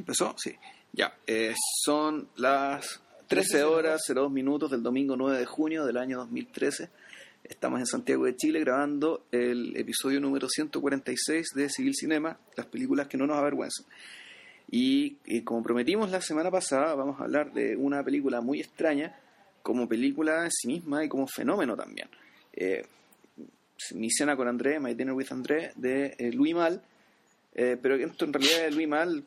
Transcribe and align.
¿Empezó? 0.00 0.34
Sí. 0.38 0.56
Ya. 0.94 1.14
Eh, 1.26 1.54
son 1.84 2.30
las 2.36 3.02
13 3.28 3.64
horas 3.64 4.00
02 4.08 4.32
minutos 4.32 4.70
del 4.70 4.82
domingo 4.82 5.14
9 5.14 5.38
de 5.38 5.44
junio 5.44 5.84
del 5.84 5.98
año 5.98 6.16
2013. 6.16 6.88
Estamos 7.44 7.80
en 7.80 7.86
Santiago 7.86 8.24
de 8.24 8.34
Chile 8.34 8.60
grabando 8.60 9.26
el 9.30 9.76
episodio 9.76 10.18
número 10.18 10.48
146 10.48 11.48
de 11.54 11.68
Civil 11.68 11.94
Cinema, 11.94 12.38
las 12.56 12.64
películas 12.64 13.08
que 13.08 13.18
no 13.18 13.26
nos 13.26 13.36
avergüenzan. 13.36 13.84
Y, 14.70 15.18
y 15.26 15.42
como 15.42 15.62
prometimos 15.62 16.10
la 16.10 16.22
semana 16.22 16.50
pasada, 16.50 16.94
vamos 16.94 17.20
a 17.20 17.24
hablar 17.24 17.52
de 17.52 17.76
una 17.76 18.02
película 18.02 18.40
muy 18.40 18.60
extraña 18.60 19.14
como 19.62 19.86
película 19.86 20.44
en 20.44 20.50
sí 20.50 20.66
misma 20.66 21.04
y 21.04 21.10
como 21.10 21.26
fenómeno 21.26 21.76
también. 21.76 22.08
Eh, 22.54 22.86
mi 23.96 24.10
cena 24.10 24.34
con 24.34 24.48
André, 24.48 24.80
My 24.80 24.94
Dinner 24.94 25.12
with 25.12 25.30
André, 25.30 25.72
de 25.76 26.14
eh, 26.18 26.32
Louis 26.32 26.54
Mal, 26.54 26.82
eh, 27.54 27.76
pero 27.80 27.96
esto 27.96 28.24
en 28.24 28.32
realidad 28.32 28.62
de 28.62 28.70
Louis 28.70 28.88
Mal 28.88 29.24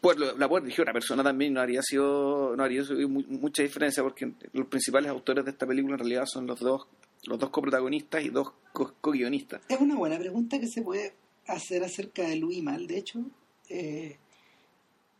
pues, 0.00 0.16
la 0.18 0.48
puede 0.48 0.64
dirigir 0.64 0.82
una 0.84 0.92
persona 0.92 1.22
también 1.22 1.52
no 1.54 1.60
haría 1.60 1.80
sido 1.82 2.56
no 2.56 2.62
haría 2.64 2.84
sido 2.84 3.08
mu- 3.08 3.22
mucha 3.28 3.62
diferencia 3.62 4.02
porque 4.02 4.32
los 4.52 4.66
principales 4.66 5.10
autores 5.10 5.44
de 5.44 5.50
esta 5.52 5.66
película 5.66 5.94
en 5.94 5.98
realidad 6.00 6.24
son 6.26 6.46
los 6.46 6.58
dos 6.60 6.86
los 7.24 7.38
dos 7.38 7.50
coprotagonistas 7.50 8.24
y 8.24 8.30
dos 8.30 8.52
co- 8.72 8.94
co-guionistas. 9.00 9.60
Es 9.68 9.80
una 9.80 9.94
buena 9.96 10.18
pregunta 10.18 10.58
que 10.58 10.66
se 10.66 10.82
puede 10.82 11.14
hacer 11.46 11.84
acerca 11.84 12.22
de 12.26 12.34
Louis 12.36 12.62
Mal. 12.64 12.88
De 12.88 12.98
hecho, 12.98 13.20
eh, 13.68 14.16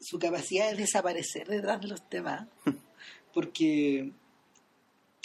su 0.00 0.18
capacidad 0.18 0.68
de 0.72 0.78
desaparecer 0.78 1.46
detrás 1.46 1.80
de 1.80 1.86
los 1.86 2.08
temas. 2.08 2.48
Porque 3.32 4.10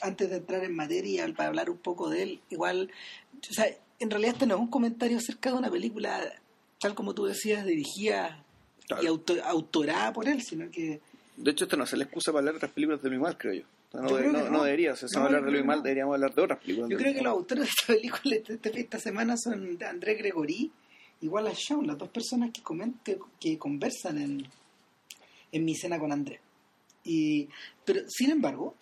antes 0.02 0.30
de 0.30 0.38
entrar 0.38 0.64
en 0.64 0.76
materia, 0.76 1.26
para 1.36 1.50
hablar 1.50 1.70
un 1.72 1.78
poco 1.80 2.10
de 2.10 2.22
él, 2.24 2.42
igual, 2.52 2.92
o 3.50 3.54
sea, 3.54 3.66
en 4.00 4.10
realidad 4.12 4.34
este 4.34 4.46
no 4.46 4.54
es 4.56 4.62
un 4.62 4.68
comentario 4.70 5.18
acerca 5.18 5.50
de 5.52 5.58
una 5.58 5.72
película, 5.72 6.22
tal 6.80 6.94
como 6.94 7.16
tú 7.16 7.26
decías, 7.26 7.66
dirigida 7.66 8.46
Claro. 8.88 9.04
y 9.04 9.08
auto- 9.08 9.44
autorada 9.44 10.14
por 10.14 10.28
él, 10.30 10.42
sino 10.42 10.70
que 10.72 11.02
De 11.36 11.52
hecho, 11.52 11.66
esto 11.66 11.76
no 11.78 11.84
es 11.84 11.94
la 11.94 12.04
excusa 12.06 12.32
para 12.32 12.40
hablar 12.40 12.54
de 12.54 12.58
otras 12.58 12.72
películas 12.72 13.02
de 13.02 13.10
Louis 13.10 13.22
Mal, 13.22 13.38
creo 13.38 13.54
yo. 13.54 13.64
No, 13.94 14.10
Yo 14.10 14.18
de- 14.18 14.28
no, 14.28 14.44
no. 14.44 14.50
no 14.50 14.64
debería, 14.64 14.96
si 14.96 15.06
No, 15.14 15.26
hablar 15.26 15.44
de 15.46 15.52
que 15.52 15.64
Mal, 15.64 15.84
deberíamos 15.84 16.14
hablar 16.16 16.34
de 16.34 16.42
otras 16.42 16.60
películas. 16.60 16.90
Yo 16.90 16.98
creo 16.98 17.14
que 17.14 17.22
los 17.22 17.32
autores 17.32 17.64
de 17.66 17.70
esta 17.70 17.86
película 17.94 18.36
de 18.48 18.54
este- 18.56 18.80
esta 18.80 19.00
semana 19.00 19.36
son 19.38 19.78
André 19.84 20.16
Gregory 20.16 20.72
y 21.22 21.28
Wallace 21.28 21.62
Shawn, 21.70 21.86
las 21.88 21.98
dos 21.98 22.10
personas 22.10 22.52
que, 22.52 22.62
comen- 22.64 22.96
que, 23.40 23.58
conversan 23.58 24.18
en, 24.20 24.48
en 25.52 25.66
mi 25.66 25.76
cena 25.76 26.00
con 26.00 26.12
André. 26.12 26.40
Y, 27.04 27.48
pero, 27.86 28.02
sin 28.10 28.32
embargo, 28.32 28.76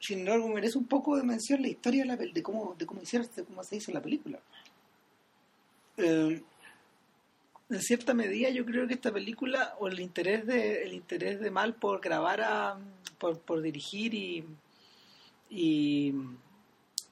sin 0.00 0.20
embargo, 0.20 0.48
merece 0.48 0.76
un 0.78 0.86
poco 0.86 1.16
de 1.16 1.22
mención 1.24 1.60
la 1.62 1.68
historia 1.68 2.02
de, 2.02 2.08
la, 2.08 2.18
pel- 2.18 2.32
de, 2.32 2.42
cómo, 2.42 2.74
de 2.78 2.86
cómo, 2.86 3.02
hicieron, 3.02 3.28
de 3.34 3.44
cómo 3.44 3.62
se 3.64 3.76
hizo 3.76 3.90
la 3.92 4.00
película. 4.02 4.38
Eh, 5.96 6.42
en 7.70 7.82
cierta 7.82 8.14
medida 8.14 8.48
yo 8.50 8.64
creo 8.64 8.86
que 8.86 8.94
esta 8.94 9.12
película 9.12 9.74
o 9.78 9.88
el 9.88 10.00
interés 10.00 10.46
de 10.46 10.82
el 10.84 10.94
interés 10.94 11.40
de 11.40 11.50
Mal 11.50 11.74
por 11.74 12.00
grabar 12.00 12.40
a, 12.40 12.78
por, 13.18 13.40
por 13.40 13.60
dirigir 13.60 14.14
y, 14.14 14.44
y 15.50 16.14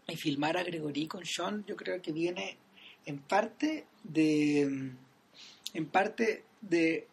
y 0.08 0.16
filmar 0.16 0.56
a 0.56 0.62
Gregory 0.62 1.06
con 1.06 1.24
Sean 1.24 1.64
yo 1.66 1.76
creo 1.76 2.00
que 2.00 2.12
viene 2.12 2.56
en 3.04 3.18
parte 3.18 3.86
de 4.02 4.92
en 5.74 5.86
parte 5.86 6.44
de 6.60 7.06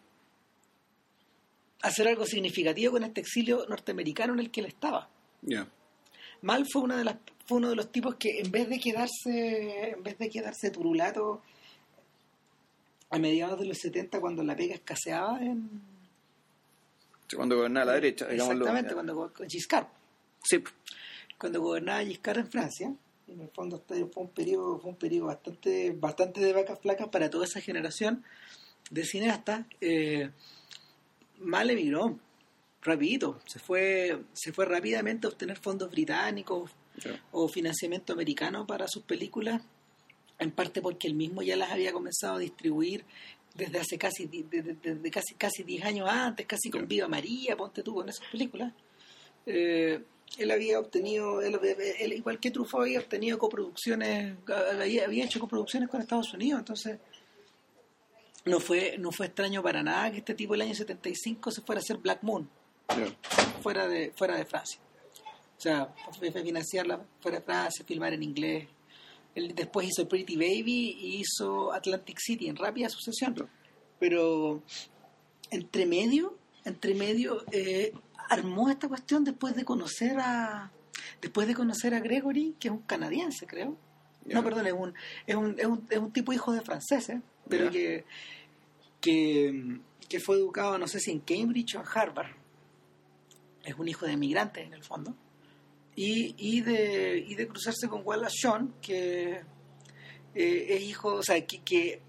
hacer 1.82 2.08
algo 2.08 2.26
significativo 2.26 2.94
con 2.94 3.04
este 3.04 3.22
exilio 3.22 3.66
norteamericano 3.68 4.34
en 4.34 4.40
el 4.40 4.52
que 4.52 4.62
él 4.62 4.68
estaba. 4.68 5.10
Mal 6.42 6.66
fue 6.72 6.82
una 6.82 6.98
de 6.98 7.04
las 7.04 7.18
fue 7.46 7.58
uno 7.58 7.70
de 7.70 7.76
los 7.76 7.92
tipos 7.92 8.16
que 8.16 8.40
en 8.40 8.52
vez 8.52 8.70
de 8.70 8.80
quedarse 8.80 9.90
en 9.90 10.04
vez 10.04 10.18
de 10.18 10.30
quedarse 10.30 10.72
turulato 10.72 11.42
a 13.14 13.19
mediados 13.19 13.59
de 13.59 13.66
los 13.67 13.78
70 13.78 14.19
cuando 14.19 14.44
la 14.44 14.56
pega 14.56 14.73
escaseaba 14.75 15.39
en 15.42 15.69
Cuando 17.36 17.56
gobernaba 17.58 17.86
la 17.88 17.94
derecha, 17.94 18.28
digámoslo. 18.28 18.61
exactamente 18.61 18.94
cuando 18.94 19.16
go- 19.16 19.33
con 19.33 19.50
Giscard. 19.50 19.88
Sí, 20.44 20.64
cuando 21.38 21.61
gobernaba 21.61 22.03
Giscard 22.03 22.40
en 22.40 22.47
Francia 22.52 22.94
en 23.28 23.40
el 23.41 23.50
fondo 23.50 23.81
fue 23.88 24.03
un 24.16 24.29
periodo 24.29 24.79
fue 24.79 24.91
un 24.91 24.97
periodo 24.97 25.28
bastante 25.28 25.91
bastante 25.91 26.41
de 26.41 26.53
vacas 26.53 26.79
flacas 26.79 27.07
para 27.09 27.29
toda 27.29 27.46
esa 27.46 27.62
generación 27.62 28.23
de 28.91 29.06
cineastas. 29.06 29.66
Eh, 29.79 30.29
mal 31.40 31.69
emigró 31.69 32.19
rapidito. 32.81 33.40
Se 33.46 33.59
fue 33.59 34.23
se 34.34 34.52
fue 34.52 34.66
rápidamente 34.66 35.25
a 35.25 35.29
obtener 35.29 35.57
fondos 35.57 35.90
británicos 35.90 36.72
o 37.31 37.47
financiamiento 37.47 38.13
americano 38.13 38.68
para 38.68 38.88
sus 38.88 39.03
películas 39.03 39.62
en 40.40 40.52
parte 40.52 40.82
porque 40.82 41.08
él 41.08 41.16
mismo 41.16 41.42
ya 41.42 41.56
las 41.56 41.72
había 41.72 41.94
comenzado 41.94 42.36
a 42.36 42.40
distribuir 42.40 43.06
desde 43.56 43.80
hace 43.80 43.98
casi 43.98 44.26
desde, 44.26 44.74
desde 44.74 45.12
casi 45.12 45.36
casi 45.36 45.64
10 45.64 45.86
años 45.86 46.10
antes 46.10 46.46
casi 46.46 46.70
con. 46.70 46.88
Viva 46.88 47.08
María 47.08 47.56
ponte 47.56 47.84
tú 47.84 47.96
con 47.96 48.10
esas 48.10 48.26
películas 48.28 48.74
eh, 49.46 50.02
él 50.38 50.52
había 50.52 50.80
obtenido, 50.80 51.42
él, 51.42 51.60
él, 52.00 52.14
igual 52.14 52.40
que 52.40 52.50
Truffaut, 52.50 52.84
había 52.84 53.00
obtenido 53.00 53.38
coproducciones, 53.38 54.36
había, 54.80 55.06
había 55.06 55.26
hecho 55.26 55.40
coproducciones 55.40 55.90
con 55.90 56.02
Estados 56.02 56.34
Unidos, 56.34 56.60
entonces 56.60 56.98
no 58.46 58.60
fue 58.60 58.98
no 58.98 59.12
fue 59.12 59.28
extraño 59.28 59.62
para 59.62 59.84
nada 59.84 60.12
que 60.12 60.18
este 60.18 60.34
tipo 60.34 60.56
el 60.56 60.62
año 60.62 60.74
75 60.74 61.52
se 61.52 61.62
fuera 61.62 61.80
a 61.80 61.84
hacer 61.84 61.98
Black 61.98 62.24
Moon 62.24 62.50
fuera 63.62 63.88
de 63.88 64.12
fuera 64.16 64.36
de 64.36 64.46
Francia. 64.46 64.80
O 65.58 65.62
sea, 65.64 65.94
financiarla 66.20 67.00
fuera 67.22 67.40
de 67.40 67.46
Francia, 67.46 67.86
filmar 67.86 68.14
en 68.14 68.24
inglés. 68.24 68.68
Él 69.36 69.54
después 69.56 69.88
hizo 69.90 70.08
Pretty 70.08 70.36
Baby 70.36 70.98
y 71.00 71.22
hizo 71.22 71.74
Atlantic 71.74 72.20
City 72.20 72.48
en 72.48 72.56
rápida 72.56 72.90
sucesión. 72.90 73.50
Pero 74.00 74.62
entre 75.50 75.86
medio, 75.86 76.38
entre 76.66 76.94
medio, 76.96 77.44
eh, 77.52 77.94
armó 78.30 78.70
esta 78.70 78.88
cuestión 78.88 79.24
después 79.24 79.56
de 79.56 79.66
conocer 79.66 80.18
a 80.20 80.72
después 81.22 81.48
de 81.48 81.56
conocer 81.56 81.94
a 81.94 82.00
Gregory, 82.00 82.56
que 82.60 82.68
es 82.68 82.72
un 82.74 82.82
canadiense, 82.82 83.48
creo. 83.48 83.78
No, 84.26 84.44
perdón, 84.44 84.68
es 84.68 84.74
un, 84.74 84.94
es 85.28 85.36
un, 85.36 85.56
es 85.60 85.66
un, 85.66 85.86
es 85.90 85.98
un 85.98 86.12
tipo 86.12 86.32
hijo 86.32 86.52
de 86.54 86.62
franceses, 86.62 87.20
pero 87.50 87.66
Ya. 87.66 87.72
que, 87.72 88.06
que, 89.02 89.80
que 90.08 90.20
fue 90.20 90.38
educado, 90.38 90.78
no 90.78 90.88
sé 90.88 91.00
si 91.00 91.12
en 91.12 91.20
Cambridge 91.20 91.76
o 91.76 91.80
en 91.80 91.86
Harvard. 91.94 92.32
Es 93.64 93.76
un 93.78 93.88
hijo 93.88 94.06
de 94.06 94.14
emigrantes, 94.14 94.66
en 94.66 94.74
el 94.74 94.84
fondo. 94.84 95.16
Y, 95.96 96.36
y, 96.38 96.62
de, 96.62 97.24
y 97.28 97.36
de 97.36 97.48
cruzarse 97.48 97.88
con 97.88 98.02
Wallace 98.04 98.36
Shawn, 98.42 98.74
que 98.81 99.42
eh, 100.34 100.66
es 100.70 100.81
hijo, 100.81 101.16
o 101.16 101.24
sea, 101.24 101.46
que, 101.46 101.62
que 101.62 102.02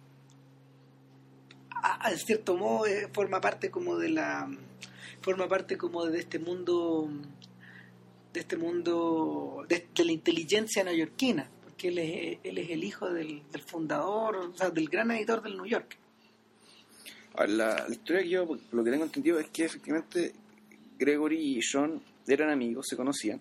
a, 1.71 2.07
a 2.07 2.17
cierto 2.17 2.57
modo 2.57 2.87
eh, 2.87 3.09
forma 3.13 3.41
parte 3.41 3.71
como 3.71 3.97
de 3.97 4.09
la 4.09 4.49
forma 5.21 5.49
parte 5.49 5.77
como 5.77 6.07
de 6.07 6.19
este 6.19 6.39
mundo 6.39 7.11
de 8.33 8.41
este 8.41 8.57
mundo 8.57 9.65
de, 9.69 9.87
la 10.05 10.13
inteligencia 10.13 10.85
neoyorquina 10.85 11.49
porque 11.63 11.89
él 11.89 11.99
es, 11.99 12.39
él 12.43 12.59
es 12.59 12.71
el 12.71 12.85
hijo 12.85 13.11
del, 13.11 13.43
del 13.51 13.63
fundador 13.63 14.37
o 14.37 14.55
sea, 14.55 14.71
del 14.71 14.89
gran 14.89 15.11
editor 15.11 15.43
del 15.43 15.57
New 15.57 15.67
York 15.67 15.99
la, 17.43 17.85
la 17.89 17.91
historia 17.91 18.23
que 18.23 18.29
yo, 18.29 18.47
lo 18.73 18.85
que 18.85 18.91
tengo 18.91 19.05
entendido, 19.05 19.39
es 19.39 19.49
que 19.51 19.65
efectivamente 19.65 20.33
Gregory 20.99 21.59
y 21.59 21.61
John 21.61 22.01
eran 22.27 22.51
amigos, 22.51 22.87
se 22.89 22.97
conocían. 22.97 23.41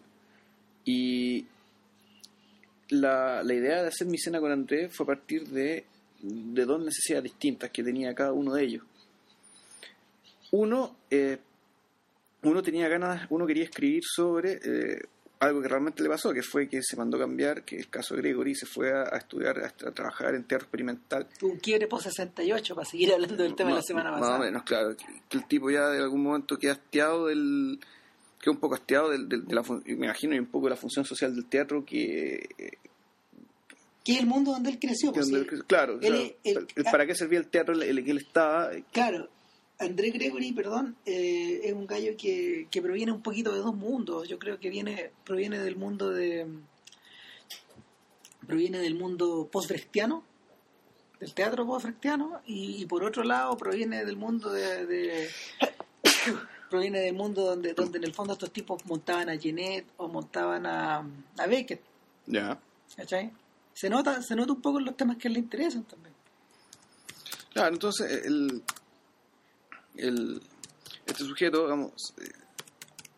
Y 0.85 1.45
la, 2.89 3.41
la 3.43 3.53
idea 3.53 3.81
de 3.81 3.87
hacer 3.87 4.07
mi 4.07 4.17
cena 4.17 4.39
con 4.39 4.51
Andrés 4.51 4.95
fue 4.95 5.05
a 5.05 5.07
partir 5.07 5.47
de, 5.47 5.85
de 6.21 6.65
dos 6.65 6.79
necesidades 6.83 7.23
distintas 7.23 7.69
que 7.71 7.83
tenía 7.83 8.13
cada 8.13 8.33
uno 8.33 8.53
de 8.53 8.63
ellos. 8.63 8.83
Uno, 10.51 10.95
eh, 11.09 11.37
uno 12.43 12.61
tenía 12.61 12.87
ganas, 12.87 13.25
uno 13.29 13.47
quería 13.47 13.63
escribir 13.63 14.03
sobre 14.05 14.59
eh, 14.63 15.01
algo 15.39 15.61
que 15.61 15.67
realmente 15.67 16.03
le 16.03 16.09
pasó, 16.09 16.31
que 16.31 16.43
fue 16.43 16.69
que 16.69 16.81
se 16.83 16.95
mandó 16.95 17.17
a 17.17 17.21
cambiar, 17.21 17.63
que 17.63 17.77
el 17.77 17.89
caso 17.89 18.13
de 18.15 18.21
Gregory 18.21 18.53
se 18.53 18.65
fue 18.67 18.91
a, 18.93 19.03
a 19.13 19.17
estudiar, 19.17 19.57
a, 19.59 19.67
a 19.67 19.91
trabajar 19.91 20.35
en 20.35 20.43
teatro 20.43 20.65
experimental 20.65 21.27
un 21.41 21.57
quiebre 21.57 21.87
post 21.87 22.05
68 22.05 22.75
para 22.75 22.85
seguir 22.85 23.11
hablando 23.13 23.35
del 23.35 23.55
tema 23.55 23.69
de 23.71 23.73
la 23.75 23.79
más- 23.79 23.85
semana 23.87 24.11
Más 24.11 24.19
pasada 24.19 24.39
o 24.39 24.43
menos, 24.43 24.63
claro. 24.63 24.95
Que, 24.95 25.05
que 25.27 25.37
el 25.37 25.47
tipo 25.47 25.71
ya 25.71 25.87
de 25.89 25.97
algún 26.03 26.21
momento 26.23 26.57
queda 26.57 26.73
hastiado 26.73 27.27
del. 27.27 27.79
Queda 28.43 28.51
un 28.53 28.59
poco 28.59 28.75
hastiado 28.75 29.09
de 29.09 29.17
la 29.47 29.63
me 29.85 30.05
imagino, 30.05 30.35
y 30.35 30.39
un 30.39 30.45
poco 30.47 30.65
de 30.65 30.71
la 30.71 30.75
función 30.75 31.05
social 31.05 31.33
del 31.33 31.45
teatro 31.45 31.85
que. 31.85 32.49
eh, 32.57 32.71
que 34.03 34.11
es 34.13 34.19
el 34.19 34.25
mundo 34.27 34.51
donde 34.51 34.69
él 34.71 34.79
creció 34.79 35.13
que 35.13 35.19
pues, 35.21 35.31
donde- 35.31 35.63
claro, 35.65 35.97
él 36.01 36.35
él- 36.43 36.67
para 36.91 37.05
qué 37.05 37.15
servía 37.15 37.39
el 37.39 37.47
teatro 37.47 37.73
en 37.81 37.97
el 37.97 38.03
que 38.03 38.11
él 38.11 38.17
estaba. 38.17 38.69
Claro, 38.91 39.29
André 39.79 40.09
Gregory, 40.11 40.51
perdón, 40.51 40.97
eh, 41.05 41.61
es 41.63 41.71
un 41.73 41.87
gallo 41.87 42.11
que, 42.17 42.67
que 42.69 42.81
proviene 42.81 43.13
un 43.13 43.21
poquito 43.21 43.53
de 43.53 43.59
dos 43.59 43.73
mundos. 43.75 44.27
Yo 44.27 44.37
creo 44.39 44.59
que 44.59 44.69
viene 44.69 45.11
proviene 45.23 45.57
del 45.59 45.77
mundo 45.77 46.09
de 46.11 46.45
proviene 48.45 48.79
del 48.79 48.95
mundo 48.95 49.47
post-brechtiano, 49.49 50.21
del 51.21 51.33
teatro 51.33 51.65
post-brechtiano, 51.65 52.41
y, 52.45 52.81
y 52.81 52.85
por 52.85 53.05
otro 53.05 53.23
lado 53.23 53.55
proviene 53.55 54.03
del 54.03 54.17
mundo 54.17 54.51
de, 54.51 54.85
de- 54.85 55.29
proviene 56.73 57.01
del 57.01 57.13
mundo 57.13 57.45
donde 57.45 57.75
donde 57.75 57.99
en 57.99 58.03
el 58.05 58.13
fondo 58.15 58.33
estos 58.33 58.51
tipos 58.51 58.83
montaban 58.87 59.29
a 59.29 59.35
Jeanette 59.35 59.85
o 59.97 60.07
montaban 60.07 60.65
a, 60.65 61.05
a 61.37 61.47
Beckett, 61.47 61.81
Ya. 62.25 62.59
¿cachai? 62.97 63.31
Se 63.75 63.91
nota, 63.91 64.19
se 64.23 64.35
nota 64.35 64.53
un 64.53 64.61
poco 64.61 64.79
en 64.79 64.85
los 64.85 64.97
temas 64.97 65.17
que 65.17 65.29
le 65.29 65.37
interesan 65.37 65.83
también. 65.83 66.15
Claro, 67.53 67.75
entonces 67.75 68.25
el, 68.25 68.63
el, 69.97 70.41
este 71.05 71.23
sujeto, 71.25 71.61
digamos, 71.65 71.91
eh, 72.19 72.31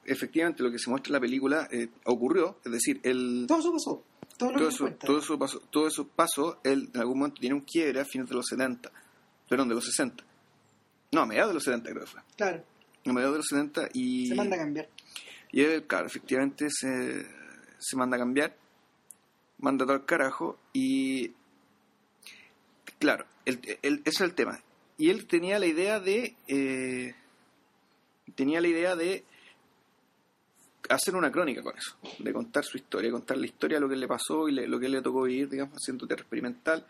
efectivamente 0.04 0.62
lo 0.62 0.70
que 0.70 0.78
se 0.78 0.90
muestra 0.90 1.12
en 1.12 1.14
la 1.14 1.20
película 1.22 1.70
eh, 1.72 1.88
ocurrió, 2.04 2.58
es 2.66 2.72
decir, 2.74 3.00
el, 3.04 3.46
Todo 3.48 3.60
eso 3.60 3.72
pasó. 3.72 4.04
Todo 4.38 4.52
lo 4.52 4.58
todo, 4.58 4.68
eso, 4.68 4.90
todo 5.00 5.20
eso 5.20 5.40
pasó, 5.40 5.60
todo 5.72 5.88
eso 5.88 6.08
pasó, 6.10 6.60
él 6.66 6.90
en 6.94 7.00
algún 7.00 7.20
momento 7.20 7.40
tiene 7.40 7.56
un 7.56 7.62
quiebre 7.62 8.02
a 8.02 8.06
fines 8.06 8.28
de 8.28 8.36
los 8.36 8.46
70, 8.48 8.92
perdón, 9.48 9.70
de 9.70 9.76
los 9.76 9.86
60. 9.86 10.26
No, 11.14 11.22
a 11.22 11.26
mediados 11.26 11.52
de 11.52 11.54
los 11.54 11.64
70 11.64 11.90
creo 11.90 12.04
que 12.04 12.12
fue. 12.12 12.22
Claro, 12.36 12.62
A 13.06 13.14
mediados 13.14 13.34
de 13.34 13.38
los 13.40 13.48
70 13.48 13.90
y... 13.94 14.28
se 14.28 14.36
manda 14.36 14.56
a 14.56 14.60
cambiar. 14.60 14.90
Y 15.52 15.62
él, 15.62 15.84
claro, 15.86 16.08
efectivamente 16.08 16.68
se, 16.70 17.26
se 17.78 17.96
manda 17.96 18.18
a 18.18 18.20
cambiar, 18.20 18.56
manda 19.60 19.86
todo 19.86 19.94
al 19.96 20.06
carajo 20.06 20.58
y. 20.74 21.32
Claro, 23.00 23.26
el, 23.46 23.60
el- 23.82 24.00
ese 24.06 24.10
es 24.10 24.22
el 24.22 24.34
tema. 24.34 24.60
Y 24.98 25.10
él 25.10 25.28
tenía 25.28 25.60
la 25.60 25.66
idea 25.68 26.00
de. 26.00 26.36
eh, 26.48 27.14
tenía 28.36 28.60
la 28.62 28.68
idea 28.68 28.96
de 28.96 29.24
hacer 30.90 31.16
una 31.16 31.32
crónica 31.32 31.62
con 31.64 31.78
eso, 31.78 31.98
de 32.20 32.32
contar 32.34 32.64
su 32.64 32.78
historia, 32.78 33.12
contar 33.12 33.38
la 33.38 33.46
historia 33.46 33.78
de 33.78 33.82
lo 33.82 33.90
que 33.90 33.96
le 33.96 34.08
pasó 34.08 34.48
y 34.48 34.52
le- 34.52 34.68
lo 34.68 34.80
que 34.80 34.90
le 34.90 35.02
tocó 35.02 35.24
vivir, 35.24 35.50
digamos, 35.50 35.76
haciendo 35.76 36.06
teatro 36.08 36.24
experimental, 36.24 36.86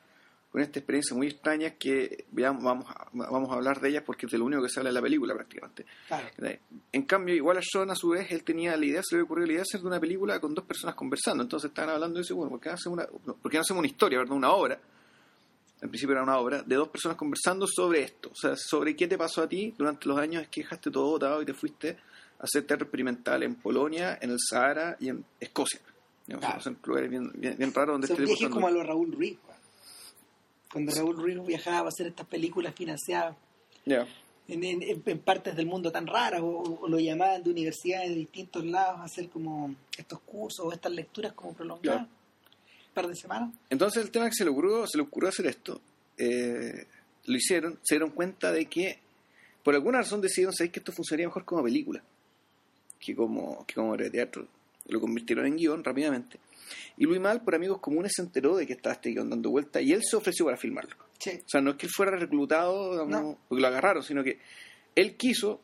con 0.56 0.62
esta 0.62 0.80
experiencia 0.80 1.14
muy 1.18 1.28
extraña 1.28 1.72
que 1.72 2.24
veamos, 2.32 2.64
vamos, 2.64 2.86
a, 2.88 3.10
vamos 3.12 3.50
a 3.52 3.56
hablar 3.56 3.82
de 3.82 3.90
ellas 3.90 4.04
porque 4.06 4.26
es 4.26 4.32
de 4.32 4.38
lo 4.38 4.46
único 4.46 4.64
que 4.64 4.70
se 4.70 4.80
habla 4.80 4.90
en 4.90 4.94
la 4.94 5.02
película 5.02 5.34
prácticamente. 5.34 5.86
Claro. 6.08 6.30
En 6.94 7.02
cambio, 7.04 7.36
igual 7.36 7.58
a 7.58 7.62
Sean, 7.62 7.92
a 7.92 7.96
su 7.96 8.08
vez, 8.08 8.32
él 8.32 8.46
tenía 8.46 8.78
la 8.78 8.86
idea, 8.86 9.02
se 9.04 9.18
le 9.18 9.24
ocurrió 9.24 9.46
la 9.46 9.52
idea 9.52 9.60
de 9.60 9.64
hacer 9.64 9.82
de 9.82 9.88
una 9.88 10.00
película 10.00 10.40
con 10.40 10.56
dos 10.56 10.64
personas 10.64 10.96
conversando. 10.96 11.44
Entonces 11.44 11.72
estaban 11.72 11.90
hablando 11.90 12.20
de 12.20 12.22
eso, 12.22 12.38
bueno, 12.38 12.52
¿por 12.52 12.62
qué 12.62 12.70
no 12.70 12.76
hacemos 12.76 13.00
una, 13.00 13.08
no, 13.26 13.36
¿por 13.36 13.52
qué 13.52 13.58
no 13.58 13.62
hacemos 13.64 13.80
una 13.80 13.88
historia, 13.90 14.20
verdad? 14.20 14.38
Una 14.38 14.52
obra. 14.54 14.80
En 15.82 15.90
principio 15.90 16.14
era 16.14 16.24
una 16.24 16.38
obra 16.38 16.64
de 16.64 16.76
dos 16.76 16.88
personas 16.88 17.18
conversando 17.18 17.68
sobre 17.68 18.04
esto. 18.04 18.30
O 18.32 18.36
sea, 18.36 18.56
sobre 18.56 18.96
qué 18.96 19.10
te 19.10 19.18
pasó 19.18 19.42
a 19.42 19.50
ti 19.50 19.74
durante 19.78 20.08
los 20.08 20.18
años 20.18 20.48
que 20.50 20.62
dejaste 20.62 20.90
todo 20.90 21.10
botado 21.10 21.42
y 21.42 21.46
te 21.46 21.54
fuiste 21.54 21.98
a 22.40 22.44
hacer 22.44 22.64
teatro 22.64 22.86
experimental 22.86 23.44
en 23.44 23.56
Polonia, 23.56 24.20
en 24.22 24.32
el 24.32 24.38
Sahara 24.40 24.96
y 25.02 25.10
en 25.10 25.26
Escocia. 25.38 25.82
Digamos, 26.26 26.46
Claro. 26.46 26.62
Son 26.62 26.78
lugares 26.82 27.10
bien, 27.10 27.30
bien, 27.36 27.58
bien 27.58 27.74
raros 27.74 27.96
donde 27.96 28.08
Son 28.08 28.24
este 28.24 28.50
como 28.50 28.70
a 28.70 28.72
los 28.72 28.88
Raúl 28.88 29.12
Ruiz. 29.12 29.38
Cuando 30.76 30.94
Raúl 30.94 31.16
Ruiz 31.16 31.38
viajaba 31.48 31.86
a 31.86 31.88
hacer 31.88 32.08
estas 32.08 32.28
películas 32.28 32.76
financiadas 32.76 33.34
en, 33.86 34.64
en- 34.64 34.84
en- 34.84 35.02
en 35.06 35.20
partes 35.20 35.56
del 35.56 35.68
mundo 35.68 35.90
tan 35.90 36.06
raras 36.06 36.42
o, 36.42 36.48
o 36.82 36.88
lo 36.90 37.00
llamaban 37.00 37.42
de 37.44 37.50
universidades 37.50 38.10
de 38.10 38.16
distintos 38.16 38.66
lados 38.66 39.00
a 39.00 39.04
hacer 39.06 39.30
como 39.30 39.74
estos 39.98 40.20
cursos 40.20 40.66
o 40.66 40.74
estas 40.74 40.92
lecturas 40.92 41.32
como 41.32 41.54
prolongadas. 41.54 41.82
Claro. 42.02 42.10
Un 42.90 42.94
par 42.94 43.08
de 43.08 43.16
semanas. 43.16 43.54
Entonces 43.70 44.04
el 44.04 44.12
tema 44.12 44.26
que 44.30 44.36
se 44.36 44.44
le 44.44 44.50
ocurrió, 44.50 44.86
se 44.86 44.98
le 44.98 45.04
ocurrió 45.04 45.30
hacer 45.30 45.46
esto, 45.46 45.80
eh, 46.18 46.86
lo 47.24 47.38
hicieron, 47.38 47.80
se 47.82 47.96
dieron 47.96 48.10
cuenta 48.10 48.52
de 48.52 48.66
que 48.66 49.00
por 49.64 49.76
alguna 49.76 50.00
razón 50.00 50.20
decidieron 50.20 50.54
saber 50.54 50.72
que 50.72 50.80
esto 50.80 50.92
funcionaría 50.92 51.28
mejor 51.28 51.46
como 51.46 51.64
película 51.64 52.04
que 53.00 53.16
como, 53.16 53.66
que 53.66 53.76
como 53.76 53.92
obra 53.92 54.04
de 54.06 54.12
teatro. 54.12 54.46
Lo 54.88 55.00
convirtieron 55.02 55.46
en 55.46 55.56
guion 55.58 55.84
rápidamente. 55.84 56.40
Y 56.98 57.06
Luis 57.06 57.20
Mal, 57.20 57.42
por 57.42 57.56
amigos 57.56 57.80
comunes, 57.80 58.14
se 58.16 58.22
enteró 58.22 58.56
de 58.56 58.66
que 58.66 58.74
estaba 58.74 58.94
este 58.94 59.10
guion 59.10 59.30
dando 59.30 59.50
vuelta 59.50 59.82
y 59.82 59.92
él 59.94 60.02
se 60.04 60.16
ofreció 60.16 60.46
para 60.46 60.58
filmarlo. 60.58 60.96
Sí. 61.20 61.32
O 61.46 61.50
sea, 61.50 61.62
no 61.62 61.72
es 61.72 61.78
que 61.78 61.88
él 61.88 61.92
fuera 61.96 62.16
reclutado 62.16 63.06
No. 63.06 63.38
porque 63.48 63.62
lo 63.62 63.68
agarraron, 63.68 64.04
sino 64.04 64.24
que 64.24 64.40
él 64.96 65.16
quiso 65.16 65.62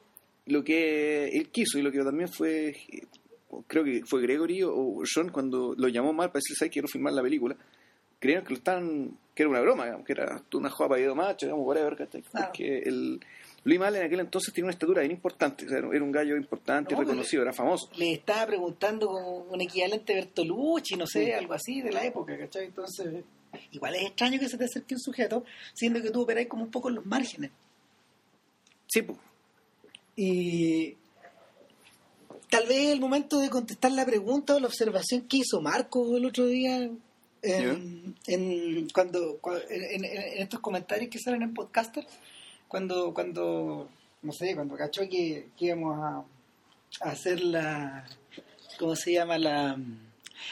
lo 0.47 0.63
que 0.63 1.27
él 1.29 1.49
quiso 1.49 1.77
y 1.77 1.81
lo 1.81 1.91
que 1.91 1.99
también 1.99 2.27
fue, 2.27 2.75
creo 3.67 3.83
que 3.83 4.01
fue 4.05 4.21
Gregory 4.21 4.63
o 4.63 5.01
John 5.13 5.29
cuando 5.29 5.73
lo 5.77 5.87
llamó 5.87 6.13
mal 6.13 6.29
para 6.29 6.39
decirle, 6.39 6.57
¿sabes? 6.57 6.71
Quiero 6.73 6.87
filmar 6.87 7.13
la 7.13 7.21
película. 7.21 7.55
Creyeron 8.19 8.43
que 8.45 8.51
lo 8.51 8.57
estaban, 8.57 9.17
que 9.33 9.43
era 9.43 9.49
una 9.49 9.61
broma, 9.61 9.85
digamos, 9.85 10.05
que 10.05 10.13
era 10.13 10.43
una 10.53 10.69
joda 10.69 10.89
para 10.89 11.15
macho, 11.15 11.45
digamos, 11.45 11.65
whatever, 11.65 11.95
¿cachai? 11.95 12.21
Claro. 12.21 12.47
Porque 12.47 12.79
el, 12.79 13.19
Luis 13.63 13.79
Mal 13.79 13.95
en 13.95 14.03
aquel 14.03 14.19
entonces 14.21 14.51
tenía 14.53 14.65
una 14.65 14.73
estatura 14.73 15.01
bien 15.01 15.11
importante, 15.11 15.65
o 15.65 15.69
sea, 15.69 15.77
era 15.77 16.03
un 16.03 16.11
gallo 16.11 16.35
importante, 16.35 16.95
No, 16.95 17.01
reconocido, 17.01 17.43
era 17.43 17.53
famoso. 17.53 17.89
Le 17.95 18.13
estaba 18.13 18.47
preguntando 18.47 19.09
un 19.11 19.61
equivalente 19.61 20.15
Bertolucci, 20.15 20.95
no 20.95 21.05
sé, 21.05 21.25
Sí. 21.25 21.31
algo 21.31 21.53
así 21.53 21.81
de 21.81 21.91
la 21.91 22.03
época, 22.05 22.35
¿cachai? 22.37 22.65
Entonces, 22.65 23.23
igual 23.71 23.95
es 23.95 24.03
extraño 24.07 24.39
que 24.39 24.49
se 24.49 24.57
te 24.57 24.65
acerque 24.65 24.95
un 24.95 24.99
sujeto, 24.99 25.43
siendo 25.73 26.01
que 26.01 26.09
tú 26.09 26.21
operáis 26.21 26.47
como 26.47 26.63
un 26.63 26.71
poco 26.71 26.89
en 26.89 26.95
los 26.95 27.05
márgenes. 27.05 27.51
Sí, 28.87 29.03
pues, 29.03 29.19
Y 30.15 30.95
tal 32.49 32.67
vez 32.67 32.89
el 32.91 32.99
momento 32.99 33.39
de 33.39 33.49
contestar 33.49 33.91
la 33.91 34.05
pregunta 34.05 34.55
o 34.55 34.59
la 34.59 34.67
observación 34.67 35.21
que 35.27 35.37
hizo 35.37 35.61
Marco 35.61 36.17
el 36.17 36.25
otro 36.25 36.47
día 36.47 36.89
en, 37.43 38.15
en- 38.27 38.89
cuando, 38.89 39.39
cua- 39.41 39.63
en, 39.69 40.03
en- 40.03 40.05
en 40.05 40.41
estos 40.41 40.59
comentarios 40.59 41.09
que 41.09 41.19
salen 41.19 41.43
en 41.43 41.53
podcaster 41.53 42.05
cuando 42.71 43.13
cuando 43.13 43.89
no 44.21 44.31
sé 44.31 44.55
cuando 44.55 44.77
cachó 44.77 45.01
que, 45.01 45.49
que 45.57 45.65
íbamos 45.65 45.99
a, 45.99 46.25
hacer 47.01 47.41
la 47.41 48.07
cómo 48.79 48.95
se 48.95 49.11
llama 49.11 49.37
la 49.37 49.77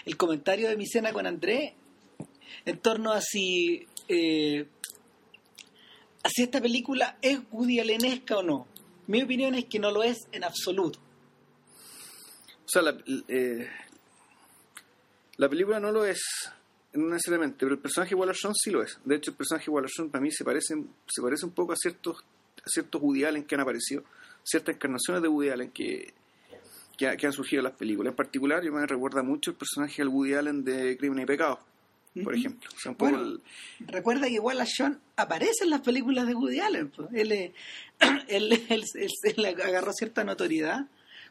el 0.06 0.18
comentario 0.18 0.68
de 0.68 0.76
mi 0.76 0.86
cena 0.86 1.14
con 1.14 1.26
Andrés 1.26 1.72
en 2.66 2.78
torno 2.80 3.14
a 3.14 3.22
si 3.22 3.88
eh, 4.10 4.68
si 6.26 6.44
esta 6.44 6.60
película 6.60 7.18
es 7.22 7.40
Woody 7.52 7.80
Allenesca 7.80 8.38
o 8.38 8.44
no. 8.44 8.68
Mi 9.08 9.24
opinión 9.24 9.56
es 9.56 9.66
que 9.66 9.80
no 9.80 9.90
lo 9.90 10.04
es 10.04 10.28
en 10.34 10.44
absoluto. 10.44 11.00
O 12.66 12.68
sea, 12.68 12.82
la, 12.82 12.98
eh, 13.30 13.68
la 15.38 15.50
película 15.50 15.80
no 15.80 15.92
lo 15.92 16.06
es 16.06 16.20
no 16.94 17.10
necesariamente, 17.10 17.58
pero 17.60 17.74
el 17.74 17.80
personaje 17.80 18.10
de 18.12 18.16
Waller-Shawn 18.16 18.56
sí 18.56 18.72
lo 18.72 18.82
es. 18.84 19.00
De 19.06 19.16
hecho, 19.16 19.32
el 19.32 19.38
personaje 19.38 19.66
de 19.66 19.72
Waller-Shawn 19.72 20.10
para 20.10 20.22
mí 20.22 20.32
se 20.32 20.44
parece, 20.44 20.76
se 21.08 21.22
parece 21.22 21.46
un 21.46 21.52
poco 21.52 21.74
a 21.74 21.76
ciertos, 21.76 22.18
a 22.58 22.68
ciertos 22.70 23.02
Woody 23.02 23.24
Allen 23.26 23.44
que 23.44 23.56
han 23.56 23.62
aparecido, 23.62 24.04
ciertas 24.44 24.76
encarnaciones 24.76 25.22
de 25.22 25.28
Woody 25.30 25.50
Allen 25.50 25.72
que, 25.72 26.14
que, 26.98 27.08
ha- 27.08 27.16
que 27.16 27.28
han 27.28 27.34
surgido 27.34 27.60
en 27.60 27.66
las 27.66 27.74
películas. 27.78 28.12
En 28.12 28.16
particular, 28.16 28.64
yo 28.64 28.72
me 28.72 28.86
recuerda 28.86 29.22
mucho 29.24 29.52
el 29.52 29.58
personaje 29.58 30.02
del 30.02 30.08
Woody 30.10 30.34
Allen 30.34 30.64
de 30.64 30.98
Crimen 30.98 31.20
y 31.24 31.26
Pecado, 31.26 31.60
por 32.24 32.34
ejemplo. 32.36 32.70
O 32.76 32.80
sea, 32.80 32.92
un 32.92 32.98
poco 32.98 33.12
Bueno, 33.12 33.26
el- 33.28 33.42
Recuerda 33.88 34.28
que 34.28 34.40
a 34.40 34.66
Sean 34.66 35.00
aparece 35.16 35.64
en 35.66 35.70
las 35.70 35.82
películas 35.82 36.26
de 36.28 36.34
Woody 36.36 36.60
Allen. 36.60 36.90
pues. 36.90 37.08
Él, 37.14 37.32
eh, 37.32 37.54
él, 38.28 38.52
él- 38.70 38.84
él- 38.96 39.36
él 39.38 39.46
agarró 39.62 39.94
cierta 39.94 40.24
notoriedad 40.24 40.88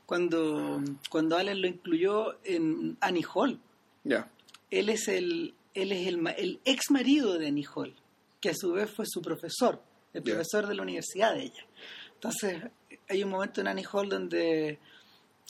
cuando, 0.07 0.81
cuando 1.11 1.37
Allen 1.37 1.61
lo 1.61 1.67
incluyó 1.67 2.39
en 2.45 2.97
Annie 3.01 3.25
Hall. 3.35 3.59
ya, 4.05 4.31
Él 4.71 4.89
es 4.89 5.09
el, 5.09 5.55
él 5.75 5.93
es 5.93 6.07
el, 6.07 6.27
el 6.37 6.61
ex 6.65 6.91
marido 6.91 7.39
de 7.39 7.49
Annie 7.49 7.67
Hall, 7.75 7.95
que 8.41 8.51
a 8.51 8.55
su 8.55 8.73
vez 8.73 8.91
fue 8.91 9.05
su 9.07 9.21
profesor, 9.23 9.83
el 10.13 10.23
profesor 10.23 10.67
de 10.67 10.75
la 10.75 10.83
universidad 10.83 11.35
de 11.35 11.43
ella. 11.45 11.67
Entonces, 12.15 12.63
hay 13.09 13.23
un 13.23 13.31
momento 13.31 13.61
en 13.61 13.69
Annie 13.69 13.87
Hall 13.91 14.09
donde 14.09 14.79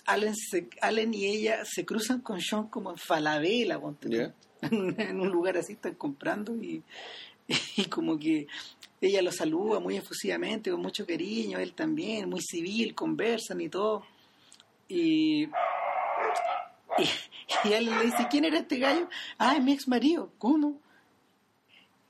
Allen, 0.07 0.35
se- 0.37 0.69
Allen 0.81 1.13
y 1.15 1.27
ella 1.27 1.65
se 1.65 1.85
cruzan 1.85 2.21
con 2.21 2.41
Sean 2.41 2.69
como 2.69 2.91
en 2.91 2.99
Falabella, 2.99 3.81
en 4.63 5.21
un 5.21 5.29
lugar 5.29 5.57
así 5.57 5.75
están 5.75 5.95
comprando 5.95 6.55
y, 6.57 6.83
y 7.77 7.85
como 7.87 8.19
que 8.19 8.47
ella 9.01 9.23
lo 9.23 9.31
saluda 9.31 9.79
muy 9.81 9.97
efusivamente, 9.97 10.71
con 10.71 10.81
mucho 10.83 11.07
cariño, 11.07 11.59
él 11.59 11.73
también, 11.73 12.29
muy 12.29 12.41
civil, 12.43 12.95
conversan 12.95 13.61
y 13.61 13.69
todo. 13.69 14.05
Y, 14.89 15.45
y, 15.45 15.51
y 17.65 17.73
él 17.73 17.87
le 17.87 18.05
dice, 18.05 18.27
¿quién 18.31 18.45
era 18.45 18.59
este 18.59 18.79
gallo? 18.79 19.09
Ah, 19.39 19.57
es 19.57 19.63
mi 19.63 19.73
ex 19.73 19.89
marido. 19.89 20.33
¿Cómo? 20.39 20.81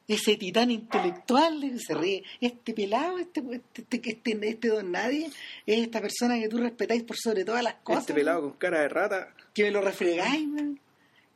Ese 0.06 0.36
titán 0.36 0.70
intelectual, 0.70 1.60
le 1.60 1.78
se 1.78 1.94
ríe. 1.94 2.24
Este 2.40 2.72
pelado, 2.72 3.18
este, 3.18 3.40
este, 3.40 3.82
este, 3.82 4.10
este, 4.10 4.48
este 4.48 4.68
don 4.68 4.90
nadie, 4.90 5.26
es 5.66 5.78
esta 5.80 6.00
persona 6.00 6.38
que 6.38 6.48
tú 6.48 6.56
respetáis 6.56 7.02
por 7.02 7.16
sobre 7.16 7.44
todas 7.44 7.62
las 7.62 7.74
cosas. 7.74 8.02
este 8.02 8.14
pelado 8.14 8.40
con 8.40 8.52
cara 8.52 8.80
de 8.80 8.88
rata, 8.88 9.34
Que 9.52 9.64
me 9.64 9.70
lo 9.70 9.82
refregáis, 9.82 10.48
man. 10.48 10.80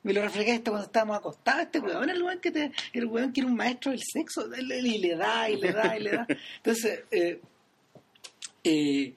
Me 0.03 0.13
lo 0.13 0.23
refregáis 0.23 0.59
hasta 0.59 0.71
cuando 0.71 0.87
estábamos 0.87 1.19
acostados. 1.19 1.63
Este 1.65 1.81
weón, 1.81 2.09
el 2.09 2.23
weón 2.23 2.41
que, 2.41 2.51
te, 2.51 2.73
el 2.95 3.07
weón 3.07 3.33
que 3.33 3.41
era 3.41 3.49
un 3.49 3.57
maestro 3.57 3.93
del 3.93 4.01
sexo. 4.03 4.49
Y 4.57 4.63
le 4.99 5.17
da, 5.17 5.49
y 5.51 5.57
le 5.57 5.73
da, 5.73 5.97
y 5.97 6.03
le 6.03 6.11
da. 6.11 6.27
Entonces, 6.57 7.05
eh, 7.11 7.41
eh, 8.65 9.15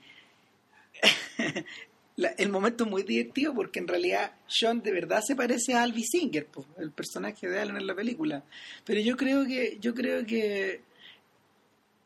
la- 2.18 2.30
el 2.38 2.50
momento 2.50 2.84
es 2.86 2.90
muy 2.90 3.04
divertido 3.04 3.54
porque 3.54 3.80
en 3.80 3.88
realidad 3.88 4.34
Sean 4.48 4.82
de 4.82 4.92
verdad 4.92 5.22
se 5.26 5.36
parece 5.36 5.74
a 5.74 5.84
Alvi 5.84 6.04
Singer, 6.04 6.46
po, 6.46 6.66
el 6.80 6.92
personaje 6.92 7.48
de 7.48 7.60
Alan 7.60 7.78
en 7.78 7.88
la 7.88 7.96
película. 7.96 8.44
Pero 8.86 9.02
yo 9.02 9.18
creo 9.18 9.46
que, 9.46 9.78
yo 9.82 9.94
creo 9.94 10.26
que 10.26 10.82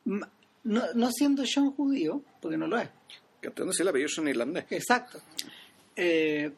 no, 0.06 0.84
no 0.94 1.12
siendo 1.12 1.46
Sean 1.46 1.72
judío, 1.72 2.24
porque 2.42 2.58
no 2.58 2.68
lo 2.68 2.78
es, 2.80 2.90
sé 3.72 3.84
el 3.84 3.88
apellido 3.90 4.10
son 4.10 4.28
irlandés. 4.28 4.66
Exacto. 4.70 5.22
Eh, 5.96 6.52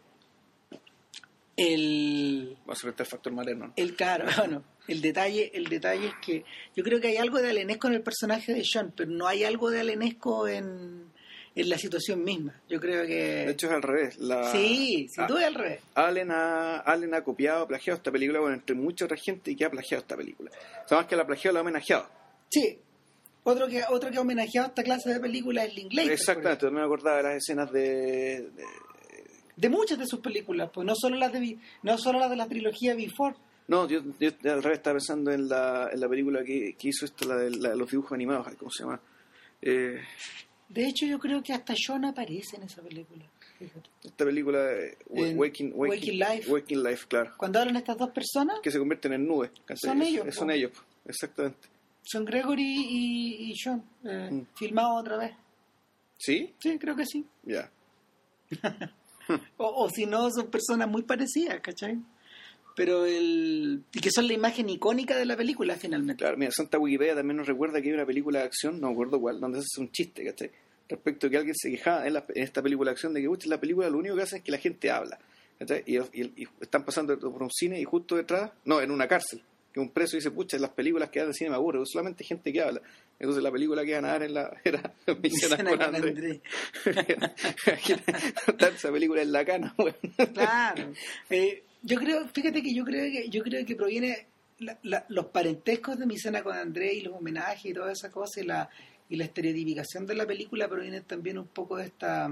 el, 1.58 2.58
Va 2.67 2.74
a 2.74 2.75
ser 2.75 2.91
este 2.91 3.05
factor 3.05 3.34
materno. 3.34 3.74
el 3.75 3.96
caro, 3.96 4.25
bueno, 4.38 4.63
el 4.88 5.01
detalle, 5.01 5.51
el 5.53 5.65
detalle 5.65 6.08
es 6.08 6.13
que 6.25 6.43
yo 6.75 6.84
creo 6.84 7.00
que 7.00 7.10
hay 7.10 7.17
algo 7.17 7.39
de 7.41 7.50
alenesco 7.50 7.88
en 7.88 7.93
el 7.96 8.01
personaje 8.01 8.53
de 8.53 8.63
Sean, 8.63 8.93
pero 8.96 9.12
no 9.12 9.27
hay 9.27 9.43
algo 9.43 9.70
de 9.70 9.81
alenesco 9.81 10.48
en, 10.48 11.11
en 11.55 11.70
la 11.70 11.77
situación 11.77 12.24
misma. 12.24 12.53
Yo 12.70 12.79
creo 12.79 13.05
que 13.05 13.13
De 13.46 13.51
hecho, 13.51 13.67
es 13.67 13.74
al 13.74 13.81
revés. 13.81 14.17
La, 14.20 14.51
sí, 14.51 15.08
sin 15.10 15.24
Ah, 15.24 15.27
duda 15.27 15.48
al 15.48 15.53
revés. 15.55 15.81
Allen 15.96 16.31
ha, 16.31 16.77
Allen 16.79 17.13
ha 17.13 17.24
copiado, 17.24 17.67
plagiado 17.67 17.98
esta 17.98 18.12
película, 18.12 18.39
bueno, 18.39 18.55
entre 18.55 18.75
mucha 18.75 19.05
otra 19.05 19.17
gente 19.17 19.55
que 19.55 19.65
ha 19.65 19.70
plagiado 19.70 20.01
esta 20.01 20.15
película. 20.15 20.50
O 20.86 20.88
sea, 20.88 20.98
más 21.00 21.08
que 21.08 21.15
la 21.15 21.25
plagiado, 21.27 21.53
la 21.53 21.60
ha 21.60 21.63
homenajeado. 21.63 22.08
Sí, 22.50 22.77
Otro 23.43 23.67
que, 23.67 23.81
otro 23.89 24.12
que 24.12 24.17
ha 24.17 24.22
homenajeado 24.22 24.67
esta 24.70 24.84
clase 24.84 25.13
de 25.13 25.20
películas 25.20 25.65
es 25.67 25.75
Linklater. 25.75 26.12
Exactamente, 26.12 26.70
me 26.70 26.81
acordaba 26.81 27.17
de 27.17 27.24
las 27.24 27.36
escenas 27.38 27.72
de, 27.72 27.81
de, 27.81 28.63
de 29.58 29.70
muchas 29.70 29.98
de 29.98 30.05
sus 30.05 30.20
películas, 30.20 30.70
pues 30.74 30.86
no 30.86 30.93
solo 30.96 31.17
las 31.17 31.34
de 31.34 31.58
no 31.84 31.98
solo 31.98 32.20
las 32.20 32.29
de 32.29 32.36
la 32.38 32.48
trilogía 32.48 32.93
Before. 32.96 33.36
No, 33.67 33.88
yo, 33.88 34.01
yo 34.20 34.29
al 34.51 34.62
revés 34.63 34.79
estaba 34.79 34.96
pensando 34.96 35.31
en 35.31 35.48
la, 35.48 35.89
en 35.93 36.00
la 36.00 36.10
película 36.10 36.43
que, 36.43 36.75
que 36.77 36.89
hizo 36.89 37.05
esto, 37.05 37.27
la 37.27 37.38
de 37.38 37.51
la, 37.51 37.74
los 37.75 37.89
dibujos 37.89 38.12
animados, 38.13 38.48
¿cómo 38.58 38.70
se 38.72 38.84
llama? 38.84 39.00
Eh, 39.62 40.00
de 40.74 40.88
hecho, 40.88 41.06
yo 41.06 41.20
creo 41.20 41.44
que 41.44 41.54
hasta 41.54 41.74
John 41.78 42.06
aparece 42.06 42.56
en 42.56 42.63
esa 42.63 42.82
película. 42.82 43.25
Fíjate. 43.60 43.90
Esta 44.04 44.24
película, 44.25 44.60
eh, 44.72 44.98
Waking, 45.10 45.38
Waking, 45.38 45.74
Waking, 45.75 46.20
Life. 46.20 46.51
Waking 46.51 46.84
Life, 46.84 47.08
claro. 47.10 47.34
Cuando 47.38 47.60
hablan 47.60 47.75
estas 47.75 47.98
dos 47.98 48.12
personas. 48.12 48.60
Que 48.62 48.72
se 48.72 48.80
convierten 48.80 49.13
en 49.13 49.28
nubes. 49.28 49.51
Son 49.75 50.01
ellos. 50.01 50.34
Son 50.34 50.50
ellos, 50.50 50.72
exactamente. 51.06 51.68
Son 52.04 52.24
Gregory 52.24 52.63
y, 52.63 53.51
y 53.51 53.54
John, 53.62 53.84
eh, 54.04 54.30
mm. 54.32 54.48
filmados 54.56 55.01
otra 55.01 55.18
vez. 55.18 55.32
¿Sí? 56.18 56.56
Sí, 56.60 56.80
creo 56.80 56.96
que 56.96 57.06
sí. 57.06 57.25
Ya. 57.44 57.70
o, 59.58 59.84
o 59.84 59.90
si 59.90 60.06
no, 60.06 60.30
son 60.32 60.50
personas 60.50 60.88
muy 60.88 61.04
parecidas, 61.04 61.60
¿cachai? 61.60 62.00
Pero 62.75 63.06
el 63.06 63.84
y 63.94 64.00
que 64.00 64.12
son 64.12 64.28
la 64.28 64.34
imagen 64.34 64.70
icónica 64.70 65.18
de 65.18 65.25
la 65.25 65.36
película 65.36 65.75
finalmente. 65.75 66.24
Claro, 66.24 66.38
mira, 66.38 66.51
Santa 66.51 66.80
Wikipedia 66.80 67.16
también 67.16 67.38
nos 67.38 67.48
recuerda 67.48 67.82
que 67.82 67.90
hay 67.90 67.94
una 67.94 68.06
película 68.06 68.40
de 68.40 68.46
acción, 68.46 68.80
no 68.80 68.88
me 68.88 68.94
acuerdo 68.94 69.20
cuál, 69.20 69.40
donde 69.40 69.60
se 69.60 69.66
hace 69.66 69.82
un 69.82 69.92
chiste, 69.92 70.25
¿cachai? 70.25 70.51
Respecto 70.90 71.28
a 71.28 71.30
que 71.30 71.38
alguien 71.38 71.56
se 71.56 71.70
quejaba 71.70 72.08
en, 72.08 72.22
esta 72.36 72.62
película 72.62 72.92
de 72.92 72.94
acción 72.94 73.13
de 73.13 73.22
que, 73.22 73.28
en 73.28 73.50
la 73.50 73.60
película 73.60 73.90
lo 73.90 73.98
único 73.98 74.16
que 74.16 74.24
hace 74.24 74.38
es 74.38 74.44
que 74.44 74.51
la 74.51 74.58
gente 74.58 74.92
habla, 74.92 75.20
¿cachai? 75.60 75.84
Y, 75.86 75.98
están 76.60 76.84
pasando 76.86 77.18
por 77.20 77.44
un 77.44 77.51
cine 77.51 77.80
y 77.80 77.84
justo 77.84 78.16
detrás, 78.16 78.51
no, 78.66 78.82
en 78.82 78.92
una 78.92 79.08
cárcel, 79.08 79.42
que 79.74 79.80
un 79.80 79.90
preso 79.90 80.18
dice, 80.18 80.32
pucha, 80.32 80.58
las 80.58 80.72
películas 80.72 81.10
que 81.10 81.20
dan 81.20 81.30
de 81.30 81.34
cine 81.34 81.50
me 81.50 81.56
aburren, 81.56 81.86
solamente 81.86 82.24
gente 82.24 82.51
que 82.51 82.62
habla. 82.62 82.82
Entonces 83.20 83.44
la 83.44 83.51
película 83.51 83.84
que 83.84 83.92
iban 83.92 84.06
a 84.06 84.10
dar 84.10 84.24
en 84.24 84.34
la, 84.34 84.51
era 84.63 84.94
Misión 85.22 85.66
con 85.66 85.82
André. 85.82 86.42
Esa 88.75 88.92
película 88.92 89.22
en 89.22 89.32
la 89.32 89.46
cana, 89.46 89.74
bueno. 89.78 89.98
Claro. 90.34 90.92
Eh, 91.30 91.63
yo 91.82 91.98
creo, 91.98 92.28
fíjate 92.28 92.62
que 92.62 92.74
yo 92.74 92.84
creo 92.84 93.12
que 93.12 93.30
yo 93.30 93.44
creo 93.44 93.66
que 93.66 93.76
proviene 93.76 94.28
los 95.10 95.26
parentescos 95.28 95.98
de 95.98 96.06
mi 96.06 96.18
cena 96.18 96.44
con 96.44 96.56
Andrés 96.56 96.94
y 96.96 97.02
los 97.02 97.16
homenajes 97.16 97.66
y 97.66 97.74
toda 97.74 97.92
esa 97.92 98.12
cosa 98.12 98.42
y 98.42 98.44
la 98.46 98.70
y 99.10 99.18
la 99.18 99.26
estereotipicación 99.26 100.06
de 100.06 100.16
la 100.16 100.26
película 100.26 100.70
proviene 100.70 101.02
también 101.02 101.38
un 101.38 101.48
poco 101.48 101.78
de 101.78 101.86
esta 101.86 102.30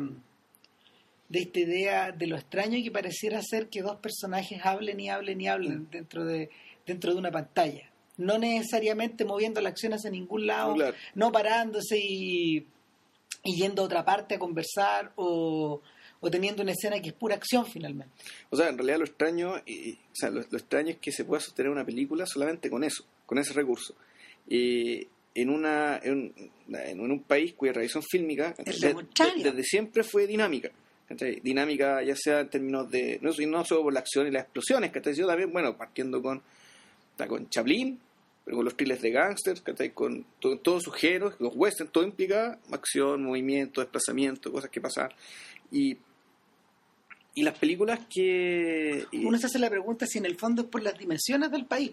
de 1.28 1.40
esta 1.40 1.60
idea 1.60 2.12
de 2.12 2.28
lo 2.28 2.38
extraño 2.38 2.82
que 2.84 2.92
pareciera 2.92 3.42
ser 3.42 3.70
que 3.70 3.82
dos 3.82 3.98
personajes 3.98 4.62
hablen 4.64 5.00
y 5.00 5.10
hablen 5.10 5.42
y 5.42 5.48
hablen 5.48 5.90
dentro 5.92 6.24
de 6.26 6.50
dentro 6.86 7.14
de 7.14 7.20
una 7.20 7.32
pantalla. 7.32 7.90
No 8.18 8.38
necesariamente 8.38 9.26
moviendo 9.26 9.62
la 9.62 9.70
acción 9.70 9.94
hacia 9.94 10.10
ningún 10.10 10.48
lado 10.48 10.76
no 11.16 11.32
parándose 11.32 11.98
y, 11.98 12.66
y 13.44 13.56
yendo 13.56 13.82
a 13.82 13.86
otra 13.86 14.06
parte 14.06 14.36
a 14.36 14.40
conversar 14.40 15.12
o 15.16 15.82
o 16.22 16.30
teniendo 16.30 16.64
una 16.64 16.72
escena 16.72 17.02
que 17.02 17.10
es 17.10 17.14
pura 17.14 17.36
acción 17.36 17.66
finalmente. 17.66 18.14
O 18.50 18.58
sea, 18.58 18.70
en 18.70 18.78
realidad 18.78 19.00
lo 19.00 19.06
extraño, 19.06 19.62
y, 19.66 19.94
o 19.94 20.16
sea, 20.16 20.30
lo, 20.30 20.42
extraño 20.42 20.92
es 20.92 20.98
que 20.98 21.12
se 21.12 21.24
pueda 21.24 21.40
sostener 21.40 21.72
una 21.72 21.86
película 21.86 22.26
solamente 22.26 22.70
con 22.70 22.84
eso, 22.84 23.06
con 23.26 23.38
ese 23.38 23.54
recurso. 23.54 23.96
Y 24.48 25.08
en, 25.36 25.50
una, 25.50 26.00
en, 26.04 26.34
un 27.00 27.24
país 27.24 27.54
cuya 27.54 27.74
tradición 27.74 28.04
fílmica 28.04 28.56
desde 28.58 29.64
siempre 29.64 30.04
fue 30.04 30.28
dinámica. 30.28 30.72
Dinámica 31.42 32.04
ya 32.04 32.16
sea 32.16 32.42
en 32.42 32.50
términos 32.50 32.90
de, 32.92 33.20
no, 33.22 33.32
no 33.48 33.66
solo 33.66 33.84
por 33.84 33.94
la 33.94 34.02
acción 34.02 34.28
y 34.28 34.32
las 34.32 34.44
explosiones, 34.44 34.92
que 34.92 35.14
yo 35.14 35.26
también, 35.26 35.52
bueno, 35.52 35.76
partiendo 35.76 36.22
con, 36.22 36.42
con 37.28 37.50
Chaplin, 37.50 38.00
con 38.46 38.66
los 38.66 38.76
thrillers 38.76 39.02
de 39.02 39.12
gangsters, 39.12 39.64
con 39.94 40.26
todos 40.40 40.84
sus 40.84 40.94
géneros, 40.96 41.36
los 41.40 41.56
western, 41.56 41.90
todo 41.90 42.04
implica 42.04 42.60
acción, 42.72 43.24
movimiento, 43.24 43.82
desplazamiento, 43.82 44.52
cosas 44.52 44.70
que 44.70 44.82
pasan. 44.82 45.10
Y 45.72 45.98
y 47.36 47.44
las 47.44 47.58
películas 47.58 48.00
que... 48.10 49.06
Uno 49.14 49.38
se 49.38 49.48
hace 49.48 49.60
la 49.60 49.70
pregunta 49.70 50.06
si 50.06 50.18
en 50.18 50.26
el 50.26 50.38
fondo 50.38 50.64
es 50.64 50.68
por 50.68 50.82
las 50.82 50.98
dimensiones 50.98 51.52
del 51.52 51.66
país, 51.66 51.92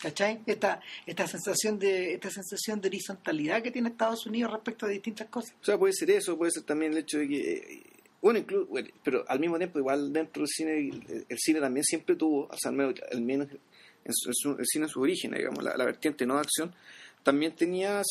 ¿cachai? 0.00 0.40
Esta, 0.46 0.80
esta, 1.06 1.26
sensación 1.26 1.78
de, 1.78 2.14
esta 2.14 2.30
sensación 2.30 2.80
de 2.80 2.88
horizontalidad 2.88 3.62
que 3.62 3.70
tiene 3.70 3.90
Estados 3.90 4.26
Unidos 4.26 4.52
respecto 4.52 4.86
a 4.86 4.88
distintas 4.88 5.28
cosas. 5.28 5.54
O 5.60 5.64
sea, 5.64 5.78
puede 5.78 5.92
ser 5.92 6.10
eso, 6.10 6.36
puede 6.36 6.52
ser 6.52 6.64
también 6.64 6.92
el 6.92 6.98
hecho 6.98 7.18
de 7.18 7.28
que... 7.28 7.82
Bueno, 8.20 8.38
incluso, 8.38 8.68
pero 9.02 9.24
al 9.28 9.40
mismo 9.40 9.58
tiempo, 9.58 9.80
igual 9.80 10.12
dentro 10.12 10.42
del 10.42 10.48
cine, 10.48 10.78
el, 11.28 11.38
cine 11.38 11.58
también 11.58 11.82
siempre 11.82 12.14
tuvo, 12.14 12.46
o 12.46 12.56
sea, 12.56 12.70
al 12.70 13.20
menos, 13.20 13.48
en 14.04 14.12
su, 14.12 14.50
el 14.56 14.66
cine 14.66 14.84
en 14.84 14.88
su 14.88 15.00
origen, 15.00 15.32
digamos, 15.32 15.64
la, 15.64 15.76
la 15.76 15.84
vertiente 15.84 16.24
no 16.24 16.34
de 16.34 16.40
acción, 16.40 16.72
también 17.22 17.52
tenía, 17.52 18.02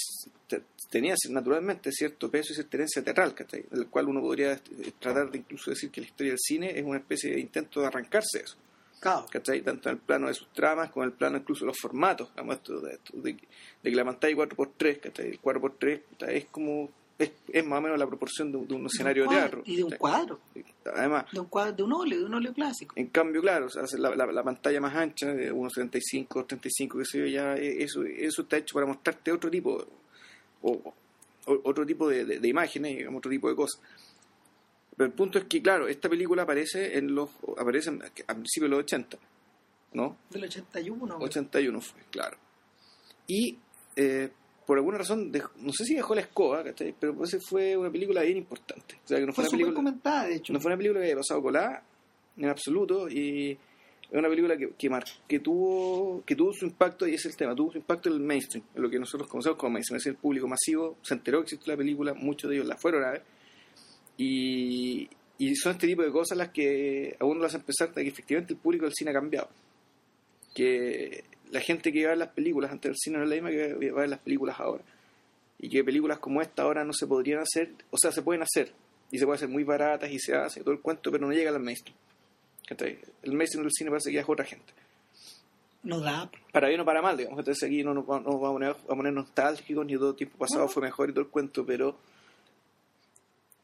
tenía 0.92 1.16
naturalmente 1.30 1.92
cierto 1.92 2.30
peso 2.30 2.52
y 2.52 2.56
cierta 2.56 2.78
herencia 2.78 3.04
teatral, 3.04 3.34
del 3.72 3.88
cual 3.88 4.10
uno 4.10 4.22
podría 4.22 4.60
tratar 5.00 5.32
de 5.32 5.38
incluso 5.38 5.72
decir 5.72 5.90
que 5.90 6.02
la 6.02 6.08
historia 6.08 6.34
del 6.34 6.40
cine 6.40 6.78
es 6.78 6.86
una 6.86 6.98
especie 6.98 7.32
de 7.32 7.40
intento 7.40 7.80
de 7.80 7.88
arrancarse 7.88 8.40
de 8.40 8.44
eso. 8.44 8.58
Claro. 9.00 9.26
Tanto 9.32 9.90
en 9.90 9.96
el 9.96 9.98
plano 9.98 10.28
de 10.28 10.34
sus 10.36 10.52
tramas 10.54 10.92
como 10.92 11.06
en 11.06 11.12
el 11.12 11.18
plano 11.18 11.38
incluso 11.38 11.62
de 11.62 11.68
los 11.68 11.80
formatos, 11.80 12.30
de, 12.36 13.00
de, 13.14 13.36
que 13.36 13.96
la 13.96 14.06
pantalla 14.06 14.36
4x3, 14.36 15.20
el 15.20 15.42
4x3 15.42 16.02
es 16.28 16.46
como 16.46 16.90
es, 17.18 17.66
más 17.66 17.80
o 17.80 17.82
menos 17.82 17.98
la 17.98 18.08
proporción 18.08 18.52
de, 18.52 18.58
un 18.58 18.86
escenario 18.86 19.24
de, 19.24 19.30
teatro. 19.30 19.62
Y 19.66 19.78
de 19.78 19.84
un 19.84 19.92
cuadro. 19.92 20.40
Además. 20.94 21.26
De 21.32 21.40
un, 21.40 21.46
cuadro, 21.48 21.74
de 21.74 21.84
un 21.84 21.94
óleo, 21.94 22.20
de 22.20 22.26
un 22.26 22.34
óleo 22.34 22.54
clásico. 22.54 22.94
En 22.98 23.08
cambio, 23.08 23.42
claro, 23.42 23.68
la, 23.98 24.44
pantalla 24.44 24.82
más 24.82 24.96
ancha, 24.96 25.34
de 25.34 25.52
unos 25.52 25.74
35, 25.74 26.46
35, 26.46 26.98
qué 26.98 27.06
sé 27.06 27.20
yo, 27.20 27.26
ya 27.26 27.56
eh, 27.56 27.84
eso, 27.84 28.04
eso 28.04 28.42
está 28.42 28.58
hecho 28.58 28.74
para 28.74 28.86
mostrarte 28.86 29.32
otro 29.32 29.50
tipo, 29.50 29.86
o, 30.62 30.94
otro 31.46 31.86
tipo 31.86 32.08
de, 32.08 32.48
imágenes, 32.48 33.08
otro 33.14 33.32
tipo 33.32 33.50
de 33.50 33.56
cosas. 33.56 33.82
Pero 34.96 35.08
el 35.08 35.14
punto 35.14 35.40
es 35.40 35.46
que, 35.46 35.62
claro, 35.62 35.88
esta 35.88 36.10
película 36.10 36.44
aparece 36.44 36.98
en 36.98 37.16
los 37.16 37.30
aparece 37.58 37.90
a 37.90 38.34
principios 38.34 38.70
de 38.70 38.70
los 38.70 38.80
80, 38.80 39.18
¿no? 39.94 40.18
Del 40.30 40.44
81. 40.44 41.18
81 41.20 41.82
fue, 41.82 42.02
claro. 42.12 42.38
Y 43.28 43.58
eh, 43.96 44.30
por 44.66 44.78
alguna 44.78 45.00
razón, 45.00 45.32
no 45.58 45.74
sé 45.74 45.86
si 45.86 45.96
dejó 45.96 46.16
la 46.16 46.22
escoba, 46.22 46.64
¿cachai? 46.64 46.96
Pero 46.98 47.16
pues 47.16 47.36
fue 47.50 47.76
una 47.76 47.92
película 47.92 48.22
bien 48.22 48.38
importante. 48.38 49.00
O 49.04 49.08
sea, 49.08 49.20
que 49.20 49.26
no 49.26 49.34
fue, 49.34 49.44
una 49.44 49.52
película 49.52 49.76
comentada, 49.76 50.28
de 50.28 50.36
hecho. 50.36 50.54
No 50.54 50.60
fue 50.60 50.70
una 50.70 50.78
película 50.78 51.02
que 51.02 51.08
haya 51.08 51.18
pasado 51.18 51.42
colada, 51.42 51.84
en 52.38 52.50
absoluto, 52.50 53.10
y 53.10 53.58
es 54.12 54.18
una 54.18 54.28
película 54.28 54.58
que, 54.58 54.72
que, 54.78 54.90
que, 55.28 55.40
tuvo, 55.40 56.24
que 56.26 56.36
tuvo 56.36 56.52
su 56.52 56.66
impacto, 56.66 57.08
y 57.08 57.14
es 57.14 57.26
el 57.26 57.36
tema, 57.36 57.56
tuvo 57.56 57.72
su 57.72 57.78
impacto 57.78 58.10
en 58.10 58.16
el 58.16 58.22
mainstream, 58.22 58.66
en 58.76 58.82
lo 58.82 58.90
que 58.90 59.00
nosotros 59.00 59.30
conocemos 59.30 59.58
como 59.58 59.74
mainstream, 59.74 59.98
es 59.98 60.06
el 60.08 60.16
público 60.16 60.48
masivo, 60.48 60.98
se 61.02 61.14
enteró 61.14 61.40
que 61.40 61.44
existe 61.44 61.72
la 61.72 61.78
película, 61.78 62.14
muchos 62.14 62.50
de 62.50 62.58
ellos 62.58 62.68
la 62.68 62.76
fueron 62.76 63.06
a 63.06 63.12
ver, 63.12 63.24
y, 64.18 65.10
y 65.38 65.56
son 65.56 65.72
este 65.72 65.88
tipo 65.88 66.04
de 66.04 66.12
cosas 66.12 66.38
las 66.38 66.50
que 66.50 67.16
a 67.20 67.26
uno 67.26 67.40
lo 67.40 67.48
hacen 67.48 67.62
pensar 67.62 67.92
de 67.94 68.04
que 68.04 68.10
efectivamente 68.10 68.54
el 68.54 68.60
público 68.60 68.86
del 68.86 68.94
cine 68.94 69.10
ha 69.10 69.14
cambiado. 69.14 69.50
Que 70.54 71.24
la 71.50 71.62
gente 71.62 71.92
que 71.92 72.04
va 72.04 72.10
a 72.10 72.12
ver 72.12 72.20
las 72.20 72.30
películas 72.30 72.72
antes 72.72 72.90
del 72.90 72.98
cine 72.98 73.18
no 73.18 73.24
es 73.24 73.30
la 73.30 73.36
misma 73.36 73.50
que 73.50 73.90
va 73.90 73.98
a 73.98 74.02
ver 74.02 74.10
las 74.10 74.20
películas 74.20 74.60
ahora. 74.60 74.84
Y 75.58 75.70
que 75.70 75.84
películas 75.84 76.20
como 76.20 76.44
esta 76.44 76.62
ahora 76.62 76.84
no 76.84 76.94
se 76.94 77.08
podrían 77.08 77.40
hacer, 77.40 77.72
o 77.90 77.98
sea, 77.98 78.12
se 78.12 78.22
pueden 78.22 78.44
hacer, 78.44 78.72
y 79.10 79.18
se 79.18 79.26
pueden 79.26 79.38
hacer 79.38 79.50
muy 79.50 79.64
baratas 79.64 80.12
y 80.12 80.20
se 80.20 80.36
hace 80.36 80.62
todo 80.62 80.74
el 80.74 80.82
cuento, 80.82 81.12
pero 81.12 81.26
no 81.26 81.34
llega 81.34 81.50
al 81.50 81.60
mainstream. 81.60 81.98
El 83.24 83.34
mainstream 83.34 83.64
del 83.64 83.72
cine 83.72 83.90
parece 83.90 84.12
que 84.12 84.20
es 84.20 84.26
otra 84.28 84.46
gente. 84.46 84.74
No 85.84 86.00
da. 86.00 86.30
Para 86.52 86.68
bien 86.68 86.80
o 86.80 86.86
para 86.86 87.02
mal, 87.02 87.18
digamos. 87.18 87.40
Entonces 87.40 87.64
aquí 87.64 87.84
no 87.84 87.94
nos 87.94 88.06
vamos 88.06 88.28
a 88.28 88.52
poner, 88.52 88.70
a 88.70 88.96
poner 88.96 89.14
nostálgicos, 89.14 89.86
ni 89.86 89.94
todo 89.94 90.14
tiempo 90.14 90.38
pasado 90.38 90.68
fue 90.68 90.84
mejor 90.84 91.10
y 91.10 91.14
todo 91.14 91.24
el 91.24 91.30
cuento, 91.30 91.66
pero 91.66 91.98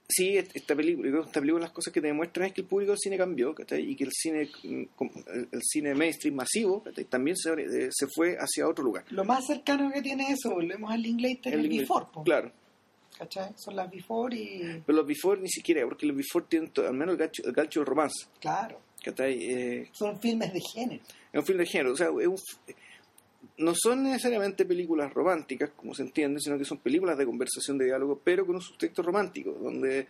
sí, 0.08 0.38
esta 0.38 0.76
película, 0.76 1.22
esta 1.22 1.40
película 1.40 1.66
las 1.66 1.72
cosas 1.72 1.94
que 1.94 2.02
te 2.02 2.08
demuestran 2.08 2.48
es 2.48 2.54
que 2.54 2.62
el 2.62 2.68
público 2.68 2.92
del 2.92 3.00
cine 3.00 3.18
cambió, 3.18 3.54
y 3.78 3.96
que 3.96 4.04
el 4.04 4.12
cine 4.12 4.50
el 4.64 5.62
cine 5.62 5.94
mainstream 5.94 6.36
masivo 6.36 6.84
también 7.10 7.38
se, 7.38 7.54
eh, 7.54 7.90
se, 7.92 8.08
fue 8.08 8.36
hacia 8.38 8.68
otro 8.68 8.84
lugar. 8.84 9.06
Lo 9.10 9.24
más 9.24 9.46
cercano 9.46 9.92
que 9.92 10.02
tiene 10.02 10.32
eso, 10.32 10.52
volvemos 10.52 10.92
al 10.92 11.06
inglés, 11.06 11.40
es 11.44 11.54
el, 11.54 11.70
before. 11.70 12.08
Claro. 12.26 12.52
¿Cachai? 13.18 13.52
Son 13.56 13.76
las 13.76 13.90
before 13.90 14.36
y... 14.36 14.82
Pero 14.86 14.98
los 14.98 15.08
before 15.08 15.42
ni 15.42 15.50
siquiera, 15.50 15.84
porque 15.86 16.06
los 16.06 16.16
before 16.16 16.46
tienen 16.48 16.72
al 16.78 16.94
menos 16.94 17.14
el 17.14 17.18
gancho, 17.18 17.44
el 17.46 17.52
gancho 17.52 17.80
del 17.80 17.88
romance. 17.88 18.28
Claro. 18.40 18.87
Eh, 19.06 19.90
Son 19.94 20.20
filmes 20.20 20.54
de 20.54 20.62
género. 20.62 21.04
Es 21.32 21.40
un 21.40 21.46
film 21.46 21.60
de 21.60 21.66
género, 21.66 21.94
o 21.94 21.98
sea, 21.98 22.08
es 22.08 22.28
un 22.28 22.38
no 23.58 23.74
son 23.76 24.04
necesariamente 24.04 24.66
películas 24.66 25.14
románticas, 25.14 25.72
como 25.76 25.94
se 25.94 26.04
entiende, 26.04 26.40
sino 26.40 26.58
que 26.58 26.66
son 26.66 26.78
películas 26.78 27.18
de 27.18 27.26
conversación, 27.26 27.78
de 27.78 27.86
diálogo, 27.86 28.20
pero 28.24 28.46
con 28.46 28.56
un 28.56 28.62
subtexto 28.62 29.02
romántico, 29.02 29.52
donde 29.52 30.08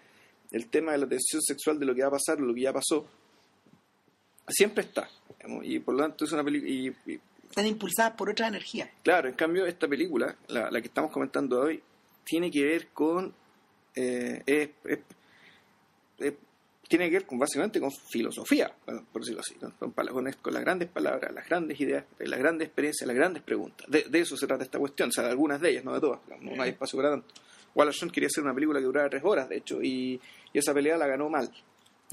el 0.51 0.67
tema 0.67 0.91
de 0.91 0.97
la 0.99 1.07
tensión 1.07 1.41
sexual 1.41 1.79
de 1.79 1.85
lo 1.85 1.95
que 1.95 2.01
va 2.01 2.07
a 2.07 2.11
pasar, 2.11 2.39
lo 2.39 2.53
que 2.53 2.61
ya 2.61 2.73
pasó, 2.73 3.05
siempre 4.47 4.83
está. 4.83 5.09
y 5.63 5.79
por 5.79 5.95
lo 5.95 6.01
tanto 6.01 6.25
es 6.25 6.31
una 6.31 6.43
película... 6.43 6.95
Están 7.49 7.65
impulsadas 7.65 8.13
por 8.13 8.29
otra 8.29 8.47
energía. 8.47 8.91
Claro, 9.03 9.29
en 9.29 9.35
cambio 9.35 9.65
esta 9.65 9.87
película, 9.87 10.35
la, 10.49 10.69
que 10.81 10.87
estamos 10.87 11.11
comentando 11.11 11.61
hoy, 11.61 11.81
tiene 12.23 12.51
que 12.51 12.63
ver 12.63 12.87
con... 12.89 13.33
Eh, 13.95 14.71
tiene 16.87 17.09
que 17.09 17.17
ver 17.17 17.25
con, 17.25 17.37
básicamente 17.37 17.79
con 17.79 17.91
filosofía, 17.91 18.71
por 18.85 19.21
decirlo 19.21 19.41
así, 19.41 19.55
con, 19.55 19.91
con, 19.91 19.91
con, 19.91 20.53
las 20.53 20.63
grandes 20.63 20.89
palabras, 20.89 21.33
las 21.33 21.47
grandes 21.47 21.79
ideas, 21.79 22.05
las 22.19 22.39
grandes 22.39 22.67
experiencias, 22.67 23.07
las 23.07 23.15
grandes 23.15 23.43
preguntas. 23.43 23.85
De, 23.89 24.03
de, 24.03 24.19
eso 24.19 24.37
se 24.37 24.47
trata 24.47 24.63
esta 24.63 24.79
cuestión, 24.79 25.09
o 25.09 25.11
sea, 25.11 25.25
de 25.25 25.31
algunas 25.31 25.59
de 25.59 25.71
ellas, 25.71 25.83
no 25.83 25.93
de 25.93 25.99
todas, 25.99 26.19
no, 26.27 26.55
no 26.55 26.63
hay 26.63 26.71
espacio 26.71 26.97
para 26.97 27.11
tanto. 27.11 27.33
Wallace 27.75 28.07
quería 28.09 28.27
hacer 28.27 28.43
una 28.43 28.53
película 28.53 28.79
que 28.79 28.85
durara 28.85 29.09
tres 29.09 29.23
horas, 29.23 29.49
de 29.49 29.57
hecho, 29.57 29.81
y, 29.81 30.19
y 30.53 30.57
esa 30.57 30.73
pelea 30.73 30.97
la 30.97 31.07
ganó 31.07 31.29
mal. 31.29 31.51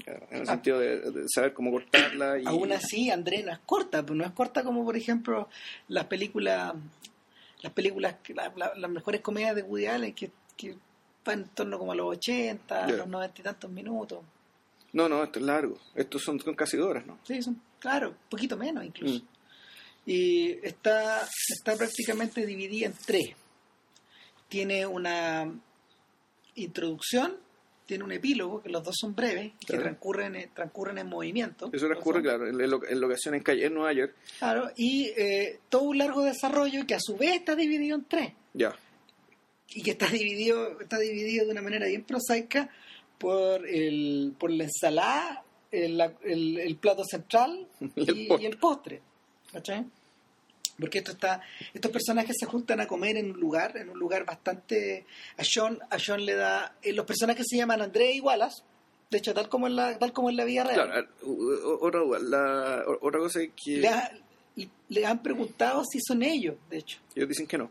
En 0.05 0.37
el 0.37 0.41
ah. 0.41 0.45
sentido 0.45 0.79
de, 0.79 0.99
de, 0.99 1.23
saber 1.27 1.53
cómo 1.53 1.71
cortarla. 1.71 2.37
Y... 2.37 2.45
Aún 2.45 2.71
así, 2.71 3.09
André 3.09 3.43
no 3.43 3.51
es 3.51 3.59
corta, 3.65 4.05
pues 4.05 4.17
no 4.17 4.25
es 4.25 4.31
corta 4.31 4.63
como, 4.63 4.83
por 4.83 4.97
ejemplo, 4.97 5.47
las 5.87 6.05
películas, 6.05 6.73
las 7.61 7.71
películas, 7.71 8.17
la, 8.27 8.51
la, 8.55 8.73
las 8.75 8.91
mejores 8.91 9.21
comedias 9.21 9.55
de 9.55 9.63
Woody 9.63 9.85
Allen, 9.85 10.13
que, 10.13 10.31
que 10.57 10.75
van 11.23 11.39
en 11.39 11.47
torno 11.49 11.79
como 11.79 11.93
a 11.93 11.95
los 11.95 12.17
80, 12.17 12.87
yeah. 12.87 12.97
los 12.97 13.07
90 13.07 13.41
y 13.41 13.43
tantos 13.43 13.71
minutos. 13.71 14.19
No, 14.95 15.09
no, 15.09 15.25
esto 15.25 15.39
es 15.39 15.45
largo. 15.45 15.77
Estos 15.93 16.23
son, 16.23 16.39
son 16.39 16.55
casi 16.55 16.77
dos 16.77 16.89
horas, 16.89 17.05
¿no? 17.05 17.19
Sí, 17.27 17.41
son, 17.41 17.61
claro, 17.79 18.11
un 18.11 18.29
poquito 18.29 18.55
menos 18.55 18.85
incluso. 18.85 19.19
Mm. 19.19 19.27
Y 20.05 20.51
está, 20.65 21.27
está 21.49 21.75
prácticamente 21.75 22.45
dividida 22.45 22.85
en 22.85 22.93
tres. 23.05 23.25
Tiene 24.47 24.85
una 24.85 25.53
introducción, 26.55 27.35
tiene 27.85 28.05
un 28.05 28.13
epílogo, 28.13 28.63
que 28.63 28.69
los 28.69 28.85
dos 28.85 28.95
son 28.97 29.13
breves, 29.13 29.51
que 29.59 29.65
claro. 29.67 29.83
transcurren, 29.83 30.49
transcurren 30.53 30.97
en 30.99 31.07
movimiento. 31.07 31.69
Eso 31.73 31.87
transcurre, 31.87 32.21
claro, 32.21 32.47
en, 32.47 32.61
en, 32.61 33.01
locación 33.01 33.35
en 33.35 33.43
calle, 33.43 33.65
en 33.65 33.73
Nueva 33.73 33.91
York. 33.91 34.15
Claro, 34.39 34.71
y 34.77 35.11
eh, 35.17 35.59
todo 35.67 35.81
un 35.81 35.97
largo 35.97 36.23
desarrollo 36.23 36.87
que 36.87 36.95
a 36.95 36.99
su 37.01 37.17
vez 37.17 37.35
está 37.35 37.57
dividido 37.57 37.97
en 37.97 38.05
tres. 38.05 38.31
Ya. 38.53 38.73
Y 39.67 39.83
que 39.83 39.91
está 39.91 40.07
dividido, 40.07 40.79
está 40.79 40.97
dividido 40.99 41.47
de 41.47 41.51
una 41.51 41.61
manera 41.61 41.85
bien 41.85 42.05
prosaica 42.05 42.69
por, 43.17 43.67
el, 43.67 44.33
por 44.37 44.51
la 44.51 44.65
ensalada, 44.65 45.43
el, 45.71 46.01
el, 46.23 46.57
el 46.59 46.75
plato 46.77 47.03
central 47.03 47.67
y, 47.95 48.33
y, 48.33 48.45
el 48.45 48.57
postre. 48.57 49.01
¿Cachai? 49.51 49.85
porque 50.79 50.99
esto 50.99 51.11
está 51.11 51.41
estos 51.73 51.91
personajes 51.91 52.35
se 52.39 52.45
juntan 52.45 52.81
a 52.81 52.87
comer 52.87 53.17
en 53.17 53.31
un 53.31 53.39
lugar 53.39 53.77
en 53.77 53.89
un 53.89 53.97
lugar 53.97 54.25
bastante 54.25 55.05
a 55.37 55.43
John 55.43 55.79
a 55.89 55.97
John 56.05 56.25
le 56.25 56.35
da 56.35 56.75
eh, 56.81 56.93
los 56.93 57.05
personajes 57.05 57.45
se 57.49 57.57
llaman 57.57 57.81
André 57.81 58.13
y 58.13 58.19
Wallace 58.19 58.63
de 59.09 59.17
hecho 59.17 59.33
tal 59.33 59.49
como 59.49 59.67
en 59.67 59.75
la 59.75 59.97
tal 59.97 60.11
como 60.11 60.29
en 60.29 60.37
la 60.37 60.45
vida 60.45 60.63
real 60.63 60.87
claro, 60.87 61.07
otra, 61.79 62.01
la, 62.21 62.83
otra 63.01 63.19
cosa 63.19 63.41
es 63.41 63.51
que 63.55 63.77
le, 63.77 64.69
le, 64.89 65.05
han 65.05 65.21
preguntado 65.21 65.83
si 65.85 65.99
son 66.01 66.23
ellos 66.23 66.55
de 66.69 66.79
hecho 66.79 66.99
ellos 67.15 67.29
dicen 67.29 67.47
que 67.47 67.57
no 67.57 67.69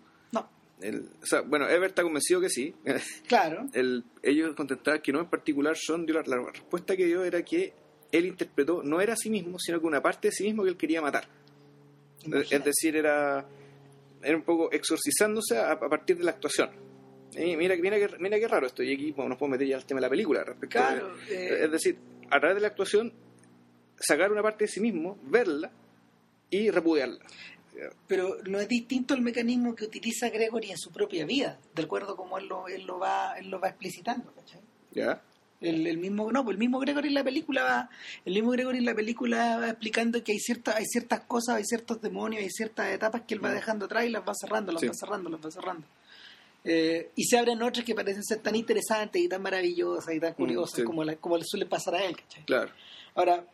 el, 0.84 1.08
o 1.22 1.26
sea, 1.26 1.40
bueno, 1.40 1.68
Ever 1.68 1.88
está 1.88 2.02
convencido 2.02 2.40
que 2.40 2.48
sí. 2.48 2.74
Claro. 3.26 3.68
El, 3.72 4.04
ellos 4.22 4.54
contestaban 4.54 5.00
que 5.00 5.12
no 5.12 5.20
en 5.20 5.30
particular 5.30 5.76
son. 5.76 6.06
La, 6.06 6.22
la 6.26 6.50
respuesta 6.52 6.96
que 6.96 7.06
dio 7.06 7.24
era 7.24 7.42
que 7.42 7.72
él 8.12 8.26
interpretó 8.26 8.82
no 8.82 9.00
era 9.00 9.14
a 9.14 9.16
sí 9.16 9.30
mismo, 9.30 9.58
sino 9.58 9.80
que 9.80 9.86
una 9.86 10.02
parte 10.02 10.28
de 10.28 10.32
sí 10.32 10.44
mismo 10.44 10.62
que 10.62 10.70
él 10.70 10.76
quería 10.76 11.00
matar. 11.00 11.26
Imagínate. 12.24 12.56
Es 12.56 12.64
decir, 12.64 12.96
era, 12.96 13.46
era 14.22 14.36
un 14.36 14.42
poco 14.42 14.70
exorcizándose 14.72 15.58
a, 15.58 15.72
a 15.72 15.88
partir 15.88 16.16
de 16.16 16.24
la 16.24 16.32
actuación. 16.32 16.70
Y 17.36 17.56
mira, 17.56 17.74
mira, 17.76 17.98
que, 17.98 18.18
mira 18.18 18.38
qué 18.38 18.48
raro 18.48 18.66
esto, 18.66 18.82
y 18.82 18.94
aquí 18.94 19.10
bueno, 19.12 19.30
nos 19.30 19.38
podemos 19.38 19.58
meter 19.58 19.68
ya 19.68 19.76
al 19.76 19.84
tema 19.84 19.98
de 19.98 20.02
la 20.02 20.10
película. 20.10 20.44
Respecto 20.44 20.78
claro, 20.78 21.16
de, 21.28 21.46
eh... 21.46 21.64
Es 21.64 21.70
decir, 21.70 21.98
a 22.30 22.38
través 22.38 22.56
de 22.56 22.60
la 22.60 22.68
actuación, 22.68 23.12
sacar 23.98 24.30
una 24.30 24.42
parte 24.42 24.64
de 24.64 24.68
sí 24.68 24.80
mismo, 24.80 25.18
verla 25.24 25.72
y 26.50 26.70
repudiarla. 26.70 27.24
Pero 28.07 28.37
no 28.47 28.61
es 28.61 28.69
distinto 28.69 29.14
el 29.14 29.21
mecanismo 29.21 29.75
que 29.75 29.85
utiliza 29.85 30.28
Gregory 30.28 30.71
en 30.71 30.78
su 30.78 30.90
propia 30.90 31.26
vida, 31.26 31.59
de 31.75 31.83
acuerdo 31.83 32.16
como 32.16 32.38
él 32.38 32.47
lo, 32.47 32.69
él 32.69 32.85
lo, 32.85 32.99
va, 32.99 33.35
él 33.38 33.50
lo 33.50 33.61
va 33.61 33.69
explicitando. 33.69 34.33
¿cachai? 34.33 34.61
¿Ya? 34.93 35.21
El, 35.61 35.87
el, 35.87 35.99
mismo 35.99 36.31
no 36.31 36.45
pues 36.45 36.54
el 36.54 36.59
mismo 36.59 36.78
Gregory 36.78 37.09
en 37.09 37.14
la 37.14 37.25
película 37.25 37.62
va, 37.62 37.90
el 38.25 38.35
mismo 38.35 38.50
Gregory 38.50 38.78
en 38.78 38.85
la 38.85 38.95
película 38.95 39.59
va 39.59 39.69
explicando 39.71 40.23
que 40.23 40.33
hay 40.33 40.38
ciertas 40.38 40.76
hay 40.76 40.85
ciertas 40.85 41.21
cosas 41.21 41.57
hay 41.57 41.64
ciertos 41.64 42.02
demonios 42.02 42.43
hay 42.43 42.50
ciertas 42.50 42.93
etapas 42.93 43.23
que 43.23 43.35
él 43.35 43.45
va 43.45 43.52
dejando 43.52 43.87
atrás 43.87 44.04
y 44.04 44.11
las 44.11 44.23
va 44.28 44.35
cerrando 44.35 44.73
las 44.73 44.81
sí. 44.81 44.88
va 44.88 44.95
cerrando 44.95 45.31
las 45.31 45.40
va 45.40 45.50
cerrando 45.50 45.87
eh, 46.64 47.11
y 47.14 47.25
se 47.25 47.38
abren 47.38 47.62
otras 47.62 47.85
que 47.85 47.95
parecen 47.95 48.25
ser 48.25 48.40
tan 48.40 48.57
interesantes 48.57 49.23
y 49.23 49.28
tan 49.28 49.40
maravillosas 49.40 50.14
y 50.14 50.21
tan 50.21 50.35
curiosas 50.35 50.81
mm, 50.81 50.83
sí. 50.83 50.85
como, 50.85 51.04
la, 51.04 51.17
como 51.17 51.39
le 51.39 51.45
suele 51.47 51.67
pasar 51.67 51.95
a 51.95 52.04
él 52.04 52.17
¿cachai? 52.17 52.45
claro 52.45 52.71
ahora 53.15 53.45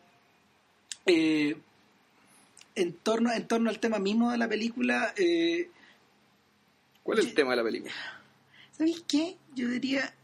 eh, 1.06 1.56
en 2.74 2.92
torno 2.94 3.32
en 3.32 3.46
torno 3.46 3.70
al 3.70 3.80
tema 3.80 3.98
mismo 3.98 4.30
de 4.30 4.38
la 4.38 4.48
película 4.48 5.12
eh, 5.16 5.70
¿cuál 7.02 7.18
es 7.18 7.26
el 7.26 7.34
tema 7.34 7.50
de 7.50 7.56
la 7.56 7.64
película? 7.64 7.92
¿sabéis 8.72 9.04
qué? 9.06 9.36
yo 9.54 9.68
diría 9.68 10.14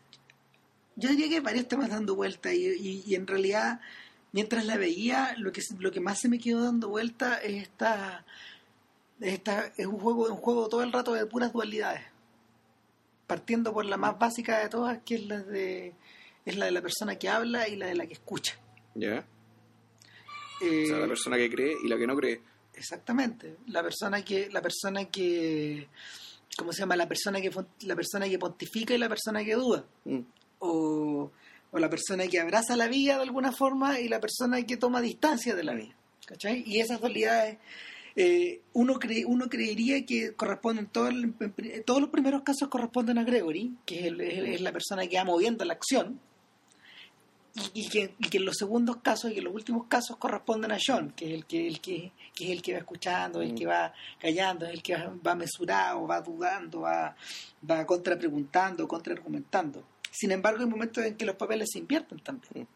yo 0.97 1.11
diría 1.11 1.29
que 1.29 1.41
varios 1.41 1.69
temas 1.69 1.91
dando 1.91 2.15
vuelta 2.15 2.55
y, 2.55 2.67
y, 2.67 3.05
y, 3.07 3.15
en 3.15 3.27
realidad 3.27 3.81
mientras 4.33 4.65
la 4.65 4.77
veía 4.77 5.35
lo 5.37 5.53
que 5.53 5.63
lo 5.79 5.91
que 5.91 6.01
más 6.01 6.21
se 6.21 6.29
me 6.29 6.39
quedó 6.39 6.65
dando 6.65 6.89
vuelta 6.89 7.37
es 7.39 7.63
esta, 7.63 8.25
esta 9.21 9.73
es 9.77 9.87
un 9.87 9.99
juego 9.99 10.29
un 10.29 10.37
juego 10.37 10.69
todo 10.69 10.83
el 10.83 10.93
rato 10.93 11.13
de 11.13 11.27
puras 11.27 11.53
dualidades 11.53 12.03
partiendo 13.27 13.73
por 13.73 13.85
la 13.85 13.97
más 13.97 14.19
básica 14.19 14.59
de 14.61 14.69
todas 14.69 14.99
que 15.05 15.17
es 15.17 15.27
la 15.27 15.43
de 15.43 15.95
es 16.45 16.57
la 16.57 16.67
de 16.67 16.71
la 16.71 16.81
persona 16.81 17.17
que 17.17 17.29
habla 17.29 17.69
y 17.69 17.77
la 17.77 17.87
de 17.87 17.95
la 17.95 18.07
que 18.07 18.15
escucha 18.15 18.57
ya 18.95 19.09
yeah. 19.09 19.27
Eh, 20.61 20.85
o 20.85 20.87
sea 20.87 20.99
la 20.99 21.07
persona 21.09 21.37
que 21.37 21.51
cree 21.51 21.77
y 21.83 21.89
la 21.89 21.97
que 21.97 22.07
no 22.07 22.17
cree. 22.17 22.41
Exactamente. 22.75 23.57
La 23.69 23.83
persona 23.83 24.23
que 24.23 24.51
la 24.51 24.61
persona 24.63 25.05
que 25.07 25.89
cómo 26.57 26.73
se 26.73 26.81
llama 26.81 26.97
la 26.97 27.09
persona 27.09 27.41
que 27.41 27.51
la 27.81 27.97
persona 27.97 28.29
que 28.29 28.39
pontifica 28.39 28.95
y 28.95 28.99
la 28.99 29.09
persona 29.09 29.45
que 29.45 29.55
duda. 29.55 29.85
Mm. 30.05 30.21
O, 30.59 31.31
o, 31.71 31.79
la 31.79 31.91
persona 31.91 32.27
que 32.29 32.41
abraza 32.41 32.77
la 32.77 32.89
vida 32.89 33.17
de 33.17 33.23
alguna 33.23 33.53
forma 33.53 34.01
y 34.01 34.09
la 34.09 34.21
persona 34.21 34.63
que 34.63 34.79
toma 34.79 35.03
distancia 35.03 35.55
de 35.55 35.65
la 35.65 35.75
vida. 35.75 35.95
¿cachai? 36.27 36.65
Y 36.67 36.81
esas 36.81 37.01
dualidades, 37.01 37.59
eh, 38.17 38.61
uno, 38.75 38.99
cree, 38.99 39.25
uno 39.25 39.49
creería 39.49 40.05
que 40.05 40.35
corresponden, 40.35 40.87
todo 40.87 41.09
el, 41.09 41.35
todos 41.85 42.01
los 42.01 42.11
primeros 42.11 42.43
casos 42.43 42.69
corresponden 42.69 43.19
a 43.19 43.25
Gregory, 43.25 43.75
que 43.87 44.01
es, 44.01 44.07
el, 44.07 44.21
es, 44.21 44.61
la 44.61 44.73
persona 44.73 45.07
que 45.07 45.17
va 45.17 45.25
moviendo 45.25 45.65
la 45.65 45.75
acción, 45.75 46.21
y, 47.57 47.81
y, 47.81 47.89
que, 47.89 48.15
y, 48.19 48.29
que, 48.29 48.39
en 48.39 48.45
los 48.45 48.57
segundos 48.57 48.99
casos 48.99 49.33
y 49.33 49.39
en 49.39 49.45
los 49.45 49.55
últimos 49.55 49.87
casos 49.87 50.17
corresponden 50.19 50.73
a 50.73 50.79
John, 50.85 51.13
que 51.17 51.27
es 51.27 51.33
el 51.33 51.47
que, 51.47 51.67
el 51.67 51.81
que, 51.81 52.13
que 52.35 52.45
es 52.45 52.51
el 52.51 52.63
que 52.63 52.73
va 52.73 52.79
escuchando, 52.79 53.41
el 53.41 53.55
que 53.55 53.67
va 53.67 53.93
callando, 54.21 54.67
el 54.67 54.83
que 54.83 54.95
va, 54.95 55.13
va 55.27 55.35
mesurado, 55.35 56.07
va 56.07 56.21
dudando, 56.21 56.83
va, 56.83 57.17
va 57.69 57.87
contrapreguntando, 57.87 58.87
contraargumentando. 58.87 59.85
Sin 60.11 60.33
embargo, 60.33 60.61
hay 60.61 60.69
momentos 60.69 61.05
en 61.05 61.17
que 61.17 61.25
los 61.25 61.37
papeles 61.37 61.71
se 61.73 61.79
invierten 61.79 62.19
también. 62.21 62.69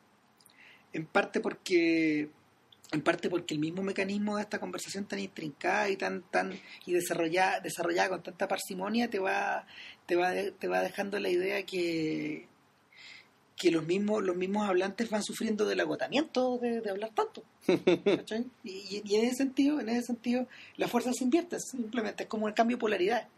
En 0.93 1.07
parte 1.07 1.41
porque 1.41 2.31
en 2.93 3.03
parte 3.03 3.31
porque 3.31 3.55
el 3.55 3.61
mismo 3.61 3.83
mecanismo 3.83 4.37
de 4.37 4.43
esta 4.43 4.59
conversación 4.59 5.07
tan 5.07 5.21
intrincada 5.21 5.89
y 5.89 5.97
tan 5.97 6.23
tan 6.23 6.59
y 6.87 6.93
desarrollada 6.93 7.61
desarrollada 7.61 8.09
con 8.09 8.23
tanta 8.23 8.49
parsimonia 8.49 9.09
te 9.09 9.21
va 9.21 9.65
te 10.07 10.17
va 10.17 10.33
te 10.59 10.67
va 10.67 10.83
dejando 10.83 11.21
la 11.21 11.29
idea 11.29 11.65
que 11.65 12.49
que 13.61 13.71
los 13.71 13.87
mismos 13.87 14.23
los 14.23 14.37
mismos 14.37 14.67
hablantes 14.67 15.11
van 15.11 15.23
sufriendo 15.23 15.67
del 15.67 15.81
agotamiento 15.81 16.57
de, 16.59 16.81
de 16.81 16.91
hablar 16.91 17.11
tanto 17.15 17.43
y, 18.65 19.03
y, 19.05 19.17
en 19.17 19.27
ese 19.27 19.37
sentido 19.37 19.81
en 19.81 19.91
ese 19.91 20.07
sentido 20.07 20.47
la 20.79 20.89
fuerza 20.89 21.13
se 21.13 21.25
invierte 21.25 21.61
simplemente 21.61 22.23
es 22.23 22.29
como 22.29 22.49
el 22.49 22.55
cambio 22.55 22.79
de 22.79 22.81
polaridad 22.81 23.29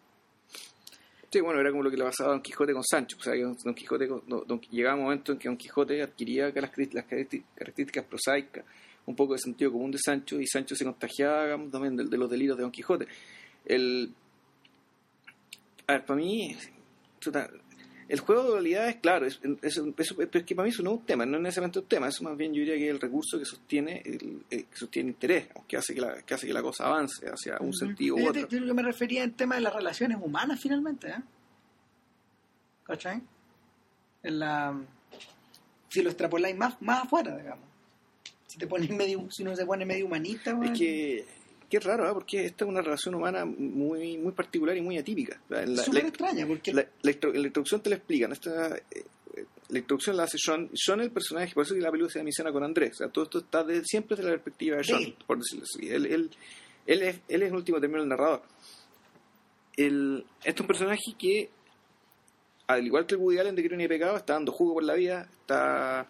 Sí, 1.32 1.40
bueno, 1.40 1.60
era 1.60 1.70
como 1.70 1.82
lo 1.82 1.90
que 1.90 1.96
le 1.96 2.04
pasaba 2.04 2.28
a 2.28 2.32
Don 2.34 2.42
Quijote 2.42 2.74
con 2.74 2.84
Sancho. 2.84 3.16
O 3.18 3.22
sea, 3.22 3.32
que 3.32 3.40
Don 3.40 3.74
Quijote, 3.74 4.06
don, 4.06 4.22
don, 4.46 4.60
llegaba 4.70 4.96
un 4.96 5.04
momento 5.04 5.32
en 5.32 5.38
que 5.38 5.48
Don 5.48 5.56
Quijote 5.56 6.02
adquiría 6.02 6.52
las, 6.54 6.70
las 6.92 7.06
características 7.06 8.04
prosaicas, 8.04 8.66
un 9.06 9.16
poco 9.16 9.32
de 9.32 9.38
sentido 9.38 9.72
común 9.72 9.90
de 9.90 9.96
Sancho, 9.96 10.38
y 10.38 10.46
Sancho 10.46 10.76
se 10.76 10.84
contagiaba 10.84 11.44
digamos, 11.44 11.72
también 11.72 11.96
de, 11.96 12.04
de, 12.04 12.18
los 12.18 12.28
delirios 12.28 12.58
de 12.58 12.64
Don 12.64 12.70
Quijote. 12.70 13.08
El, 13.64 14.12
a 15.86 15.94
ver, 15.94 16.04
para 16.04 16.20
mí, 16.20 16.54
el 18.12 18.20
juego 18.20 18.42
de 18.42 18.48
dualidades, 18.50 18.96
claro, 18.96 19.24
es, 19.24 19.40
es, 19.62 19.78
es, 19.78 20.14
es, 20.18 20.44
que 20.44 20.54
para 20.54 20.66
mí 20.66 20.70
eso 20.70 20.82
no 20.82 20.90
es 20.90 20.98
un 20.98 21.06
tema, 21.06 21.24
no 21.24 21.38
es 21.38 21.42
necesariamente 21.44 21.78
un 21.78 21.86
tema, 21.86 22.08
eso 22.08 22.22
más 22.24 22.36
bien 22.36 22.52
yo 22.52 22.60
diría 22.60 22.74
que 22.74 22.88
es 22.88 22.90
el 22.90 23.00
recurso 23.00 23.38
que 23.38 23.46
sostiene 23.46 24.02
el, 24.04 24.42
eh, 24.50 24.64
que 24.64 24.76
sostiene 24.76 25.08
interés, 25.08 25.48
que 25.66 25.78
hace 25.78 25.94
que, 25.94 26.02
la, 26.02 26.20
que 26.20 26.34
hace 26.34 26.46
que 26.46 26.52
la 26.52 26.60
cosa 26.60 26.84
avance 26.84 27.26
hacia 27.26 27.56
un 27.60 27.72
sentido 27.72 28.16
u 28.16 28.28
otro. 28.28 28.42
Yo, 28.42 28.58
yo, 28.58 28.66
yo 28.66 28.74
me 28.74 28.82
refería 28.82 29.22
al 29.22 29.32
tema 29.32 29.54
de 29.54 29.62
las 29.62 29.74
relaciones 29.74 30.18
humanas 30.20 30.60
finalmente, 30.60 31.08
¿eh? 31.08 31.22
¿cachai? 32.84 33.22
En 34.22 34.38
la, 34.38 34.78
si 35.88 36.02
lo 36.02 36.10
extrapoláis 36.10 36.54
más, 36.54 36.82
más 36.82 37.04
afuera, 37.04 37.34
digamos. 37.38 37.64
Si 38.46 38.58
te 38.58 38.66
pones 38.66 38.90
medio, 38.90 39.26
si 39.30 39.42
uno 39.42 39.56
se 39.56 39.64
pone 39.64 39.86
medio 39.86 40.04
humanista, 40.04 40.52
bueno, 40.52 40.74
es 40.74 40.78
que 40.78 41.24
es 41.78 41.84
raro, 41.84 42.08
¿eh? 42.08 42.12
porque 42.12 42.44
esta 42.44 42.64
es 42.64 42.68
una 42.68 42.82
relación 42.82 43.14
humana 43.14 43.44
muy 43.44 44.18
muy 44.18 44.32
particular 44.32 44.76
y 44.76 44.80
muy 44.80 44.98
atípica. 44.98 45.40
La, 45.48 45.66
Súper 45.82 46.06
extraña, 46.06 46.46
porque... 46.46 46.72
La, 46.72 46.86
la, 47.02 47.10
introducción 47.10 47.80
te 47.80 47.90
la 47.90 47.96
explican. 47.96 48.32
Esta, 48.32 48.76
eh, 48.76 49.04
la 49.68 49.78
introducción 49.78 50.16
la 50.16 50.24
hace 50.24 50.38
John. 50.44 50.70
John 50.74 51.00
es 51.00 51.06
el 51.06 51.12
personaje, 51.12 51.54
por 51.54 51.64
eso 51.64 51.74
que 51.74 51.80
la 51.80 51.90
película 51.90 52.12
se 52.12 52.22
menciona 52.22 52.52
con 52.52 52.62
Andrés. 52.62 52.92
O 52.92 52.96
sea, 52.96 53.08
todo 53.08 53.24
esto 53.24 53.38
está 53.38 53.64
de, 53.64 53.84
siempre 53.84 54.16
desde 54.16 54.30
la 54.30 54.36
perspectiva 54.36 54.76
de 54.76 54.84
John, 54.86 55.02
sí. 55.02 55.16
por 55.26 55.38
decirlo 55.38 55.64
así. 55.64 55.88
Él, 55.88 56.06
él, 56.06 56.30
él, 56.86 57.02
es, 57.02 57.20
él 57.28 57.42
es 57.42 57.48
el 57.48 57.54
último 57.54 57.80
término 57.80 58.00
del 58.00 58.08
narrador. 58.08 58.42
El, 59.76 60.24
este 60.40 60.50
es 60.50 60.60
un 60.60 60.66
personaje 60.66 61.14
que, 61.18 61.48
al 62.66 62.84
igual 62.84 63.06
que 63.06 63.14
el 63.14 63.20
Woody 63.20 63.38
Allen 63.38 63.54
de 63.54 63.62
Crimen 63.62 63.86
y 63.86 63.88
Pecado, 63.88 64.16
está 64.16 64.34
dando 64.34 64.52
jugo 64.52 64.74
por 64.74 64.84
la 64.84 64.94
vida, 64.94 65.28
está 65.40 66.06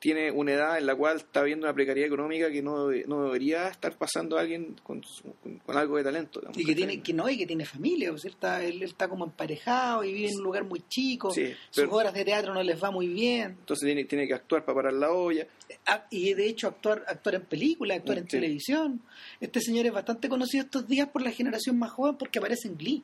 tiene 0.00 0.30
una 0.30 0.52
edad 0.52 0.78
en 0.78 0.86
la 0.86 0.94
cual 0.94 1.16
está 1.16 1.42
viendo 1.42 1.66
una 1.66 1.74
precariedad 1.74 2.06
económica 2.06 2.50
que 2.52 2.62
no, 2.62 2.88
no 3.06 3.24
debería 3.24 3.66
estar 3.66 3.96
pasando 3.98 4.38
a 4.38 4.42
alguien 4.42 4.76
con, 4.84 5.02
con, 5.42 5.58
con 5.58 5.76
algo 5.76 5.96
de 5.96 6.04
talento. 6.04 6.38
digamos, 6.38 6.56
Y 6.56 6.64
que 6.64 6.74
tiene, 6.76 7.02
que 7.02 7.12
no, 7.12 7.28
y 7.28 7.36
que 7.36 7.46
tiene 7.46 7.64
familia, 7.64 8.12
o 8.12 8.16
sea, 8.18 8.28
él 8.28 8.34
está, 8.34 8.64
él, 8.64 8.82
está 8.84 9.08
como 9.08 9.24
emparejado 9.24 10.04
y 10.04 10.12
vive 10.12 10.28
en 10.28 10.36
un 10.36 10.44
lugar 10.44 10.62
muy 10.64 10.84
chico, 10.88 11.32
Sí, 11.32 11.52
sus 11.70 11.84
obras 11.90 12.14
de 12.14 12.24
teatro 12.24 12.54
no 12.54 12.62
les 12.62 12.80
va 12.80 12.92
muy 12.92 13.08
bien, 13.08 13.56
Entonces 13.58 13.84
tiene, 13.86 14.04
tiene 14.04 14.28
que 14.28 14.34
actuar 14.34 14.64
para 14.64 14.76
parar 14.76 14.92
la 14.92 15.10
olla. 15.10 15.46
Ah, 15.86 16.06
y 16.10 16.32
de 16.34 16.46
hecho 16.46 16.68
actuar, 16.68 17.04
actuar 17.08 17.34
en 17.34 17.42
películas, 17.46 17.98
actuar 17.98 18.18
en 18.18 18.26
televisión. 18.28 19.02
Este 19.40 19.60
señor 19.60 19.86
es 19.86 19.92
bastante 19.92 20.28
conocido 20.28 20.64
estos 20.64 20.86
días 20.86 21.08
por 21.08 21.22
la 21.22 21.32
generación 21.32 21.76
más 21.76 21.90
joven 21.90 22.16
porque 22.16 22.38
aparece 22.38 22.68
en 22.68 22.76
Glee, 22.78 23.02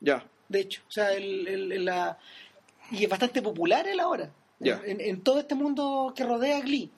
Ya, 0.00 0.26
de 0.50 0.60
hecho, 0.60 0.82
o 0.86 0.90
sea, 0.90 1.14
él- 1.14 1.48
él 1.48 1.84
la, 1.86 2.18
y 2.90 3.04
es 3.04 3.08
bastante 3.08 3.40
popular 3.40 3.86
él 3.88 3.98
ahora. 4.00 4.30
En, 4.60 5.00
en 5.00 5.20
todo 5.20 5.40
este 5.40 5.54
mundo 5.54 6.12
que 6.16 6.24
rodea 6.24 6.58
a 6.58 6.60
Glee, 6.60 6.90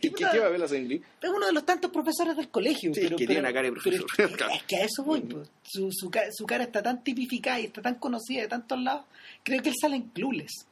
¿Qué, 0.00 0.10
puta, 0.10 0.30
qué 0.30 0.38
va 0.38 0.46
a 0.46 0.50
ver 0.50 0.60
la 0.60 0.68
Sengli? 0.68 0.96
es 1.20 1.28
uno 1.30 1.46
de 1.46 1.52
los 1.52 1.66
tantos 1.66 1.90
profesores 1.90 2.36
del 2.36 2.48
colegio. 2.48 2.94
Sí, 2.94 3.00
pero, 3.02 3.16
que 3.16 3.26
tiene 3.26 3.40
una 3.40 3.52
cara 3.52 3.64
de 3.68 3.72
profesor. 3.72 4.06
es, 4.16 4.36
que, 4.36 4.44
es 4.54 4.62
que 4.62 4.76
a 4.76 4.84
eso 4.84 5.02
voy. 5.04 5.20
pues. 5.20 5.50
Su, 5.62 5.90
su, 5.92 6.10
ca- 6.10 6.30
su 6.32 6.46
cara 6.46 6.64
está 6.64 6.82
tan 6.82 7.02
tipificada 7.04 7.60
y 7.60 7.64
está 7.66 7.82
tan 7.82 7.96
conocida 7.96 8.42
de 8.42 8.48
tantos 8.48 8.78
lados. 8.80 9.04
Creo 9.42 9.62
que 9.62 9.68
él 9.70 9.74
sale 9.80 9.96
en 9.96 10.02
Clueless. 10.10 10.66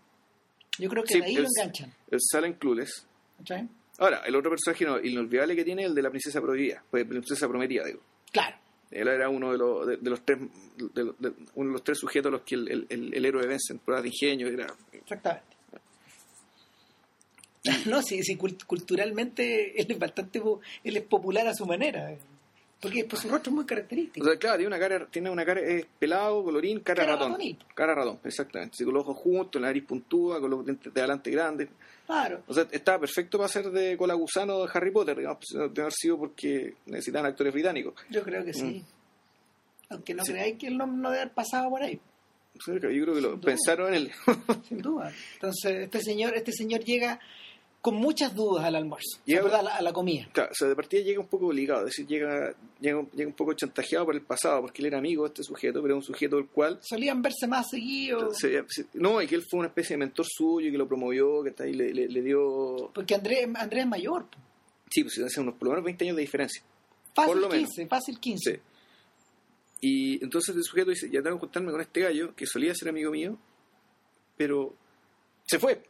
Yo 0.78 0.88
creo 0.88 1.02
que 1.04 1.14
Sí, 1.14 1.20
de 1.20 1.26
ahí 1.26 1.36
él- 1.36 1.42
lo 1.42 1.48
enganchan. 1.48 1.92
Él 2.10 2.20
sale 2.22 2.46
en. 2.46 2.56
¿cachai? 3.38 3.68
Ahora, 3.98 4.22
el 4.26 4.36
otro 4.36 4.50
personaje 4.50 4.84
no- 4.84 5.00
inolvidable 5.02 5.56
que 5.56 5.64
tiene 5.64 5.82
es 5.82 5.88
el 5.88 5.94
de 5.94 6.02
la 6.02 6.10
princesa 6.10 6.40
prohibida, 6.40 6.82
pues 6.90 7.04
princesa 7.06 7.48
prometida, 7.48 7.84
digo. 7.84 8.00
Claro. 8.30 8.56
Él 8.90 9.08
era 9.08 9.28
uno 9.28 9.50
de 9.52 9.58
los, 9.58 9.86
de, 9.86 9.96
de 9.96 10.10
los 10.10 10.24
tres 10.24 10.38
de, 10.78 11.02
uno 11.54 11.68
de 11.70 11.72
los 11.72 11.82
tres 11.82 11.98
sujetos 11.98 12.28
a 12.30 12.32
los 12.32 12.42
que 12.42 12.54
el, 12.54 12.68
el, 12.70 12.86
el- 12.88 13.14
el 13.14 13.24
héroe 13.24 13.46
vence 13.46 13.72
en 13.72 13.78
pruebas 13.80 14.04
de 14.04 14.10
ingenio. 14.10 14.46
Era, 14.48 14.66
Exactamente. 14.92 15.55
No, 17.86 18.02
sí, 18.02 18.22
sí, 18.22 18.36
cult- 18.36 18.64
culturalmente 18.66 19.80
él 19.80 19.86
es 19.90 19.98
bastante 19.98 20.40
él 20.84 20.96
es 20.96 21.02
popular 21.02 21.46
a 21.48 21.54
su 21.54 21.66
manera. 21.66 22.10
eh. 22.12 22.18
Porque 22.80 23.04
pues, 23.04 23.22
su 23.22 23.28
rostro 23.30 23.50
es 23.50 23.54
muy 23.56 23.64
característico. 23.64 24.24
o 24.26 24.28
sea, 24.28 24.38
claro, 24.38 24.56
tiene 24.58 24.66
una 24.68 24.78
cara, 24.78 25.06
tiene 25.10 25.30
una 25.30 25.44
cara 25.46 25.60
es 25.60 25.86
pelado, 25.98 26.44
colorín, 26.44 26.80
cara, 26.80 27.04
Cara 27.06 27.16
ratón. 27.16 27.38
Cara 27.74 27.94
ratón, 27.94 28.20
exactamente. 28.22 28.76
Sí, 28.76 28.84
con 28.84 28.92
los 28.94 29.02
ojos 29.02 29.16
juntos, 29.16 29.60
la 29.62 29.68
nariz 29.68 29.84
puntúa, 29.84 30.40
con 30.40 30.50
los 30.50 30.64
dientes 30.64 30.92
de 30.92 31.00
adelante 31.00 31.30
grandes. 31.30 31.68
claro. 32.06 32.42
O 32.46 32.52
sea, 32.52 32.66
estaba 32.70 33.00
perfecto 33.00 33.38
para 33.38 33.48
ser 33.48 33.70
de 33.70 33.96
cola 33.96 34.12
gusano 34.12 34.62
de 34.62 34.70
Harry 34.74 34.90
Potter, 34.90 35.16
digamos, 35.16 35.38
de 35.72 35.80
haber 35.80 35.92
sido 35.94 36.18
porque 36.18 36.74
necesitaban 36.84 37.30
actores 37.30 37.52
británicos. 37.54 37.94
Yo 38.10 38.22
creo 38.22 38.44
que 38.44 38.52
sí. 38.52 38.84
Aunque 39.88 40.12
no 40.14 40.22
Mm. 40.22 40.26
Sí. 40.26 40.32
creáis 40.32 40.58
que 40.58 40.66
él 40.66 40.76
no, 40.76 40.86
no 40.86 41.10
debe 41.10 41.22
haber 41.22 41.34
pasado 41.34 41.70
por 41.70 41.82
ahí, 41.82 41.98
Yo 42.66 42.78
creo 42.78 43.14
que 43.14 43.20
lo 43.22 43.40
pensaron 43.40 43.88
en 43.88 43.94
él. 43.94 44.12
sin 44.68 44.82
duda. 44.82 45.12
Entonces, 45.34 45.84
este 45.84 46.00
señor, 46.02 46.34
este 46.36 46.52
señor 46.52 46.80
llega 46.84 47.18
con 47.80 47.94
muchas 47.94 48.34
dudas 48.34 48.64
al 48.64 48.74
almuerzo. 48.74 49.18
Llega- 49.24 49.58
a, 49.60 49.80
la, 49.80 49.92
comida. 49.92 50.28
Claro, 50.32 50.50
o 50.50 50.54
sea, 50.54 50.66
de 50.66 50.74
partida 50.74 51.02
llega 51.02 51.20
un 51.20 51.28
poco 51.28 51.46
obligado, 51.46 51.80
es 51.82 51.92
decir, 51.92 52.06
llega, 52.08 52.52
llega, 52.80 52.98
un- 52.98 53.10
llega 53.12 53.28
un 53.28 53.36
poco 53.36 53.52
chantajeado 53.52 54.06
por 54.06 54.14
el 54.16 54.22
pasado, 54.22 54.60
porque 54.62 54.82
él 54.82 54.86
era 54.86 54.98
amigo 54.98 55.22
de 55.22 55.28
este 55.28 55.44
sujeto, 55.44 55.74
pero 55.74 55.86
era 55.86 55.94
un 55.94 56.02
sujeto 56.02 56.34
del 56.36 56.48
cual 56.48 56.80
Solían 56.82 57.22
verse 57.22 57.46
más 57.46 57.68
seguido. 57.70 58.34
se- 58.34 58.64
se- 58.68 58.86
no, 58.94 59.22
y 59.22 59.26
que 59.28 59.36
él 59.36 59.44
fue 59.48 59.60
una 59.60 59.68
especie 59.68 59.94
de 59.94 59.98
mentor 59.98 60.26
suyo 60.28 60.68
y 60.68 60.72
que 60.72 60.78
lo 60.78 60.88
promovió, 60.88 61.42
que 61.44 61.50
está 61.50 61.62
ahí, 61.64 61.74
le, 61.74 61.94
le, 61.94 62.08
le 62.08 62.22
dio... 62.22 62.90
Porque 62.92 63.14
Andrés, 63.14 63.46
Andrés 63.54 63.82
es 63.84 63.88
mayor. 63.88 64.26
Sí, 64.90 65.02
pues 65.04 65.18
hace 65.18 65.40
unos 65.40 65.54
por 65.54 65.64
lo 65.68 65.70
menos 65.74 65.84
20 65.84 66.04
años 66.04 66.16
de 66.16 66.22
diferencia. 66.22 66.62
Fácil 67.14 67.32
Por 67.34 67.42
lo 67.42 67.48
menos. 67.48 67.68
15, 67.70 67.86
fácil 67.88 68.18
15. 68.20 68.52
Sí. 68.54 68.60
Y 69.80 70.24
entonces 70.24 70.56
el 70.56 70.64
sujeto 70.64 70.90
dice, 70.90 71.08
ya 71.10 71.22
tengo 71.22 71.36
que 71.36 71.40
juntarme 71.40 71.70
con 71.70 71.80
este 71.80 72.00
gallo, 72.00 72.34
que 72.34 72.46
solía 72.46 72.74
ser 72.74 72.88
amigo 72.88 73.10
mío, 73.12 73.36
pero 74.36 74.74
se 75.46 75.58
fue, 75.58 75.82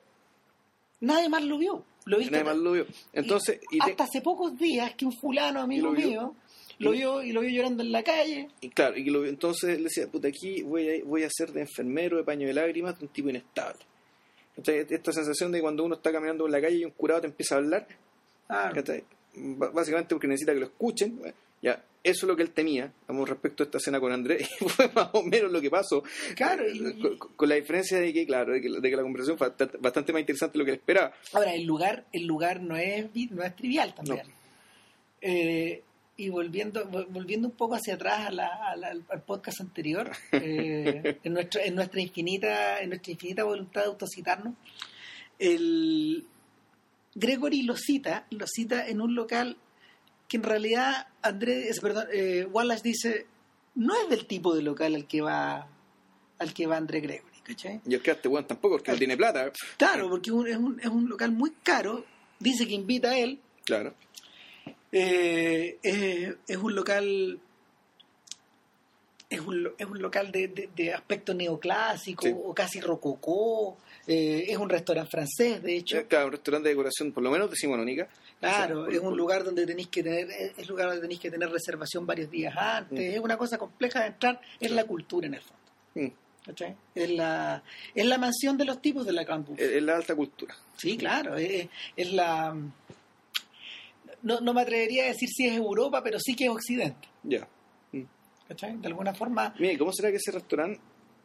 Nadie 1.00 1.28
más 1.28 1.44
lo 1.44 1.58
vio. 1.58 1.84
Lo 2.04 2.18
viste 2.18 2.30
nadie 2.32 2.44
más 2.44 2.56
lo 2.56 2.72
vio. 2.72 2.86
Entonces, 3.12 3.60
y, 3.70 3.78
hasta 3.80 4.04
hace 4.04 4.20
pocos 4.20 4.56
días 4.56 4.94
que 4.94 5.04
un 5.04 5.12
fulano 5.12 5.60
amigo 5.60 5.88
lo 5.88 5.92
vio. 5.92 6.06
mío 6.08 6.34
lo 6.78 6.90
vio 6.90 7.22
y 7.22 7.32
lo 7.32 7.40
vio 7.40 7.50
llorando 7.50 7.82
en 7.82 7.90
la 7.90 8.02
calle. 8.02 8.48
y 8.60 8.68
claro, 8.68 8.96
y 8.98 9.04
lo- 9.08 9.24
entonces 9.24 9.78
le 9.78 9.84
decía, 9.84 10.06
puta, 10.08 10.28
aquí 10.28 10.62
voy 10.62 10.88
a, 11.00 11.04
voy 11.04 11.22
a 11.24 11.28
ser 11.30 11.50
de 11.52 11.62
enfermero, 11.62 12.18
de 12.18 12.24
paño 12.24 12.46
de 12.46 12.52
lágrimas, 12.52 12.98
de 12.98 13.06
un 13.06 13.12
tipo 13.12 13.30
inestable. 13.30 13.80
¿Cachai? 14.54 14.86
Esta 14.88 15.12
sensación 15.12 15.52
de 15.52 15.60
cuando 15.62 15.84
uno 15.84 15.94
está 15.94 16.12
caminando 16.12 16.44
por 16.44 16.50
la 16.50 16.60
calle 16.60 16.76
y 16.76 16.84
un 16.84 16.90
curado 16.90 17.22
te 17.22 17.26
empieza 17.28 17.54
a 17.54 17.58
hablar, 17.58 17.86
básicamente 19.34 20.14
porque 20.14 20.26
necesita 20.28 20.52
que 20.54 20.60
lo 20.60 20.66
escuchen. 20.66 21.20
Ya, 21.62 21.82
eso 22.04 22.26
es 22.26 22.28
lo 22.28 22.36
que 22.36 22.42
él 22.42 22.50
temía, 22.50 22.92
vamos, 23.08 23.28
respecto 23.28 23.62
a 23.62 23.66
esta 23.66 23.78
escena 23.78 23.98
con 23.98 24.12
Andrés, 24.12 24.48
y 24.60 24.68
fue 24.68 24.88
más 24.94 25.08
o 25.12 25.22
menos 25.22 25.50
lo 25.50 25.60
que 25.60 25.70
pasó. 25.70 26.02
Claro, 26.36 26.64
y- 26.68 27.00
con, 27.00 27.18
con 27.34 27.48
la 27.48 27.54
diferencia 27.56 27.98
de 27.98 28.12
que, 28.12 28.26
claro, 28.26 28.52
de 28.52 28.60
que, 28.60 28.68
de 28.70 28.90
que 28.90 28.96
la 28.96 29.02
conversación 29.02 29.36
fue 29.38 29.48
bastante, 29.48 29.78
bastante 29.78 30.12
más 30.12 30.20
interesante 30.20 30.52
de 30.52 30.58
lo 30.60 30.64
que 30.64 30.70
él 30.72 30.76
esperaba. 30.78 31.12
Ahora, 31.32 31.54
el 31.54 31.64
lugar, 31.64 32.04
el 32.12 32.26
lugar 32.26 32.60
no 32.60 32.76
es, 32.76 33.06
no 33.30 33.42
es 33.42 33.56
trivial 33.56 33.94
también. 33.94 34.22
Eh, 35.20 35.82
y 36.18 36.28
volviendo, 36.30 36.84
vol- 36.90 37.06
volviendo 37.10 37.48
un 37.48 37.54
poco 37.54 37.74
hacia 37.74 37.94
atrás 37.94 38.26
a 38.26 38.30
la- 38.30 38.70
a 38.70 38.76
la- 38.76 38.88
al 39.08 39.22
podcast 39.22 39.60
anterior, 39.60 40.10
eh, 40.32 41.18
en, 41.24 41.32
nuestro, 41.32 41.60
en 41.60 41.74
nuestra 41.74 42.00
infinita, 42.00 42.80
en 42.80 42.90
nuestra 42.90 43.12
infinita 43.12 43.42
voluntad 43.44 43.80
de 43.82 43.86
autocitarnos, 43.88 44.54
el 45.38 46.24
Gregory 47.14 47.62
lo 47.62 47.76
cita, 47.76 48.26
lo 48.30 48.46
cita 48.46 48.86
en 48.88 49.00
un 49.00 49.14
local 49.14 49.56
que 50.28 50.36
en 50.38 50.42
realidad 50.42 51.06
Andrés, 51.22 51.78
perdón, 51.80 52.06
eh, 52.12 52.46
Wallace 52.50 52.82
dice 52.82 53.26
no 53.74 53.94
es 54.02 54.08
del 54.08 54.26
tipo 54.26 54.54
de 54.54 54.62
local 54.62 54.94
al 54.94 55.06
que 55.06 55.20
va 55.20 55.68
al 56.38 56.52
que 56.54 56.66
va 56.66 56.76
André 56.76 57.00
Gregory, 57.00 57.40
¿cachai? 57.42 57.80
Y 57.86 57.94
es 57.94 58.02
que 58.02 58.10
este 58.10 58.28
weón 58.28 58.46
tampoco, 58.46 58.76
porque 58.76 58.92
no 58.92 58.98
tiene 58.98 59.16
plata. 59.16 59.52
Claro, 59.76 60.08
porque 60.10 60.30
un- 60.32 60.46
es, 60.48 60.56
un, 60.56 60.78
es 60.80 60.86
un 60.86 61.08
local 61.08 61.32
muy 61.32 61.50
caro. 61.62 62.04
Dice 62.38 62.66
que 62.66 62.74
invita 62.74 63.10
a 63.10 63.18
él. 63.18 63.38
Claro. 63.64 63.94
Eh, 64.92 65.78
eh, 65.82 66.34
es 66.46 66.56
un 66.56 66.74
local. 66.74 67.40
Es 69.28 69.40
un, 69.40 69.70
es 69.76 69.86
un 69.86 70.00
local 70.00 70.30
de, 70.30 70.48
de- 70.48 70.68
de 70.76 70.92
aspecto 70.94 71.34
neoclásico 71.34 72.22
Sí. 72.22 72.32
o 72.34 72.54
casi 72.54 72.80
rococó. 72.80 73.76
eh, 74.06 74.44
es 74.48 74.56
un 74.56 74.68
restaurante 74.68 75.10
francés, 75.10 75.60
de 75.62 75.76
hecho. 75.78 75.96
Eh, 75.98 76.06
Claro, 76.06 76.26
un 76.26 76.32
restaurante 76.32 76.68
de 76.68 76.74
decoración, 76.76 77.10
por 77.10 77.24
lo 77.24 77.30
menos 77.32 77.50
decimonónica. 77.50 78.08
Claro, 78.40 78.86
es 78.88 78.98
un 79.00 79.16
lugar 79.16 79.44
donde 79.44 79.64
tenéis 79.66 79.88
que 79.88 80.02
tener, 80.02 80.28
es 80.56 80.68
lugar 80.68 80.88
donde 80.88 81.00
tenéis 81.02 81.20
que 81.20 81.30
tener 81.30 81.48
reservación 81.50 82.04
varios 82.06 82.30
días 82.30 82.54
antes. 82.56 82.98
Mm. 82.98 83.14
Es 83.14 83.20
una 83.20 83.36
cosa 83.36 83.56
compleja 83.58 84.00
de 84.00 84.06
entrar. 84.08 84.40
Es 84.60 84.70
la 84.70 84.84
cultura 84.84 85.26
en 85.26 85.34
el 85.34 85.40
fondo. 85.40 85.62
Mm. 85.94 86.12
Es 86.94 87.10
la, 87.10 87.62
es 87.94 88.06
la 88.06 88.18
mansión 88.18 88.56
de 88.56 88.64
los 88.66 88.80
tipos 88.80 89.04
de 89.04 89.12
la 89.12 89.24
Buffet. 89.24 89.58
Es 89.58 89.72
es 89.76 89.82
la 89.82 89.96
alta 89.96 90.14
cultura. 90.14 90.54
Sí, 90.76 90.96
claro, 90.96 91.36
es, 91.36 91.68
es 91.96 92.12
la... 92.12 92.54
No, 94.22 94.40
no 94.40 94.54
me 94.54 94.60
atrevería 94.62 95.04
a 95.04 95.06
decir 95.08 95.28
si 95.28 95.46
es 95.46 95.56
Europa, 95.56 96.02
pero 96.02 96.18
sí 96.20 96.34
que 96.34 96.44
es 96.44 96.50
Occidente. 96.50 97.08
Ya. 97.22 97.46
¿cachai? 98.48 98.76
De 98.76 98.86
alguna 98.86 99.12
forma, 99.12 99.52
Mira, 99.58 99.72
¿y 99.72 99.76
¿cómo 99.76 99.92
será 99.92 100.10
que 100.10 100.18
ese 100.18 100.30
restaurante 100.30 100.78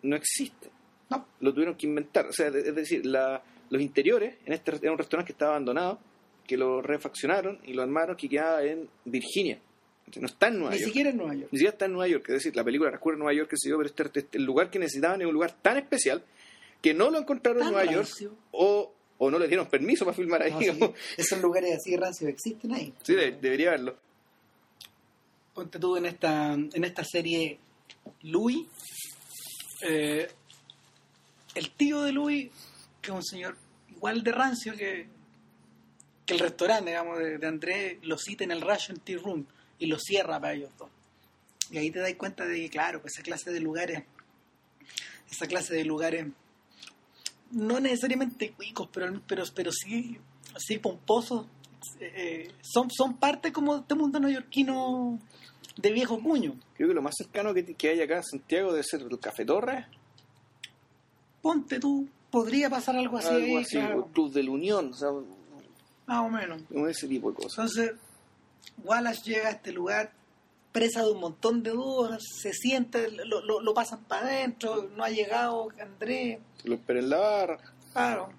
no 0.03 0.15
existe? 0.15 0.69
no. 1.09 1.25
Lo 1.41 1.53
tuvieron 1.53 1.75
que 1.75 1.85
inventar. 1.85 2.25
O 2.27 2.33
sea, 2.33 2.47
es 2.47 2.73
decir, 2.73 3.05
la- 3.05 3.43
los 3.69 3.81
interiores, 3.81 4.37
en 4.45 4.53
este 4.53 4.71
era 4.81 4.91
un 4.91 4.97
restaurante 4.97 5.27
que 5.27 5.33
estaba 5.33 5.51
abandonado, 5.51 5.99
que 6.51 6.57
lo 6.57 6.81
refaccionaron 6.81 7.59
y 7.63 7.71
lo 7.73 7.81
armaron, 7.81 8.17
que 8.17 8.27
quedaba 8.27 8.61
en 8.63 8.89
Virginia. 9.05 9.57
No 10.19 10.27
está 10.27 10.49
en 10.49 10.55
Nueva 10.59 10.71
Ni 10.71 10.79
York. 10.79 10.87
siquiera 10.89 11.09
en 11.11 11.17
Nueva 11.17 11.33
York. 11.35 11.47
Ni 11.53 11.57
siquiera 11.59 11.71
está 11.71 11.85
en 11.85 11.93
Nueva 11.93 12.07
York. 12.09 12.25
Es 12.27 12.33
decir, 12.35 12.53
la 12.57 12.63
película 12.65 12.91
en 12.91 13.17
Nueva 13.19 13.33
York, 13.33 13.49
que 13.49 13.55
se 13.57 13.69
dio, 13.69 13.77
pero 13.77 13.87
este, 13.89 14.19
este- 14.19 14.37
el 14.37 14.43
lugar 14.43 14.69
que 14.69 14.77
necesitaban 14.79 15.21
es 15.21 15.27
un 15.27 15.33
lugar 15.33 15.55
tan 15.61 15.77
especial 15.77 16.21
que 16.81 16.93
no 16.93 17.09
lo 17.09 17.19
encontraron 17.19 17.63
en 17.63 17.71
Nueva 17.71 17.89
York 17.89 18.09
o, 18.51 18.91
o 19.17 19.31
no 19.31 19.39
le 19.39 19.47
dieron 19.47 19.67
permiso 19.67 20.03
para 20.03 20.17
filmar 20.17 20.41
ahí. 20.43 20.51
No, 20.51 20.59
sí, 20.59 20.65
digamos. 20.65 20.91
esos 21.17 21.39
lugares 21.41 21.73
así 21.77 21.95
rancios 21.95 22.29
existen 22.29 22.73
ahí. 22.73 22.93
Sí, 23.03 23.13
de- 23.15 23.31
debería 23.31 23.69
haberlo. 23.69 23.95
Ponte 25.53 25.79
tú 25.79 25.95
en 25.95 26.05
esta, 26.07 26.53
en 26.53 26.83
esta 26.83 27.03
serie 27.05 27.57
Louis. 28.23 28.67
eh, 29.87 30.27
el 31.55 31.71
tío 31.71 32.01
de 32.01 32.11
Louis, 32.11 32.49
que 33.01 33.11
es 33.11 33.15
un 33.15 33.23
señor 33.23 33.57
igual 33.89 34.23
de 34.23 34.31
rancio 34.31 34.73
que, 34.75 35.07
que 36.25 36.33
el 36.33 36.39
restaurante, 36.39 36.91
digamos, 36.91 37.19
de, 37.19 37.37
de 37.37 37.47
Andrés, 37.47 37.97
lo 38.03 38.17
cita 38.17 38.43
en 38.43 38.51
el 38.51 38.61
Russian 38.61 38.99
Tea 38.99 39.17
Room 39.17 39.45
y 39.79 39.87
lo 39.87 39.97
cierra 39.99 40.39
para 40.39 40.53
ellos 40.53 40.69
dos. 40.77 40.89
Y 41.71 41.77
ahí 41.77 41.89
te 41.89 41.99
das 41.99 42.13
cuenta 42.15 42.45
de 42.45 42.61
que, 42.61 42.69
claro, 42.69 43.01
pues 43.01 43.13
esa 43.13 43.23
clase 43.23 43.51
de 43.51 43.59
lugares, 43.59 44.03
esa 45.29 45.47
clase 45.47 45.73
de 45.73 45.85
lugares, 45.85 46.27
no 47.51 47.79
necesariamente 47.79 48.51
cuicos, 48.51 48.89
pero, 48.91 49.21
pero, 49.25 49.43
pero 49.55 49.71
sí, 49.71 50.17
sí 50.57 50.77
pomposos, 50.77 51.47
eh, 51.99 52.51
son, 52.61 52.89
son 52.91 53.17
parte 53.17 53.51
como 53.51 53.75
de 53.75 53.81
este 53.81 53.95
mundo 53.95 54.19
neoyorquino 54.19 55.19
de 55.77 55.91
viejo 55.91 56.21
cuño. 56.21 56.59
Creo 56.75 56.89
que 56.89 56.93
lo 56.93 57.01
más 57.01 57.15
cercano 57.17 57.53
que, 57.53 57.63
que 57.73 57.89
hay 57.89 58.01
acá 58.01 58.17
en 58.17 58.23
Santiago 58.23 58.71
debe 58.71 58.83
ser 58.83 59.01
el 59.01 59.19
Café 59.19 59.45
Torres, 59.45 59.85
Ponte 61.41 61.79
tú, 61.79 62.07
podría 62.29 62.69
pasar 62.69 62.95
algo 62.95 63.17
así, 63.17 63.29
algo 63.29 63.57
así, 63.57 63.77
claro, 63.77 64.01
o 64.01 64.05
el 64.05 64.11
Club 64.11 64.31
de 64.31 64.43
la 64.43 64.51
Unión, 64.51 64.91
o 64.91 64.93
sea, 64.93 65.09
más 66.05 66.19
o 66.19 66.29
menos. 66.29 66.61
como 66.69 66.87
ese 66.87 67.07
tipo 67.07 67.29
de 67.31 67.35
cosas. 67.37 67.51
Entonces, 67.53 67.93
Wallace 68.83 69.21
llega 69.23 69.47
a 69.49 69.51
este 69.51 69.71
lugar 69.71 70.11
presa 70.71 71.03
de 71.03 71.11
un 71.11 71.19
montón 71.19 71.63
de 71.63 71.71
dudas, 71.71 72.21
se 72.41 72.53
siente, 72.53 73.11
lo, 73.11 73.41
lo, 73.41 73.59
lo 73.61 73.73
pasan 73.73 74.03
para 74.05 74.25
adentro, 74.27 74.89
no 74.95 75.03
ha 75.03 75.09
llegado 75.09 75.67
Andrés, 75.81 76.39
Lo 76.63 76.75
espera 76.75 76.99
en 76.99 77.09
la 77.09 77.17
barra. 77.17 77.59
claro. 77.91 78.29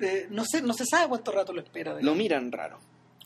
eh, 0.00 0.26
no 0.30 0.44
sé, 0.44 0.62
no 0.62 0.72
se 0.72 0.84
sabe 0.86 1.08
cuánto 1.08 1.32
rato 1.32 1.52
lo 1.52 1.60
espera. 1.60 1.94
de 1.94 2.02
Lo 2.02 2.12
él. 2.12 2.18
miran 2.18 2.50
raro. 2.50 2.78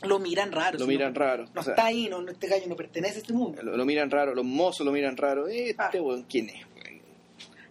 lo 0.02 0.18
miran 0.18 0.50
raro. 0.50 0.78
Lo 0.80 0.86
miran 0.88 1.12
no, 1.12 1.20
raro. 1.20 1.44
No 1.54 1.60
O 1.60 1.62
sea, 1.64 1.74
está 1.74 1.86
ahí, 1.86 2.08
no, 2.08 2.20
no, 2.22 2.32
este 2.32 2.48
gallo 2.48 2.66
no 2.66 2.74
pertenece 2.76 3.16
a 3.16 3.20
este 3.20 3.32
mundo. 3.32 3.62
Lo, 3.62 3.76
lo 3.76 3.84
miran 3.84 4.10
raro, 4.10 4.34
los 4.34 4.44
mozos 4.44 4.84
lo 4.84 4.90
miran 4.92 5.16
raro. 5.16 5.46
Este 5.46 5.76
Ah. 5.98 6.02
weón, 6.02 6.24
¿quién 6.24 6.48
es? 6.50 6.66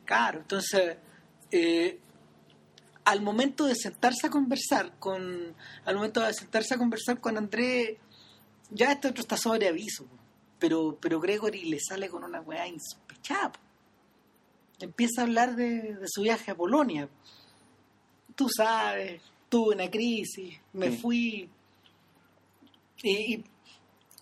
Claro, 0.05 0.39
entonces, 0.39 0.97
eh, 1.51 1.99
al 3.09 3.21
momento 3.21 3.65
de 3.65 3.75
sentarse 3.75 4.27
a 4.27 4.29
conversar 4.29 4.93
con, 4.99 5.55
al 5.85 5.95
momento 5.95 6.21
de 6.21 6.33
sentarse 6.33 6.75
a 6.75 6.77
conversar 6.77 7.19
con 7.19 7.37
André, 7.37 7.97
ya 8.69 8.91
este 8.91 9.07
otro 9.07 9.21
está 9.21 9.35
sobre 9.35 9.67
aviso, 9.67 10.05
pero, 10.59 10.97
pero 11.01 11.19
Gregory 11.19 11.65
le 11.65 11.79
sale 11.79 12.07
con 12.09 12.23
una 12.23 12.41
weá 12.41 12.67
insospechada. 12.67 13.53
Empieza 14.79 15.21
a 15.21 15.23
hablar 15.25 15.55
de, 15.55 15.95
de 15.95 16.05
su 16.07 16.21
viaje 16.21 16.51
a 16.51 16.55
Polonia. 16.55 17.09
Tú 18.35 18.47
sabes, 18.47 19.21
tuve 19.49 19.75
una 19.75 19.89
crisis, 19.89 20.59
me 20.73 20.91
fui. 20.91 21.49
Y, 23.01 23.09
y, 23.09 23.43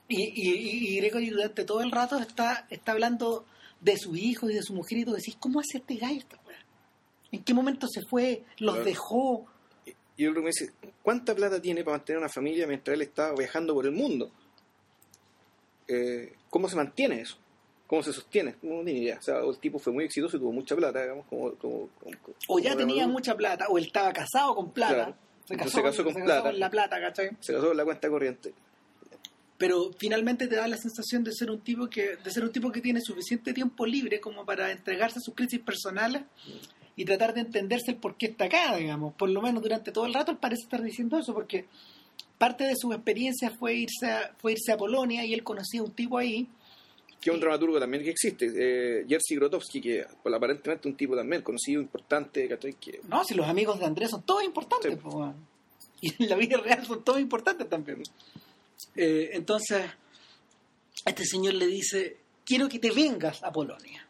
y, 0.08 0.24
y- 0.52 0.88
y 0.90 0.98
Gregory 1.02 1.30
durante 1.30 1.66
todo 1.66 1.82
el 1.82 1.92
rato 1.92 2.18
está, 2.20 2.66
está 2.70 2.94
hablando 2.94 3.46
de 3.82 3.98
su 3.98 4.16
hijo 4.16 4.50
y 4.50 4.54
de 4.56 4.64
su 4.64 4.74
mujer 4.74 5.00
y 5.00 5.06
tú 5.06 5.12
decís, 5.14 5.36
¿cómo 5.40 5.60
hace 5.60 5.80
este 5.80 5.96
gallo 5.96 6.20
esta? 6.20 6.40
¿En 7.32 7.44
qué 7.44 7.54
momento 7.54 7.88
se 7.88 8.02
fue? 8.04 8.44
¿Los 8.60 8.76
Claro. 8.76 8.86
dejó? 8.90 9.46
Y 10.16 10.24
el 10.24 10.30
otro 10.32 10.42
me 10.42 10.48
dice, 10.50 10.72
¿cuánta 11.04 11.36
plata 11.36 11.62
tiene 11.62 11.84
para 11.84 11.98
mantener 11.98 12.20
una 12.20 12.30
familia 12.30 12.66
mientras 12.68 12.96
él 12.96 13.02
está 13.04 13.34
viajando 13.34 13.74
por 13.74 13.86
el 13.86 13.92
mundo? 13.92 14.32
Eh, 15.88 16.34
¿Cómo 16.50 16.68
se 16.70 16.76
mantiene 16.76 17.22
eso? 17.22 17.38
¿Cómo 17.86 18.04
se 18.04 18.12
sostiene? 18.12 18.56
No 18.62 18.84
tiene 18.84 19.00
idea. 19.00 19.18
O 19.20 19.22
sea, 19.22 19.40
el 19.40 19.58
tipo 19.60 19.80
fue 19.80 19.94
muy 19.94 20.04
exitoso 20.06 20.36
y 20.38 20.40
tuvo 20.40 20.52
mucha 20.52 20.76
plata, 20.76 21.02
digamos, 21.02 21.26
como... 21.28 21.52
como, 21.54 21.90
como- 22.00 22.18
O 22.50 22.60
ya 22.60 22.76
tenía 22.76 22.96
digamos, 22.96 23.14
mucha 23.14 23.36
plata, 23.36 23.68
o 23.70 23.78
él 23.78 23.86
estaba 23.86 24.12
casado 24.12 24.56
con 24.56 24.72
plata. 24.72 24.94
Claro. 24.96 25.16
Se, 25.48 25.56
casó, 25.56 25.70
se 25.78 25.84
casó 25.84 26.04
con 26.04 26.14
plata. 26.16 26.52
la 26.52 26.70
plata, 26.70 27.00
¿cachai? 27.00 27.30
Se 27.40 27.54
casó 27.54 27.68
con 27.68 27.78
la 27.78 27.86
cuenta 27.86 28.10
corriente. 28.10 28.54
Pero 29.58 29.92
finalmente 29.98 30.48
te 30.48 30.56
da 30.56 30.68
la 30.68 30.78
sensación 30.78 31.24
de 31.24 31.32
ser 31.34 31.50
un 31.50 31.60
tipo 31.62 31.88
que, 31.90 32.18
de 32.18 32.32
ser 32.32 32.44
un 32.44 32.52
tipo 32.52 32.72
que 32.72 32.80
tiene 32.82 33.02
suficiente 33.02 33.54
tiempo 33.54 33.86
libre 33.86 34.20
como 34.20 34.46
para 34.46 34.72
entregarse 34.72 35.18
a 35.20 35.22
sus 35.22 35.34
crisis 35.34 35.60
personales 35.60 36.24
y 36.96 37.06
tratar 37.06 37.34
de 37.34 37.42
entenderse 37.42 37.92
el 37.92 37.98
por 37.98 38.18
qué 38.18 38.28
está 38.28 38.46
acá, 38.46 38.76
digamos. 38.76 39.14
Por 39.16 39.30
lo 39.30 39.42
menos 39.42 39.64
durante 39.64 39.92
todo 39.92 40.06
el 40.06 40.14
rato 40.14 40.32
él 40.32 40.38
parece 40.38 40.64
estar 40.64 40.82
diciendo 40.84 41.18
eso, 41.18 41.34
porque 41.34 41.66
parte 42.38 42.66
de 42.66 42.76
sus 42.76 42.94
experiencias 42.94 43.54
fue 43.58 43.74
irse 43.76 44.06
a, 44.12 44.36
fue 44.40 44.52
irse 44.52 44.72
a 44.72 44.78
Polonia 44.78 45.26
y 45.26 45.34
él 45.34 45.44
conocía 45.44 45.82
a 45.82 45.84
un 45.86 45.92
tipo 45.92 46.20
ahí 46.20 46.48
Que 47.20 47.32
es 47.32 47.34
un 47.34 47.40
dramaturgo 47.42 47.80
también 47.80 48.04
que 48.04 48.12
existe. 48.12 48.46
Eh, 48.56 49.06
Jerzy 49.10 49.36
Grotowski, 49.36 49.82
que 49.82 50.06
pues, 50.22 50.36
aparentemente 50.36 50.88
un 50.88 50.96
tipo 50.96 51.16
también 51.16 51.42
conocido, 51.42 51.82
importante. 51.82 52.48
Que, 52.48 53.02
No, 53.10 53.24
si 53.24 53.34
los 53.34 53.48
amigos 53.48 53.80
de 53.80 53.88
Andrés 53.88 54.12
son 54.12 54.22
todos 54.22 54.44
importantes, 54.44 54.94
Sí. 54.94 55.00
weón. 55.04 55.36
y 56.00 56.24
en 56.24 56.30
la 56.30 56.36
vida 56.36 56.58
real 56.58 56.86
son 56.86 57.04
todos 57.04 57.20
importantes 57.20 57.68
también. 57.68 58.04
Eh, 58.96 59.32
entonces, 59.34 59.86
este 61.06 61.26
señor 61.26 61.54
le 61.54 61.68
dice, 61.68 62.18
quiero 62.46 62.68
que 62.68 62.80
te 62.80 62.92
vengas 62.92 63.44
a 63.44 63.52
Polonia. 63.52 64.08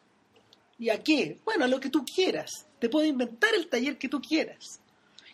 ¿Y 0.80 0.90
a 0.90 1.02
qué? 1.02 1.40
Bueno, 1.44 1.66
a 1.66 1.68
lo 1.68 1.80
que 1.80 1.90
tú 1.90 2.06
quieras. 2.06 2.68
Te 2.80 2.90
puedo 2.90 3.06
inventar 3.06 3.54
el 3.56 3.68
taller 3.68 3.98
que 3.98 4.10
tú 4.10 4.22
quieras. 4.22 4.80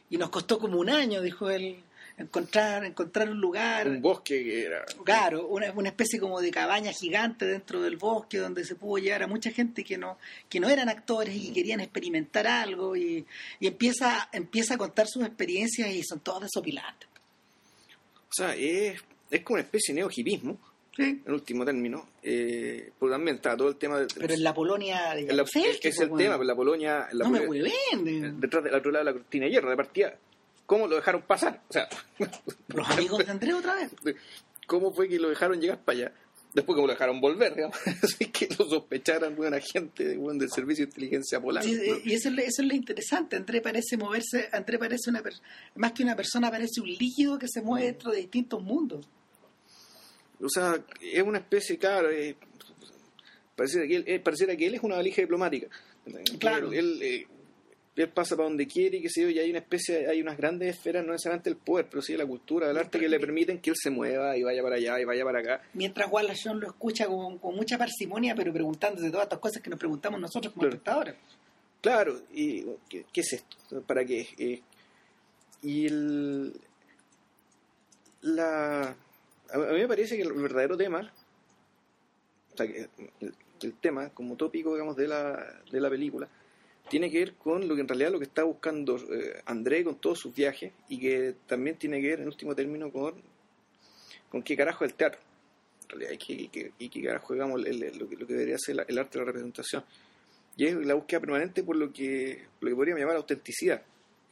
Y 0.10 0.18
nos 0.18 0.30
costó 0.30 0.58
como 0.58 0.80
un 0.80 0.90
año, 0.90 1.22
dijo 1.22 1.50
él, 1.50 1.84
encontrar, 2.18 2.86
encontrar 2.86 3.30
un 3.30 3.40
lugar. 3.40 3.88
un 3.88 4.02
bosque 4.02 4.44
que 4.44 4.66
era... 4.66 4.86
Claro, 5.04 5.48
una, 5.48 5.72
una 5.72 5.90
especie 5.90 6.20
como 6.20 6.40
de 6.40 6.52
cabaña 6.52 6.92
gigante 6.92 7.46
dentro 7.46 7.82
del 7.82 7.98
bosque 7.98 8.38
donde 8.38 8.64
se 8.64 8.76
pudo 8.76 9.04
llevar 9.04 9.24
a 9.24 9.28
mucha 9.28 9.52
gente 9.52 9.84
que 9.84 9.98
no, 9.98 10.18
que 10.50 10.60
no 10.60 10.70
eran 10.70 10.90
actores 10.90 11.36
y 11.36 11.48
que 11.48 11.54
querían 11.54 11.82
experimentar 11.82 12.48
algo 12.48 12.96
y, 12.96 13.26
y 13.60 13.68
empieza, 13.68 14.30
empieza 14.32 14.76
a 14.76 14.78
contar 14.78 15.08
sus 15.08 15.26
experiencias 15.26 15.90
y 15.90 16.04
son 16.04 16.20
todas 16.20 16.44
desopilantes. 16.44 17.10
O 18.30 18.36
sea, 18.36 18.56
es, 18.56 19.02
es 19.38 19.44
como 19.44 19.56
una 19.56 19.64
especie 19.64 19.94
de 19.94 20.02
neo-hipismo, 20.02 20.60
Sí. 20.96 21.22
en 21.26 21.34
último 21.34 21.66
término. 21.66 22.08
Eh, 22.22 22.92
porque 23.00 23.14
también 23.14 23.38
está 23.38 23.58
todo 23.58 23.70
el 23.70 23.78
tema 23.78 24.00
de... 24.00 24.06
Pero 24.16 24.34
en 24.34 24.44
la 24.44 24.54
Polonia 24.54 25.18
en 25.18 25.36
la- 25.36 25.44
es 25.44 26.00
el 26.00 26.10
po, 26.10 26.18
tema, 26.18 26.34
pero 26.36 26.44
la 26.44 26.56
Polonia... 26.56 27.08
en 27.12 27.18
la 27.18 27.26
no 27.26 27.32
me 27.32 27.42
Polonia- 27.42 27.74
hueven. 27.96 28.40
detrás 28.40 28.64
del 28.64 28.76
otro 28.76 28.92
lado 28.92 29.04
de 29.06 29.12
la 29.12 29.18
cortina 29.18 29.46
de 29.46 29.52
hierro, 29.52 29.70
de 29.72 29.76
partida. 29.76 30.16
¿Cómo 30.68 30.88
lo 30.88 30.96
dejaron 30.96 31.24
pasar? 31.24 31.62
O 31.68 31.74
sea, 31.74 31.90
Los 32.68 32.88
amigos 32.92 33.26
de 33.26 33.32
Andrés 33.32 33.54
otra 33.56 33.76
vez. 33.76 33.90
¿cómo 34.68 34.94
fue 34.94 35.10
que 35.10 35.18
lo 35.20 35.30
dejaron 35.30 35.60
llegar 35.60 35.80
para 35.84 35.98
allá? 35.98 36.14
Después 36.54 36.76
como 36.76 36.86
lo 36.86 36.94
dejaron 36.94 37.20
volver, 37.20 37.56
digamos. 37.56 37.76
Así 38.04 38.26
que 38.28 38.48
lo 38.60 38.70
sospecharan, 38.70 39.36
buen 39.36 39.56
agente 39.56 40.16
buen, 40.18 40.38
del 40.38 40.52
servicio 40.52 40.86
de 40.86 40.90
inteligencia 40.92 41.42
polaco. 41.42 41.66
Sí, 41.68 41.74
eh, 41.74 42.02
y 42.06 42.14
eso 42.14 42.30
es, 42.30 42.38
eso 42.38 42.62
es 42.62 42.68
lo 42.68 42.76
interesante. 42.76 43.36
Andrés 43.36 43.62
parece 43.64 43.98
moverse, 43.98 44.48
Andrés 44.52 44.80
parece 44.80 45.10
una 45.10 45.24
más 45.76 45.92
que 45.94 46.04
una 46.04 46.16
persona, 46.16 46.52
parece 46.52 46.80
un 46.82 46.88
líquido 46.90 47.40
que 47.40 47.48
se 47.48 47.62
mueve 47.64 47.88
dentro 47.88 48.12
de 48.12 48.18
distintos 48.20 48.62
mundos. 48.62 49.08
O 50.42 50.50
sea, 50.50 50.84
es 51.02 51.24
una 51.24 51.40
especie, 51.40 51.78
claro, 51.78 52.10
eh, 52.12 52.36
pareciera, 53.56 53.88
que 53.88 53.96
él, 53.96 54.04
eh, 54.08 54.20
pareciera 54.20 54.56
que 54.56 54.66
él 54.68 54.76
es 54.76 54.84
una 54.84 54.96
valija 54.96 55.22
diplomática. 55.22 55.68
Claro. 56.40 56.72
Él, 56.72 57.02
él, 57.02 57.02
eh, 57.02 57.28
él 57.96 58.10
pasa 58.10 58.36
para 58.36 58.50
donde 58.50 58.66
quiere 58.68 58.98
y 58.98 59.02
que 59.04 59.10
sé 59.10 59.22
yo, 59.22 59.30
y 59.30 59.38
hay 59.40 59.50
una 59.52 59.60
especie, 59.60 60.08
hay 60.08 60.20
unas 60.22 60.36
grandes 60.36 60.76
esferas, 60.76 61.06
no 61.06 61.12
necesariamente 61.12 61.50
el 61.50 61.58
poder, 61.58 61.88
pero 61.90 62.02
sí 62.02 62.14
de 62.14 62.18
la 62.18 62.26
cultura, 62.26 62.68
del 62.68 62.78
arte, 62.78 63.00
que 63.00 63.08
le 63.08 63.20
permiten 63.20 63.60
que 63.60 63.70
él 63.70 63.76
se 63.80 63.90
mueva 63.92 64.36
y 64.36 64.42
vaya 64.44 64.64
para 64.64 64.76
allá 64.78 65.00
y 65.00 65.06
vaya 65.06 65.24
para 65.24 65.40
acá. 65.40 65.62
Mientras 65.74 66.12
Wallace 66.12 66.42
Shawn 66.44 66.60
lo 66.60 66.68
escucha 66.68 67.06
con, 67.06 67.38
con 67.38 67.56
mucha 67.56 67.78
parsimonia, 67.78 68.34
pero 68.36 68.52
preguntándose 68.52 69.10
todas 69.12 69.26
estas 69.26 69.40
cosas 69.40 69.62
que 69.62 69.70
nos 69.70 69.80
preguntamos 69.80 70.20
nosotros 70.20 70.52
como 70.54 70.62
Claro. 70.64 70.74
espectadores. 70.76 71.16
Claro, 71.82 72.22
y 72.34 72.64
¿qué, 72.90 73.06
qué 73.14 73.22
es 73.22 73.34
esto? 73.34 73.82
¿Para 73.86 74.04
qué? 74.06 74.28
Eh, 74.40 74.62
y 75.62 75.86
el, 75.86 76.54
la, 78.22 78.96
a 79.54 79.58
mí 79.58 79.80
me 79.80 79.88
parece 79.88 80.16
que 80.18 80.24
el 80.24 80.34
verdadero 80.34 80.76
tema, 80.78 81.12
o 82.54 82.58
sea, 82.58 82.68
que 82.68 82.90
el, 83.22 83.74
tema 83.80 84.10
como 84.10 84.36
tópico, 84.36 84.74
digamos, 84.74 84.98
de 84.98 85.08
la, 85.08 85.62
de 85.72 85.80
la 85.80 85.90
película, 85.90 86.28
tiene 86.90 87.10
que 87.10 87.20
ver 87.20 87.34
con 87.36 87.66
lo 87.68 87.76
que 87.76 87.82
en 87.82 87.88
realidad 87.88 88.12
lo 88.12 88.20
que 88.20 88.26
está 88.26 88.44
buscando 88.44 88.98
eh, 88.98 89.42
André 89.46 89.84
con 89.86 89.96
todos 89.96 90.20
sus 90.20 90.36
viajes 90.36 90.74
y 90.90 91.00
que 91.00 91.36
también 91.48 91.78
tiene 91.78 92.02
que 92.02 92.10
ver, 92.10 92.20
en 92.20 92.28
último 92.28 92.54
término, 92.54 92.92
con, 92.92 93.16
con 94.30 94.44
qué 94.44 94.58
carajo 94.58 94.84
es 94.84 94.92
el 94.92 94.98
teatro. 94.98 95.22
En 95.84 96.00
realidad, 96.00 96.20
y 96.28 96.48
qué, 96.50 96.72
y 96.78 97.04
carajo, 97.04 97.34
digamos, 97.34 97.66
el- 97.66 97.98
lo, 97.98 98.10
que, 98.10 98.18
debería 98.18 98.58
ser 98.58 98.86
el 98.88 98.98
arte 98.98 99.18
de 99.18 99.26
la 99.26 99.32
representación. 99.32 99.84
Y 100.58 100.66
es 100.66 100.76
la 100.76 100.94
búsqueda 100.94 101.20
permanente 101.22 101.64
por 101.64 101.76
lo 101.76 101.92
que, 101.92 102.46
lo 102.60 102.70
que 102.70 102.76
podríamos 102.76 103.00
llamar 103.02 103.16
autenticidad. 103.16 103.82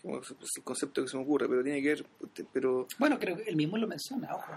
Es 0.03 0.57
el 0.57 0.63
concepto 0.63 1.03
que 1.03 1.07
se 1.07 1.17
me 1.17 1.23
ocurre, 1.23 1.47
pero 1.47 1.63
tiene 1.63 1.81
que 1.81 1.89
ver, 1.89 2.05
pero, 2.51 2.87
Bueno, 2.97 3.19
creo 3.19 3.37
que 3.37 3.43
él 3.43 3.55
mismo 3.55 3.77
lo 3.77 3.87
menciona, 3.87 4.35
ojo. 4.35 4.53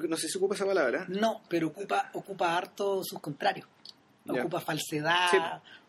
Pero 0.00 0.08
no 0.08 0.16
sé 0.16 0.28
si 0.28 0.38
ocupa 0.38 0.54
esa 0.54 0.66
palabra. 0.66 1.06
No, 1.08 1.42
pero 1.48 1.68
ocupa, 1.68 2.10
ocupa 2.14 2.56
harto 2.56 3.02
sus 3.04 3.20
contrarios. 3.20 3.66
Ocupa 4.28 4.60
falsedad, 4.60 5.28
Sí. 5.30 5.36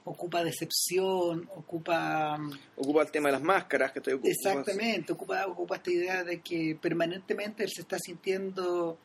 ocupa 0.03 0.43
decepción, 0.43 1.49
ocupa... 1.55 2.37
Ocupa 2.75 3.01
el 3.01 3.11
tema 3.11 3.29
de 3.29 3.33
las 3.33 3.41
máscaras 3.41 3.91
que 3.93 3.99
estoy 3.99 4.19
Exactamente, 4.23 5.13
ocupa, 5.13 5.47
ocupa 5.47 5.77
esta 5.77 5.89
idea 5.89 6.23
de 6.23 6.41
que 6.41 6.77
permanentemente 6.79 7.63
él 7.63 7.69
se 7.73 7.81
está 7.81 7.97
sintiendo... 7.97 8.97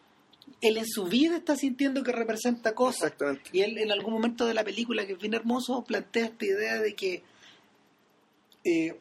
Él 0.61 0.77
en 0.79 0.87
su 0.87 1.05
vida 1.05 1.37
está 1.37 1.55
sintiendo 1.55 2.03
que 2.03 2.11
representa 2.13 2.75
cosas. 2.75 3.05
Exactamente. 3.05 3.51
Y 3.53 3.61
él 3.61 3.79
en 3.79 3.93
algún 3.93 4.13
momento 4.15 4.47
de 4.47 4.55
la 4.55 4.65
película, 4.65 5.07
que 5.07 5.13
es 5.13 5.19
bien 5.19 5.35
hermoso, 5.35 5.85
plantea 5.85 6.27
esta 6.27 6.45
idea 6.45 6.79
de 6.81 6.95
que 6.95 7.23
eh, 8.65 8.99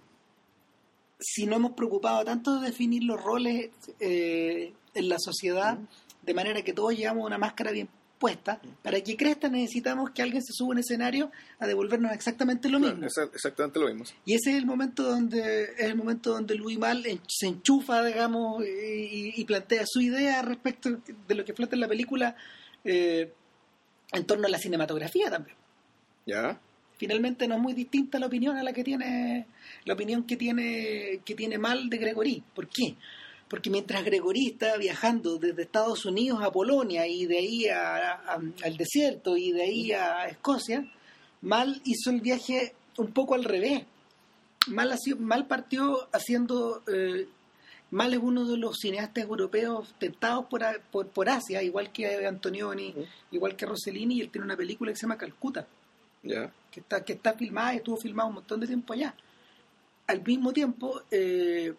si 1.20 1.46
no 1.48 1.56
hemos 1.56 1.72
preocupado 1.72 2.24
tanto 2.24 2.60
de 2.60 2.68
definir 2.68 3.04
los 3.04 3.22
roles 3.22 3.72
eh, 4.00 4.74
en 4.94 5.10
la 5.10 5.18
sociedad, 5.20 5.78
de 6.22 6.34
manera 6.34 6.62
que 6.64 6.74
todos 6.74 6.96
llevamos 6.96 7.26
una 7.26 7.38
máscara 7.38 7.72
bien 7.72 7.90
puesta, 8.20 8.60
para 8.84 9.00
que 9.02 9.16
cresta 9.16 9.48
necesitamos 9.48 10.10
que 10.12 10.22
alguien 10.22 10.44
se 10.44 10.52
suba 10.52 10.70
a 10.70 10.72
un 10.74 10.80
escenario 10.80 11.32
a 11.58 11.66
devolvernos 11.68 12.12
exactamente 12.12 12.68
lo 12.68 12.78
Claro, 12.80 12.98
mismo. 12.98 13.08
exa- 13.10 13.30
exactamente 13.34 13.80
lo 13.80 13.88
mismo. 13.88 14.04
Y 14.26 14.34
ese 14.34 14.52
es 14.52 14.58
el 14.58 14.66
momento 14.66 15.04
donde 15.04 15.64
es 15.64 15.80
el 15.80 15.96
momento 15.96 16.32
donde 16.34 16.56
Louis 16.56 16.78
Mal 16.78 17.06
en- 17.06 17.22
se 17.30 17.48
enchufa, 17.48 18.04
digamos, 18.04 18.62
y, 18.66 19.34
y 19.40 19.46
plantea 19.46 19.84
su 19.88 20.02
idea 20.02 20.42
respecto 20.42 20.90
de 21.28 21.36
lo 21.36 21.46
que 21.46 21.54
flota 21.54 21.76
en 21.78 21.80
la 21.80 21.88
película 21.88 22.36
eh, 22.84 23.32
en 24.12 24.26
torno 24.26 24.48
a 24.48 24.50
la 24.50 24.58
cinematografía 24.58 25.30
también. 25.30 25.56
¿Ya? 26.26 26.60
Finalmente 26.98 27.48
no 27.48 27.56
es 27.56 27.62
muy 27.62 27.74
distinta 27.74 28.20
la 28.20 28.26
opinión 28.26 28.58
a 28.58 28.64
la 28.64 28.74
que 28.74 28.84
tiene 28.84 29.48
la 29.86 29.94
opinión 29.94 30.24
que 30.24 30.36
tiene 30.36 31.22
que 31.24 31.36
tiene 31.36 31.58
Mal 31.58 31.90
de 31.90 31.98
Gregory. 31.98 32.44
¿Por 32.54 32.68
qué? 32.68 32.96
Porque 33.50 33.70
mientras 33.70 34.04
Gregory 34.06 34.48
está 34.48 34.78
viajando 34.78 35.38
desde 35.38 35.64
Estados 35.64 36.06
Unidos 36.06 36.40
a 36.44 36.52
Polonia 36.52 37.08
y 37.08 37.26
de 37.26 37.38
ahí 37.40 37.68
a- 37.68 38.14
a- 38.14 38.42
al 38.64 38.78
desierto 38.78 39.36
y 39.38 39.52
de 39.52 39.64
ahí 39.64 39.92
a 39.92 40.28
Escocia, 40.28 40.90
Mal 41.42 41.82
hizo 41.86 42.10
el 42.12 42.22
viaje 42.22 42.76
un 42.98 43.12
poco 43.12 43.34
al 43.34 43.44
revés. 43.46 43.84
Mal, 44.68 44.92
ha 44.92 44.98
sido- 44.98 45.18
Mal 45.18 45.48
partió 45.48 46.08
haciendo... 46.14 46.84
eh, 46.88 47.28
Mal 47.92 48.14
es 48.14 48.20
uno 48.22 48.46
de 48.46 48.56
los 48.56 48.78
cineastas 48.78 49.24
europeos 49.24 49.96
tentados 49.98 50.46
por, 50.46 50.62
por, 50.92 51.08
por 51.08 51.28
Asia, 51.28 51.64
igual 51.64 51.92
que 51.92 52.24
Antonioni, 52.28 52.94
igual 53.32 53.56
que 53.56 53.66
Rossellini, 53.66 54.18
y 54.18 54.22
él 54.22 54.30
tiene 54.30 54.46
una 54.46 54.56
película 54.56 54.92
que 54.92 54.96
se 54.96 55.02
llama 55.08 55.18
Calcuta 55.18 55.66
¿Ya? 56.22 56.54
que 56.70 56.82
está, 56.82 57.04
que 57.04 57.14
está 57.14 57.34
filmada 57.34 57.74
y 57.74 57.78
estuvo 57.78 57.98
filmada 57.98 58.28
un 58.30 58.36
montón 58.36 58.60
de 58.60 58.68
tiempo 58.68 58.94
allá. 58.94 59.16
al 60.06 60.22
mismo 60.24 60.54
tiempo, 60.54 61.02
eh, 61.10 61.74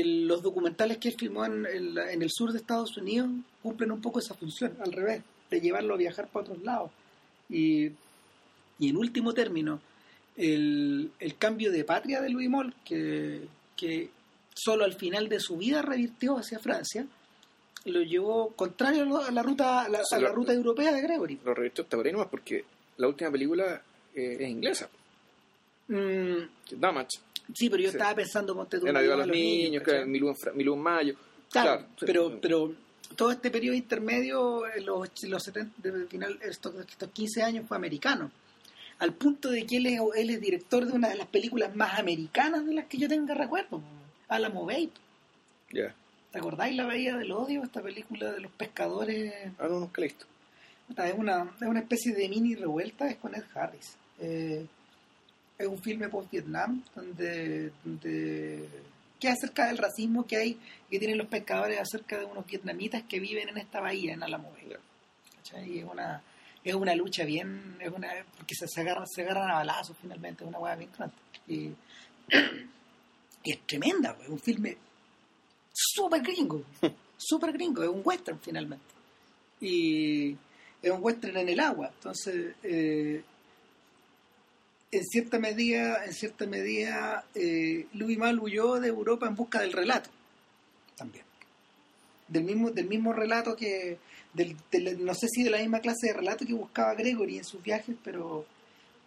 el- 0.00 0.26
los 0.26 0.42
documentales 0.42 0.98
que 0.98 1.08
él 1.08 1.14
filmó 1.18 1.44
en, 1.44 1.66
en 1.66 1.98
en 1.98 2.22
el 2.22 2.30
sur 2.30 2.52
de 2.52 2.58
Estados 2.58 2.96
Unidos 2.96 3.28
cumplen 3.62 3.92
un 3.92 4.00
poco 4.00 4.18
esa 4.18 4.34
función, 4.34 4.76
al 4.80 4.92
revés, 4.92 5.22
de 5.50 5.60
llevarlo 5.60 5.94
a 5.94 5.98
viajar 5.98 6.28
para 6.28 6.44
otros 6.44 6.62
lados. 6.62 6.90
Y, 7.48 7.86
y 8.78 8.88
en 8.88 8.96
último 8.96 9.32
término, 9.34 9.80
el, 10.36 11.10
el 11.18 11.36
cambio 11.36 11.70
de 11.70 11.84
patria 11.84 12.20
de 12.20 12.30
Louis 12.30 12.48
Moll, 12.50 12.74
que, 12.84 13.46
que 13.76 14.10
solo 14.54 14.84
al 14.84 14.94
final 14.94 15.28
de 15.28 15.40
su 15.40 15.56
vida 15.56 15.82
revirtió 15.82 16.36
hacia 16.38 16.58
Francia, 16.58 17.06
lo 17.86 18.00
llevó 18.02 18.50
contrario 18.52 19.02
a 19.02 19.06
la- 19.06 19.26
a 19.28 19.30
la 19.30 19.42
ruta, 19.42 19.82
a 19.82 19.88
la, 19.88 19.98
a 20.10 20.18
la 20.18 20.30
ruta 20.30 20.52
europea 20.52 20.92
de 20.92 21.02
Gregory. 21.02 21.38
Lo 21.44 21.54
revirtió 21.54 21.84
hasta 21.84 21.96
por 21.96 22.06
ahí 22.06 22.12
nomás 22.12 22.28
porque 22.28 22.64
la 22.96 23.08
última 23.08 23.30
película 23.30 23.82
eh, 24.14 24.36
es 24.40 24.48
inglesa. 24.48 24.88
Mm, 25.88 26.38
Damage. 26.80 27.18
Sí, 27.52 27.68
pero 27.68 27.82
yo 27.82 27.90
Sí. 27.90 27.96
estaba 27.96 28.14
pensando, 28.14 28.54
ponte 28.54 28.78
tú, 28.78 28.86
En 28.86 28.96
Ayuda 28.96 29.14
a 29.14 29.18
los 29.18 29.26
niños, 29.28 29.82
¿cachai? 29.82 29.96
claro, 30.04 30.06
Milú 30.10 30.34
Milú 30.54 30.76
Mayo. 30.76 31.14
Claro, 31.50 31.70
Claro, 31.78 31.86
sí. 31.98 32.06
pero, 32.06 32.38
pero 32.40 32.74
todo 33.16 33.30
este 33.30 33.50
periodo 33.50 33.76
intermedio, 33.76 34.62
en 34.74 34.86
los, 34.86 35.08
los 35.24 35.42
70, 35.42 35.88
de 35.88 36.06
final, 36.06 36.38
estos, 36.42 36.74
estos 36.88 37.10
15 37.10 37.42
años 37.42 37.66
fue 37.68 37.76
americano. 37.76 38.30
Al 38.98 39.12
punto 39.12 39.50
de 39.50 39.66
que 39.66 39.76
él 39.78 39.86
es, 39.86 40.00
él 40.16 40.30
es 40.30 40.40
director 40.40 40.86
de 40.86 40.92
una 40.92 41.08
de 41.08 41.16
las 41.16 41.26
películas 41.26 41.74
más 41.76 41.98
americanas 41.98 42.64
de 42.64 42.74
las 42.74 42.86
que 42.86 42.96
yo 42.98 43.08
tenga 43.08 43.34
recuerdo, 43.34 43.82
Alamo 44.28 44.64
Bay. 44.66 44.90
Ya. 45.72 45.94
¿Te 46.32 46.38
acordáis 46.38 46.74
la 46.76 46.86
Bahía 46.86 47.16
del 47.16 47.30
Odio? 47.32 47.62
Esta 47.62 47.80
película 47.82 48.32
de 48.32 48.40
los 48.40 48.50
pescadores. 48.52 49.32
Ah, 49.58 49.68
no. 49.68 49.90
Puta, 50.88 51.08
Es 51.08 51.14
una, 51.16 51.52
es 51.60 51.66
una 51.68 51.80
especie 51.80 52.12
de 52.14 52.28
mini 52.28 52.54
revuelta, 52.56 53.08
es 53.08 53.16
con 53.16 53.34
Ed 53.34 53.44
Harris. 53.54 53.96
Eh, 54.20 54.66
es 55.58 55.66
un 55.66 55.78
filme 55.78 56.08
post-Vietnam 56.08 56.82
donde, 56.94 57.70
donde 57.84 58.68
que 59.20 59.28
acerca 59.28 59.66
del 59.66 59.78
racismo 59.78 60.26
que 60.26 60.36
hay 60.36 60.58
que 60.90 60.98
tienen 60.98 61.18
los 61.18 61.28
pescadores 61.28 61.80
acerca 61.80 62.18
de 62.18 62.24
unos 62.24 62.46
vietnamitas 62.46 63.02
que 63.04 63.20
viven 63.20 63.48
en 63.48 63.58
esta 63.58 63.80
bahía, 63.80 64.12
en 64.12 64.22
Alamo 64.22 64.52
Bay. 64.52 64.68
Ya. 64.68 64.78
¿Cachai? 65.36 65.72
Y 65.72 65.78
es 65.78 65.84
una, 65.84 66.22
es 66.62 66.74
una 66.74 66.94
lucha 66.94 67.24
bien, 67.24 67.76
es 67.80 67.90
una, 67.90 68.08
porque 68.36 68.54
se, 68.54 68.66
se 68.68 68.80
agarran, 68.80 69.06
se 69.06 69.22
agarran 69.22 69.50
a 69.50 69.54
balazos 69.54 69.96
finalmente, 70.00 70.44
es 70.44 70.48
una 70.48 70.58
hueá 70.58 70.76
bien 70.76 70.90
cruenta. 70.90 71.16
Y, 71.46 71.70
y 73.44 73.50
es 73.50 73.60
tremenda, 73.66 74.16
es 74.22 74.28
un 74.28 74.38
filme 74.38 74.76
súper 75.72 76.22
gringo, 76.22 76.62
súper 77.16 77.52
gringo, 77.52 77.82
es 77.82 77.88
un 77.88 78.02
western 78.04 78.38
finalmente. 78.40 78.84
Y 79.60 80.32
es 80.82 80.90
un 80.90 81.02
western 81.02 81.36
en 81.38 81.48
el 81.48 81.60
agua, 81.60 81.90
entonces 81.94 82.54
eh, 82.62 83.22
en 84.96 85.04
cierta 85.04 85.38
medida, 85.38 86.04
en 86.04 86.12
cierta 86.14 86.46
medida, 86.46 87.24
eh, 87.34 87.86
Louis 87.94 88.18
Mal 88.18 88.38
huyó 88.40 88.80
de 88.80 88.88
Europa 88.88 89.26
en 89.26 89.34
busca 89.36 89.60
del 89.60 89.72
relato, 89.72 90.10
también. 90.96 91.24
Del 92.28 92.44
mismo, 92.44 92.70
del 92.70 92.86
mismo 92.86 93.12
relato 93.12 93.54
que, 93.56 93.98
del, 94.32 94.56
del- 94.70 95.04
no 95.04 95.14
sé 95.14 95.28
si 95.28 95.42
de 95.44 95.50
la 95.50 95.58
misma 95.58 95.80
clase 95.80 96.08
de 96.08 96.12
relato 96.14 96.46
que 96.46 96.54
buscaba 96.54 96.94
Gregory 96.94 97.38
en 97.38 97.44
sus 97.44 97.62
viajes, 97.62 97.94
pero, 98.02 98.46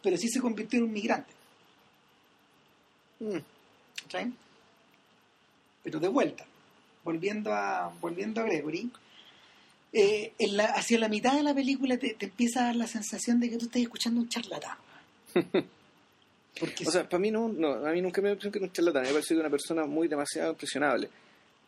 pero 0.03 0.17
sí 0.17 0.27
se 0.29 0.39
convirtió 0.39 0.79
en 0.79 0.85
un 0.85 0.91
migrante. 0.93 1.33
Mm. 3.19 3.37
Pero 5.83 5.99
de 5.99 6.07
vuelta, 6.07 6.45
volviendo 7.03 7.53
a, 7.53 7.93
volviendo 8.01 8.41
a 8.41 8.43
Gregory, 8.45 8.91
eh, 9.93 10.33
en 10.37 10.57
la- 10.57 10.65
hacia 10.65 10.99
la 10.99 11.07
mitad 11.09 11.33
de 11.33 11.43
la 11.43 11.53
película 11.53 11.97
te, 11.97 12.13
te 12.13 12.25
empieza 12.25 12.61
a 12.61 12.65
dar 12.65 12.75
la 12.75 12.87
sensación 12.87 13.39
de 13.39 13.49
que 13.49 13.57
tú 13.57 13.65
estás 13.65 13.81
escuchando 13.81 14.19
un 14.21 14.29
charlatán. 14.29 14.77
Porque 16.59 16.85
O 16.87 16.91
sea, 16.91 17.07
para 17.07 17.19
mí 17.19 17.31
no, 17.31 17.47
no, 17.49 17.85
a 17.85 17.91
mí 17.91 18.01
nunca 18.01 18.21
me 18.21 18.29
pareció 18.29 18.51
que 18.51 18.59
era 18.59 18.67
un 18.67 18.73
charlatán, 18.73 19.03
me 19.03 19.11
parece 19.11 19.33
que 19.33 19.39
una 19.39 19.49
persona 19.49 19.85
muy 19.85 20.07
demasiado 20.07 20.51
impresionable, 20.51 21.09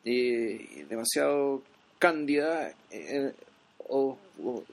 eh, 0.05 0.85
demasiado 0.89 1.61
cándida, 1.97 2.73
eh, 2.91 3.33
o, 3.87 4.17
o, 4.43 4.63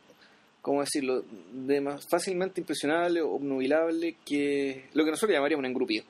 ¿cómo 0.62 0.80
decirlo?, 0.80 1.24
de 1.52 1.80
más 1.80 2.06
fácilmente 2.08 2.60
impresionable 2.60 3.20
obnubilable 3.20 4.16
que 4.24 4.84
lo 4.94 5.04
que 5.04 5.10
nosotros 5.10 5.34
llamaríamos 5.34 5.62
un 5.62 5.70
engrupido. 5.70 6.04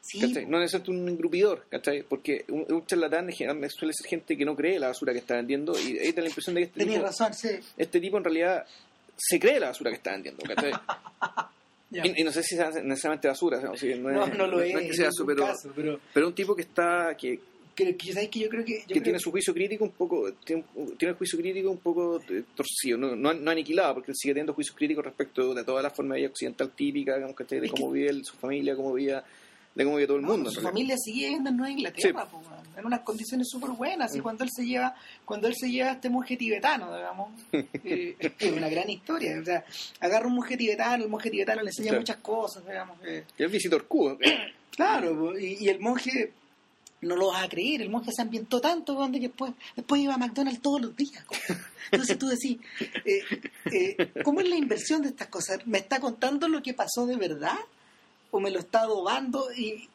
sí. 0.00 0.20
No 0.46 0.58
necesariamente 0.58 0.90
un 0.90 1.08
engrupidor, 1.08 1.66
¿cachai? 1.70 2.02
Porque 2.02 2.44
un, 2.48 2.64
un 2.72 2.86
charlatán 2.86 3.30
generalmente 3.32 3.74
suele 3.74 3.92
ser 3.92 4.08
gente 4.08 4.36
que 4.36 4.44
no 4.44 4.54
cree 4.56 4.78
la 4.78 4.88
basura 4.88 5.12
que 5.12 5.18
está 5.18 5.36
vendiendo 5.36 5.72
y 5.78 5.98
ahí 5.98 6.12
da 6.12 6.22
la 6.22 6.28
impresión 6.28 6.54
de 6.54 6.60
que 6.62 6.66
este 6.66 6.80
tenías 6.80 6.96
tipo, 6.96 7.06
razón, 7.06 7.34
sí. 7.34 7.48
este 7.76 8.00
tipo 8.00 8.16
en 8.18 8.24
realidad 8.24 8.66
se 9.16 9.38
cree 9.40 9.60
la 9.60 9.68
basura 9.68 9.90
que 9.90 9.96
está 9.96 10.12
vendiendo, 10.12 10.42
¿cachai? 10.44 10.72
Y, 11.90 12.20
y 12.20 12.24
no 12.24 12.30
sé 12.32 12.42
si 12.42 12.54
sea 12.56 12.70
necesariamente 12.82 13.28
basura, 13.28 13.58
o 13.70 13.76
sea, 13.76 13.96
no, 13.96 14.10
no, 14.10 14.26
es, 14.26 14.36
no 14.38 14.46
lo 14.46 14.60
es, 14.60 14.72
no 14.74 14.78
es 14.80 14.86
que 14.88 14.94
sea 14.94 15.08
eso, 15.08 15.24
pero, 15.26 15.46
caso, 15.46 15.72
pero 15.74 15.98
pero 16.12 16.26
un 16.28 16.34
tipo 16.34 16.54
que 16.54 16.62
está 16.62 17.16
que, 17.16 17.40
que, 17.74 17.96
que, 17.96 18.12
¿sabes 18.12 18.28
que 18.28 18.40
yo 18.40 18.48
creo 18.48 18.64
que... 18.64 18.80
yo 18.80 18.86
que 18.86 18.92
creo 18.94 19.02
tiene 19.04 19.18
su 19.20 19.30
juicio 19.30 19.54
crítico 19.54 19.84
un 19.84 19.92
poco 19.92 20.32
tiene, 20.44 20.64
un- 20.74 20.96
tiene 20.98 21.12
el 21.12 21.16
juicio 21.16 21.38
crítico 21.38 21.70
un 21.70 21.78
poco 21.78 22.20
eh, 22.28 22.42
torcido 22.54 22.98
no, 22.98 23.14
no, 23.16 23.32
no 23.32 23.50
aniquilado 23.50 23.94
porque 23.94 24.10
él 24.10 24.16
sigue 24.18 24.34
teniendo 24.34 24.52
juicios 24.52 24.76
críticos 24.76 25.04
respecto 25.04 25.54
de 25.54 25.64
toda 25.64 25.80
la 25.82 25.90
forma 25.90 26.14
de 26.14 26.22
vida 26.22 26.30
occidental 26.30 26.70
típica 26.72 27.14
digamos, 27.14 27.36
de 27.48 27.70
cómo 27.70 27.90
vive 27.92 28.10
él, 28.10 28.24
su 28.24 28.36
familia 28.36 28.74
cómo 28.76 28.92
vive 28.94 29.20
de 29.74 29.84
cómo 29.84 29.96
vive 29.96 30.06
todo 30.08 30.16
el 30.16 30.22
No, 30.22 30.28
mundo 30.32 30.50
su 30.50 30.58
en 30.58 30.64
realidad. 30.64 30.70
familia 30.72 30.96
sigue 30.98 31.24
viviendo 31.26 31.50
en 31.50 31.56
Nueva 31.56 31.70
Inglaterra, 31.72 32.24
po, 32.26 32.42
en 32.76 32.84
unas 32.86 33.00
condiciones 33.00 33.48
súper 33.48 33.70
buenas. 33.70 34.14
Y 34.14 34.18
Mm. 34.18 34.22
cuando 34.22 34.44
él 34.44 34.50
se 34.54 34.64
lleva, 34.66 34.94
cuando 35.24 35.46
él 35.48 35.54
se 35.56 35.70
lleva 35.70 35.90
a 35.90 35.92
este 35.92 36.10
monje 36.10 36.36
tibetano, 36.36 36.94
digamos, 36.96 37.28
eh, 37.84 38.16
es 38.40 38.52
una 38.52 38.68
gran 38.68 38.90
historia. 38.90 39.38
O 39.40 39.44
sea, 39.44 39.64
agarra 40.00 40.26
un 40.26 40.34
monje 40.34 40.56
tibetano, 40.56 41.04
el 41.04 41.10
monje 41.10 41.30
tibetano 41.30 41.62
le 41.62 41.68
enseña 41.70 41.88
Claro. 41.90 42.00
muchas 42.00 42.16
cosas, 42.18 42.66
digamos. 42.66 42.98
eh, 43.04 43.24
Y 43.38 43.44
es 43.44 43.50
visitor 43.52 43.86
Q 43.86 44.18
claro, 44.70 45.16
po, 45.16 45.38
y, 45.38 45.58
y 45.60 45.68
el 45.68 45.78
monje 45.80 46.32
no 47.00 47.14
lo 47.14 47.28
vas 47.28 47.44
a 47.44 47.48
creer, 47.48 47.82
el 47.82 47.90
monje 47.90 48.10
se 48.12 48.22
ambientó 48.22 48.60
tanto 48.60 49.08
que 49.12 49.20
después, 49.20 49.52
después 49.76 50.00
iba 50.02 50.14
a 50.14 50.18
McDonald's 50.18 50.60
todos 50.60 50.80
los 50.80 50.96
días. 50.96 51.24
Entonces 51.92 52.18
tú 52.18 52.26
decís, 52.26 52.58
eh, 53.04 53.22
eh, 53.70 54.10
¿cómo 54.24 54.40
es 54.40 54.48
la 54.48 54.56
inversión 54.56 55.02
de 55.02 55.08
estas 55.10 55.28
cosas? 55.28 55.64
¿Me 55.66 55.78
está 55.78 56.00
contando 56.00 56.48
lo 56.48 56.60
que 56.60 56.74
pasó 56.74 57.06
de 57.06 57.16
verdad? 57.16 57.54
¿O 58.30 58.40
me 58.40 58.50
lo 58.50 58.58
está 58.58 58.80
adobando? 58.82 59.46
Y 59.56 59.88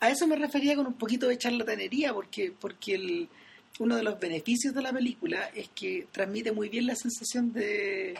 a 0.00 0.10
eso 0.10 0.26
me 0.26 0.36
refería 0.36 0.76
con 0.76 0.86
un 0.86 0.94
poquito 0.94 1.26
de 1.28 1.38
charlatanería, 1.38 2.12
porque, 2.12 2.52
porque 2.60 2.94
el, 2.94 3.28
uno 3.78 3.96
de 3.96 4.02
los 4.02 4.18
beneficios 4.20 4.74
de 4.74 4.82
la 4.82 4.92
película 4.92 5.50
es 5.54 5.68
que 5.74 6.06
transmite 6.12 6.52
muy 6.52 6.68
bien 6.68 6.86
la 6.86 6.94
sensación 6.96 7.52
de 7.52 8.14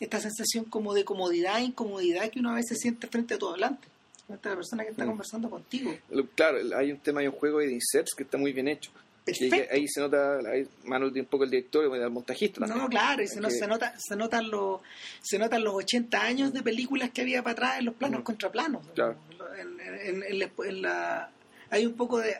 esta 0.00 0.20
sensación 0.20 0.64
como 0.64 0.94
de 0.94 1.04
comodidad 1.04 1.58
e 1.58 1.64
incomodidad 1.64 2.30
que 2.30 2.38
uno 2.40 2.50
a 2.50 2.54
veces 2.54 2.78
siente 2.80 3.06
frente 3.08 3.34
a 3.34 3.38
tu 3.38 3.48
hablante, 3.48 3.86
frente 4.26 4.48
a 4.48 4.50
la 4.52 4.56
persona 4.56 4.84
que 4.84 4.90
está 4.90 5.04
Mm. 5.04 5.08
conversando 5.08 5.50
contigo. 5.50 5.94
Claro 6.34 6.58
hay 6.76 6.92
un 6.92 6.98
tema 6.98 7.20
hay 7.20 7.26
un 7.26 7.32
juego 7.34 7.58
de 7.58 7.72
inserts 7.72 8.14
que 8.16 8.22
está 8.22 8.38
muy 8.38 8.52
bien 8.52 8.68
hecho 8.68 8.90
Perfecto. 9.32 9.74
ahí 9.74 9.86
se 9.88 10.00
nota 10.00 10.38
ahí, 10.50 10.66
mano 10.84 11.10
de 11.10 11.20
un 11.20 11.26
poco 11.26 11.44
el 11.44 11.50
director 11.50 11.84
y 11.96 12.00
el 12.00 12.10
montajista 12.10 12.60
también. 12.60 12.78
No, 12.78 12.88
claro, 12.88 13.22
y 13.22 13.28
se, 13.28 13.40
no- 13.40 13.48
Que- 13.48 13.54
se 13.54 13.66
nota, 13.66 13.94
se 13.98 14.16
notan 14.16 14.50
los, 14.50 14.80
se 15.22 15.38
notan 15.38 15.64
los 15.64 15.74
80 15.74 16.20
años 16.22 16.52
de 16.52 16.62
películas 16.62 17.10
que 17.10 17.22
había 17.22 17.42
para 17.42 17.52
atrás 17.52 17.78
en 17.78 17.84
los 17.86 17.94
planos 17.94 18.20
Mm. 18.20 18.24
contra 18.24 18.50
planos. 18.52 18.86
Claro. 18.94 19.16
En, 19.58 20.22
en- 20.22 20.42
en 20.64 20.82
la, 20.82 21.30
hay 21.70 21.86
un 21.86 21.94
poco 21.94 22.18
de, 22.18 22.36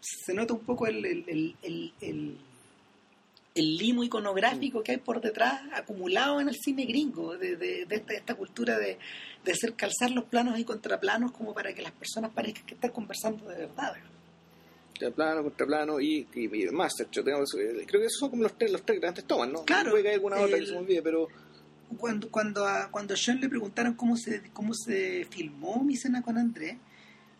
se 0.00 0.34
nota 0.34 0.54
un 0.54 0.60
poco 0.60 0.86
el, 0.86 1.04
el, 1.04 1.54
el, 1.62 1.92
el, 2.00 2.38
limo 3.76 4.02
iconográfico 4.02 4.82
que 4.82 4.92
hay 4.92 4.98
por 4.98 5.20
detrás 5.20 5.62
acumulado 5.72 6.40
en 6.40 6.48
el 6.48 6.56
cine 6.56 6.84
gringo, 6.86 7.36
de, 7.38 7.56
de, 7.56 7.86
de 7.86 7.94
esta, 7.96 8.14
esta 8.14 8.34
cultura 8.34 8.78
de, 8.78 8.98
de 9.44 9.52
hacer 9.52 9.74
calzar 9.74 10.10
los 10.10 10.24
planos 10.24 10.58
y 10.58 10.64
contraplanos 10.64 11.30
como 11.32 11.54
para 11.54 11.72
que 11.72 11.80
las 11.82 11.92
personas 11.92 12.32
parezcan 12.32 12.66
que 12.66 12.74
están 12.74 12.90
conversando 12.90 13.46
de 13.48 13.54
verdad. 13.66 13.94
Plano 15.14 15.42
contra 15.42 15.66
plano 15.66 16.00
y, 16.00 16.26
y, 16.34 16.44
y 16.64 16.70
Master 16.70 17.08
yo 17.10 17.22
tengo, 17.24 17.42
creo 17.44 18.00
que 18.00 18.06
esos 18.06 18.18
son 18.20 18.30
como 18.30 18.42
los 18.44 18.56
tres 18.56 18.70
los 18.70 18.82
tres 18.84 19.00
grandes 19.00 19.24
tomas 19.24 19.48
¿no? 19.48 19.64
Claro, 19.64 19.90
puede 19.90 20.08
haya 20.08 20.14
alguna 20.16 20.36
otra 20.36 20.48
que 20.48 20.54
el- 20.62 20.66
se 20.66 20.72
me 20.72 20.78
olvide 20.78 21.02
pero 21.02 21.28
cuando 21.98 22.30
cuando 22.30 22.66
a, 22.66 22.90
cuando 22.90 23.14
a 23.14 23.16
Sean 23.16 23.40
le 23.40 23.48
preguntaron 23.48 23.94
cómo 23.94 24.16
se 24.16 24.42
cómo 24.52 24.72
se 24.74 25.26
filmó 25.30 25.82
mi 25.82 25.96
cena 25.96 26.22
con 26.22 26.38
Andrés 26.38 26.76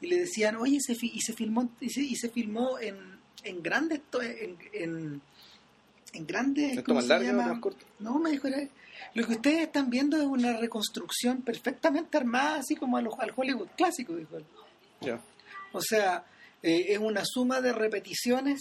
y 0.01 0.07
le 0.09 0.19
decían 0.21 0.57
oye 0.57 0.79
se 0.81 0.95
fi- 0.95 1.13
y 1.15 1.21
se 1.21 1.33
filmó 1.33 1.71
y 1.81 1.91
se, 1.91 2.01
y 2.03 2.15
se 2.17 2.29
filmó 2.29 2.79
en, 2.79 2.97
en 3.45 3.63
grandes 3.63 4.01
en, 4.21 4.57
en, 4.73 5.23
en 6.13 6.27
grandes 6.27 6.71
¿Esto 6.73 6.85
¿cómo 6.85 7.01
se 7.03 7.09
largo 7.09 7.25
o 7.29 7.31
llama? 7.33 7.47
más 7.53 7.61
corto? 7.61 7.87
no 8.01 8.19
me 8.19 8.31
dijo 8.31 8.49
era- 8.49 8.69
lo 9.15 9.27
que 9.27 9.33
ustedes 9.33 9.61
están 9.63 9.91
viendo 9.91 10.17
es 10.17 10.25
una 10.25 10.57
reconstrucción 10.57 11.43
perfectamente 11.43 12.17
armada 12.17 12.59
así 12.59 12.75
como 12.77 12.97
a 12.97 13.03
los- 13.03 13.19
al 13.19 13.33
Hollywood 13.35 13.69
clásico 13.77 14.15
dijo 14.17 14.37
él 14.37 14.45
ya 15.01 15.21
o 15.73 15.81
sea 15.81 16.25
eh, 16.65 16.87
es 16.89 16.99
una 16.99 17.23
suma 17.25 17.61
de 17.61 17.73
repeticiones 17.73 18.61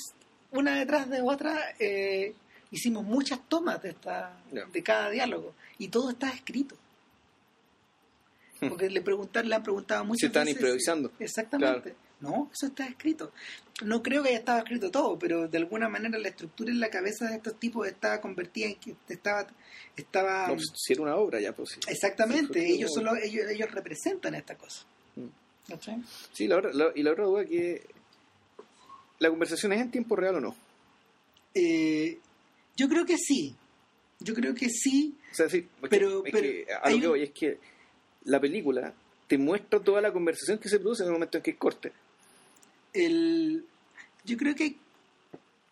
una 0.52 0.78
detrás 0.78 1.10
de 1.10 1.22
otra 1.22 1.60
eh, 1.80 2.36
hicimos 2.70 3.04
muchas 3.04 3.40
tomas 3.50 3.82
de 3.82 3.90
esta 3.90 4.38
de 4.52 4.84
cada 4.84 5.10
diálogo 5.10 5.56
y 5.80 5.88
todo 5.88 6.12
está 6.12 6.30
escrito. 6.30 6.76
Porque 8.60 8.90
le 8.90 9.02
preguntan 9.02 9.50
le 9.50 9.56
han 9.56 9.64
preguntado 9.64 10.06
muchas 10.06 10.20
se 10.22 10.28
están 10.28 10.46
veces- 10.46 10.60
improvisando. 10.62 11.12
Exactamente. 11.20 11.96
No 12.22 12.50
eso 12.54 12.68
está 12.68 12.86
escrito. 12.88 13.34
No 13.84 14.02
creo 14.02 14.24
que 14.24 14.30
haya 14.30 14.38
estado 14.38 14.60
escrito 14.60 14.90
todo 14.92 15.20
pero 15.20 15.48
de 15.48 15.58
alguna 15.58 15.90
manera 15.90 16.18
la 16.18 16.30
estructura 16.30 16.72
en 16.72 16.80
la 16.80 16.90
cabeza 16.90 17.26
de 17.28 17.36
estos 17.38 17.60
tipos 17.60 17.86
estaba 17.88 18.22
convertida 18.22 18.68
en 18.68 18.76
que 18.76 18.96
estaba 19.10 19.48
estaba 19.98 20.48
no, 20.48 20.54
pues, 20.56 20.68
si 20.76 20.94
era 20.94 21.02
una 21.02 21.16
obra 21.18 21.42
ya 21.42 21.54
pues 21.54 21.78
exactamente 21.88 22.66
ellos 22.66 22.92
solo 22.94 23.12
ellos, 23.22 23.46
ellos 23.50 23.70
representan 23.72 24.36
esta 24.36 24.56
cosa. 24.56 24.86
Mm. 25.18 25.74
Sí, 26.32 26.48
la 26.48 26.58
otra- 26.58 26.72
la- 26.74 26.92
y 26.96 27.04
la 27.04 27.12
otra 27.12 27.26
duda 27.26 27.46
que 27.46 27.86
la 29.24 29.30
conversación 29.30 29.74
es 29.74 29.82
en 29.82 29.90
tiempo 29.92 30.16
real 30.16 30.36
o 30.36 30.42
no. 30.42 30.56
Eh, 31.56 32.20
yo 32.76 32.88
creo 32.90 33.06
que 33.06 33.18
sí. 33.18 33.56
Yo 34.20 34.34
creo 34.34 34.54
que 34.54 34.70
sí. 34.70 35.16
O 35.32 35.36
sea, 35.36 35.50
sí, 35.50 35.64
que- 35.82 35.88
Pero- 35.90 36.26
es 36.26 36.32
pero 36.32 36.44
que 36.44 36.66
a 36.82 36.90
lo 36.90 37.00
que 37.00 37.08
voy 37.08 37.24
es 37.24 37.32
que 37.32 37.58
la 38.26 38.40
película 38.40 38.94
te 39.28 39.38
muestra 39.38 39.80
toda 39.80 40.02
la 40.02 40.12
conversación 40.14 40.58
que 40.60 40.70
se 40.70 40.80
produce 40.80 41.04
en 41.04 41.08
el 41.08 41.14
momento 41.14 41.38
en 41.38 41.44
que 41.44 41.52
es 41.52 41.58
corte. 41.58 41.92
El, 42.94 43.66
yo 44.26 44.38
creo 44.38 44.56
que, 44.56 44.76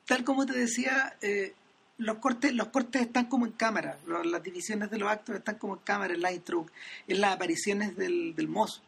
tal 0.05 0.23
como 0.23 0.45
te 0.45 0.53
decía, 0.53 1.15
eh, 1.21 1.53
los 1.97 2.17
cortes 2.17 2.53
los 2.53 2.69
cortes 2.69 3.01
están 3.03 3.25
como 3.27 3.45
en 3.45 3.51
cámara. 3.51 3.97
Las 4.25 4.41
divisiones 4.43 4.89
de 4.89 4.97
los 4.97 5.09
actos 5.09 5.35
están 5.35 5.55
como 5.57 5.75
en 5.75 5.81
cámara, 5.83 6.13
en 6.13 6.21
la 6.21 6.31
intro, 6.33 6.65
en 7.07 7.21
las 7.21 7.35
apariciones 7.35 7.95
del, 7.95 8.35
del 8.35 8.47
mozo. 8.47 8.81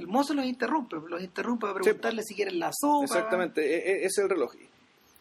El 0.00 0.06
mozo 0.08 0.32
los 0.32 0.46
interrumpe, 0.46 0.96
los 1.08 1.22
interrumpe 1.22 1.66
para 1.66 1.74
preguntarle 1.80 2.22
si 2.22 2.34
quieren 2.34 2.58
la 2.58 2.70
sopa. 2.72 3.04
Exactamente, 3.04 3.60
e- 3.62 3.76
e- 3.92 3.96
ese 3.98 4.06
es 4.06 4.18
el 4.18 4.30
reloj. 4.30 4.54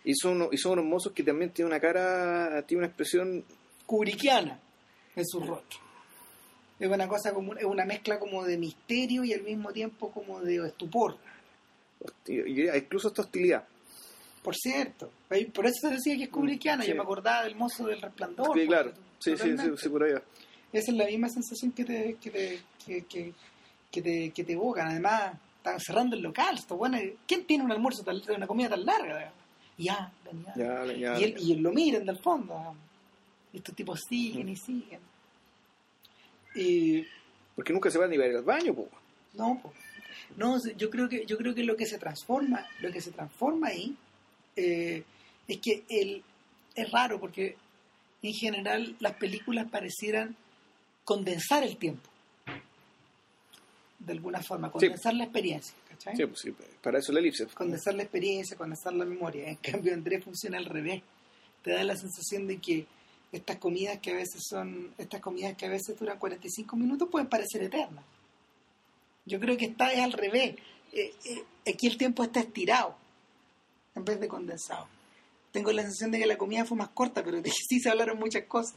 Y 0.05 0.15
son, 0.15 0.47
y 0.51 0.57
son 0.57 0.73
unos 0.73 0.85
mozos 0.85 1.11
que 1.11 1.21
también 1.23 1.51
tienen 1.51 1.71
una 1.73 1.81
cara, 1.81 2.63
tiene 2.65 2.79
una 2.79 2.87
expresión 2.87 3.43
Kubrickiana 3.85 4.57
en 5.15 5.25
su 5.27 5.41
rostro. 5.41 5.79
Es 6.79 6.89
una 6.89 7.09
cosa 7.09 7.33
como 7.33 7.55
es 7.55 7.65
una 7.65 7.83
mezcla 7.83 8.17
como 8.19 8.45
de 8.45 8.57
misterio 8.57 9.25
y 9.25 9.33
al 9.33 9.41
mismo 9.41 9.73
tiempo 9.73 10.09
como 10.11 10.39
de 10.39 10.65
estupor. 10.65 11.17
diría, 12.25 12.77
incluso 12.77 13.09
hasta 13.09 13.23
hostilidad. 13.23 13.67
Por 14.41 14.55
cierto, 14.55 15.11
por 15.53 15.65
eso 15.65 15.89
se 15.89 15.89
decía 15.89 16.15
que 16.15 16.23
es 16.23 16.29
Kubrickiana. 16.29 16.83
Sí. 16.83 16.89
Yo 16.91 16.95
me 16.95 17.01
acordaba 17.03 17.43
del 17.43 17.55
mozo 17.55 17.85
del 17.85 18.01
resplandor. 18.01 18.57
Sí, 18.57 18.65
claro, 18.65 18.93
sí, 19.19 19.35
sí, 19.35 19.57
sí, 19.57 19.67
sí, 19.75 19.89
por 19.89 20.03
va. 20.03 20.21
Esa 20.71 20.91
es 20.91 20.97
la 20.97 21.05
misma 21.05 21.27
sensación 21.27 21.73
que 21.73 21.83
te, 21.83 22.15
que 22.21 22.29
te, 22.29 22.59
que, 22.85 23.05
que, 23.05 23.33
que 23.91 24.01
te, 24.01 24.31
que 24.31 24.43
te 24.43 24.53
evocan. 24.53 24.87
Además, 24.87 25.33
están 25.57 25.79
cerrando 25.79 26.15
el 26.15 26.21
local. 26.21 26.55
Esto, 26.55 26.75
bueno, 26.77 26.97
¿Quién 27.27 27.45
tiene 27.45 27.63
un 27.63 27.71
almuerzo, 27.71 28.03
tan, 28.03 28.21
una 28.35 28.47
comida 28.47 28.69
tan 28.69 28.85
larga? 28.85 29.31
Ya, 29.77 30.11
venía. 30.25 30.53
Ya, 30.55 30.85
ya, 30.93 31.19
y, 31.19 31.23
él, 31.23 31.35
y 31.39 31.51
él 31.53 31.59
lo 31.61 31.71
miran 31.71 32.05
del 32.05 32.17
fondo. 32.17 32.75
Y 33.53 33.57
estos 33.57 33.75
tipos 33.75 34.01
siguen 34.07 34.47
Mm. 34.47 34.49
y 34.49 34.55
siguen. 34.55 34.99
Y 36.55 37.05
Porque 37.55 37.73
nunca 37.73 37.89
se 37.91 37.97
va 37.99 38.07
ni 38.07 38.17
a 38.17 38.27
ir 38.27 38.35
al 38.35 38.43
baño, 38.43 38.73
po. 38.73 38.87
no, 39.33 39.59
po. 39.61 39.73
no, 40.35 40.57
yo 40.77 40.89
creo 40.89 41.07
que 41.07 41.25
yo 41.25 41.37
creo 41.37 41.53
que 41.53 41.63
lo 41.63 41.75
que 41.75 41.85
se 41.85 41.97
transforma, 41.97 42.65
lo 42.79 42.91
que 42.91 43.01
se 43.01 43.11
transforma 43.11 43.67
ahí 43.67 43.95
eh, 44.55 45.03
es 45.47 45.57
que 45.59 45.83
el, 45.89 46.23
es 46.75 46.91
raro 46.91 47.19
porque 47.19 47.55
en 48.21 48.33
general 48.33 48.95
las 48.99 49.13
películas 49.13 49.69
parecieran 49.69 50.35
condensar 51.05 51.63
el 51.63 51.77
tiempo 51.77 52.08
de 54.09 54.15
alguna 54.15 54.41
forma, 54.41 54.71
condensar 54.71 55.13
la 55.13 55.25
experiencia, 55.25 55.75
¿cachai? 55.87 56.15
Sí, 56.15 56.25
pues 56.25 56.39
sí, 56.39 56.51
para 56.81 56.97
eso 56.97 57.11
la 57.11 57.19
elipse. 57.19 57.45
condensar 57.47 57.93
la 57.93 58.01
experiencia, 58.01 58.57
condensar 58.57 58.91
la 58.93 59.05
memoria. 59.05 59.47
En 59.47 59.57
cambio, 59.57 59.93
Andrés 59.93 60.23
funciona 60.23 60.57
al 60.57 60.65
revés. 60.65 61.03
Te 61.61 61.71
da 61.71 61.83
la 61.83 61.95
sensación 61.95 62.47
de 62.47 62.57
que 62.57 62.87
estas 63.31 63.57
comidas 63.57 63.99
que 63.99 64.09
a 64.09 64.15
veces 64.15 64.41
son, 64.49 64.95
estas 64.97 65.21
comidas 65.21 65.55
que 65.55 65.67
a 65.67 65.69
veces 65.69 65.95
duran 65.99 66.17
45 66.17 66.75
minutos 66.75 67.07
pueden 67.11 67.29
parecer 67.29 67.61
eternas. 67.61 68.03
Yo 69.25 69.39
creo 69.39 69.55
que 69.55 69.65
está 69.65 69.93
es 69.93 69.99
al 69.99 70.13
revés. 70.13 70.55
Eh, 70.91 71.13
eh, 71.25 71.71
aquí 71.71 71.85
el 71.85 71.97
tiempo 71.97 72.23
está 72.23 72.39
estirado 72.39 72.95
en 73.93 74.03
vez 74.03 74.19
de 74.19 74.27
condensado. 74.27 74.87
Tengo 75.51 75.71
la 75.71 75.83
sensación 75.83 76.09
de 76.09 76.17
que 76.17 76.25
la 76.25 76.37
comida 76.39 76.65
fue 76.65 76.77
más 76.77 76.89
corta, 76.89 77.23
pero 77.23 77.39
sí 77.69 77.79
se 77.79 77.89
hablaron 77.91 78.17
muchas 78.17 78.45
cosas. 78.45 78.75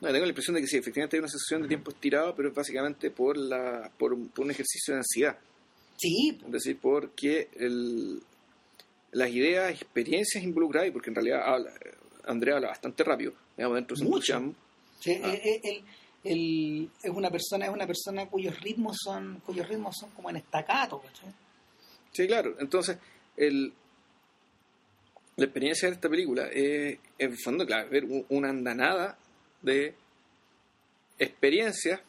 No, 0.00 0.08
tengo 0.12 0.20
la 0.24 0.28
impresión 0.28 0.54
de 0.54 0.60
que 0.60 0.66
sí, 0.66 0.76
efectivamente 0.76 1.16
hay 1.16 1.20
una 1.20 1.28
sensación 1.28 1.62
de 1.62 1.68
tiempo 1.68 1.90
estirado, 1.90 2.34
pero 2.34 2.48
es 2.50 2.54
básicamente 2.54 3.10
por, 3.10 3.36
la, 3.36 3.90
por, 3.98 4.12
un, 4.12 4.28
por 4.28 4.44
un 4.44 4.50
ejercicio 4.50 4.92
de 4.94 4.98
ansiedad. 5.00 5.38
Sí, 5.96 6.38
Es 6.44 6.52
decir, 6.52 6.78
porque 6.80 7.48
el, 7.58 8.20
las 9.12 9.30
ideas, 9.30 9.70
experiencias 9.70 10.44
involucradas, 10.44 10.88
y 10.88 10.92
porque 10.92 11.08
en 11.10 11.14
realidad 11.14 11.42
habla, 11.46 11.70
Andrea 12.26 12.56
habla 12.56 12.68
bastante 12.68 13.02
rápido, 13.04 13.32
digamos, 13.56 13.76
dentro 13.76 13.96
de 13.96 14.04
Mucho. 14.04 14.54
Sí, 15.00 15.18
Ah. 15.22 15.32
eh, 15.32 15.60
eh, 15.64 15.82
él 16.24 16.90
es 17.02 17.10
una 17.10 17.30
persona, 17.30 17.66
es 17.66 17.72
una 17.72 17.86
persona 17.86 18.26
cuyos 18.26 18.58
ritmos 18.60 18.96
son, 19.02 19.40
cuyos 19.46 19.66
ritmos 19.68 19.94
son 19.98 20.10
como 20.10 20.28
en 20.28 20.36
estacato, 20.36 21.00
¿cachai? 21.00 21.32
Sí, 22.12 22.26
claro. 22.26 22.56
Entonces, 22.58 22.98
el, 23.36 23.72
la 25.36 25.44
experiencia 25.44 25.88
de 25.88 25.94
esta 25.94 26.08
película 26.08 26.48
es, 26.48 26.98
en 27.18 27.30
el 27.32 27.38
fondo, 27.38 27.64
claro, 27.64 27.88
ver 27.90 28.04
un- 28.04 28.26
una 28.30 28.48
andanada 28.50 29.16
de 29.62 29.94
experiencias 31.18 32.00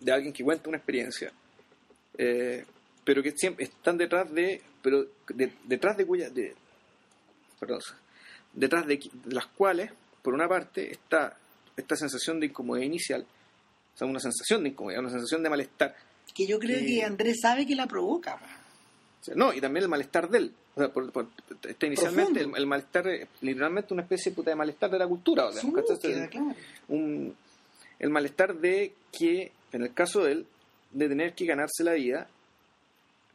de 0.00 0.12
alguien 0.12 0.32
que 0.32 0.42
cuenta 0.44 0.68
una 0.68 0.78
experiencia, 0.78 1.32
eh, 2.16 2.64
pero 3.04 3.22
que 3.22 3.32
siempre 3.32 3.64
están 3.66 3.98
detrás 3.98 4.32
de, 4.32 4.62
pero 4.82 5.04
de- 5.28 5.52
detrás 5.64 5.96
de 5.96 6.06
cuya, 6.06 6.30
de, 6.30 6.54
perdón, 7.58 7.80
detrás 8.54 8.86
de, 8.86 8.98
las 9.26 9.46
cuales, 9.46 9.90
por 10.22 10.32
una 10.34 10.48
parte, 10.48 10.90
está 10.90 11.36
esta 11.76 11.96
sensación 11.96 12.40
de 12.40 12.46
incomodidad 12.46 12.86
inicial, 12.86 13.26
o 13.94 13.98
sea, 13.98 14.06
una 14.06 14.20
sensación 14.20 14.62
de 14.62 14.70
incomodidad, 14.70 15.00
una 15.00 15.10
sensación 15.10 15.42
de 15.42 15.50
malestar, 15.50 15.94
Que 16.34 16.46
yo 16.46 16.58
creo 16.58 16.78
que 16.80 17.02
Andrés 17.04 17.38
sabe 17.42 17.66
que 17.66 17.74
la 17.74 17.86
provoca. 17.86 18.36
po. 18.38 18.44
O 18.44 19.24
sea, 19.24 19.34
no, 19.34 19.52
y 19.52 19.60
también 19.60 19.82
el 19.84 19.90
malestar 19.90 20.30
de 20.30 20.38
él. 20.38 20.54
O 20.76 20.80
sea, 20.80 20.88
por, 20.92 21.10
por- 21.10 21.28
está 21.68 21.86
inicialmente 21.86 22.40
el, 22.40 22.52
el 22.56 22.66
malestar, 22.66 23.08
eh, 23.08 23.26
literalmente 23.40 23.92
una 23.92 24.02
especie 24.04 24.32
puta, 24.32 24.50
de 24.50 24.56
malestar 24.56 24.90
de 24.90 24.98
la 24.98 25.06
cultura. 25.08 25.46
O 25.46 25.52
sea, 25.52 25.62
el 27.98 28.10
malestar 28.10 28.54
de 28.56 28.92
que, 29.12 29.52
en 29.72 29.82
el 29.82 29.92
caso 29.92 30.24
de 30.24 30.32
él, 30.32 30.46
de 30.92 31.08
tener 31.08 31.34
que 31.34 31.44
ganarse 31.46 31.84
la 31.84 31.92
vida 31.94 32.28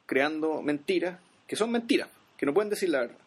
creando 0.05 0.61
mentiras, 0.61 1.19
que 1.47 1.55
son 1.55 1.71
mentiras, 1.71 2.09
que 2.37 2.45
no 2.45 2.53
pueden 2.53 2.69
decir 2.69 2.89
la 2.89 3.01
verdad. 3.01 3.17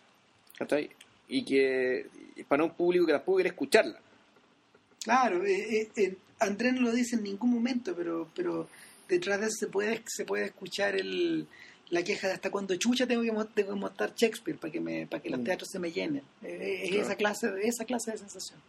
¿cachai? 0.59 0.91
Y 1.29 1.45
que 1.45 2.07
para 2.49 2.65
un 2.65 2.71
público 2.75 3.07
que 3.07 3.13
tampoco 3.13 3.37
quiere 3.37 3.51
escucharla. 3.51 3.99
Claro, 5.03 5.45
eh, 5.45 5.81
eh, 5.83 5.89
eh, 5.97 6.17
Andrés 6.41 6.75
no 6.75 6.83
lo 6.83 6.93
dice 6.93 7.17
en 7.17 7.23
ningún 7.23 7.51
momento, 7.51 7.95
pero, 7.97 8.29
pero 8.35 8.69
detrás 9.09 9.41
de 9.41 9.47
eso 9.47 9.57
se 9.61 9.67
puede, 9.69 10.03
se 10.07 10.25
puede 10.25 10.47
escuchar 10.47 10.97
el, 10.97 11.47
la 11.91 12.03
queja 12.03 12.27
de 12.29 12.35
hasta 12.35 12.51
cuando 12.51 12.75
chucha 12.77 13.07
tengo 13.07 13.23
que, 13.23 13.31
tengo 13.55 13.75
que 13.75 13.81
montar 13.81 14.13
Shakespeare 14.15 14.59
para 14.59 14.73
que, 14.73 14.81
me, 14.81 15.07
para 15.07 15.23
que 15.23 15.31
los 15.31 15.41
Mm. 15.41 15.45
teatros 15.45 15.71
se 15.71 15.79
me 15.79 15.91
llenen. 15.91 16.23
Eh, 16.43 16.81
es 16.85 16.89
Claro. 16.91 17.03
esa, 17.05 17.17
clase, 17.17 17.51
de- 17.51 17.63
esa 17.69 17.85
clase 17.85 18.13
de 18.13 18.19
sensación. 18.19 18.61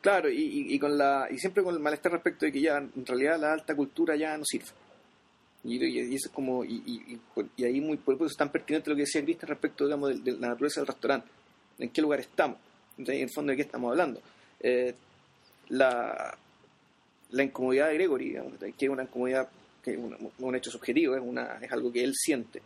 Claro, 0.00 0.28
y, 0.30 0.36
y- 0.42 0.74
y 0.74 0.78
con 0.78 0.96
la, 0.98 1.28
y 1.30 1.38
siempre 1.38 1.62
con 1.62 1.74
el 1.74 1.80
malestar 1.80 2.12
respecto 2.12 2.44
de 2.44 2.52
que 2.52 2.60
ya 2.60 2.76
en 2.78 3.06
realidad 3.06 3.40
la 3.40 3.52
alta 3.54 3.74
cultura 3.74 4.14
ya 4.16 4.36
no 4.36 4.44
sirve. 4.44 4.66
Y, 5.64 6.14
eso 6.14 6.28
es 6.28 6.32
como, 6.32 6.64
y, 6.64 7.18
ahí 7.64 7.80
muy, 7.80 7.96
por 7.96 8.14
eso 8.14 8.26
es 8.26 8.36
tan 8.36 8.52
pertinente 8.52 8.88
lo 8.90 8.94
que 8.94 9.02
decía 9.02 9.24
Cristian 9.24 9.48
respecto 9.48 9.84
digamos, 9.84 10.10
de, 10.10 10.32
de 10.32 10.38
la 10.38 10.48
naturaleza 10.48 10.80
del 10.80 10.86
restaurante, 10.86 11.28
en 11.78 11.88
qué 11.90 12.02
lugar 12.02 12.20
estamos, 12.20 12.58
en 12.98 13.10
el 13.10 13.30
fondo 13.30 13.50
de 13.50 13.56
qué 13.56 13.62
estamos 13.62 13.90
hablando. 13.90 14.20
Eh, 14.60 14.94
la, 15.70 16.36
la 17.30 17.42
incomodidad 17.42 17.88
de 17.88 17.94
Gregory, 17.94 18.28
digamos, 18.28 18.52
que 18.60 18.84
es 18.84 18.90
una 18.90 19.02
incomodidad, 19.02 19.48
que 19.86 19.92
es 19.92 19.98
una- 19.98 20.16
un 20.40 20.56
hecho 20.56 20.70
subjetivo, 20.70 21.14
es, 21.14 21.22
una, 21.24 21.58
es 21.62 21.70
algo 21.72 21.92
que 21.92 22.02
él 22.02 22.12
siente. 22.14 22.60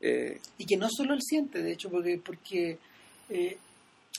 Eh, 0.00 0.40
Y 0.58 0.64
que 0.66 0.76
no 0.76 0.88
solo 0.90 1.12
él 1.14 1.20
siente, 1.22 1.62
de 1.62 1.72
hecho, 1.72 1.90
porque, 1.90 2.20
porque 2.24 2.78
eh, 3.28 3.56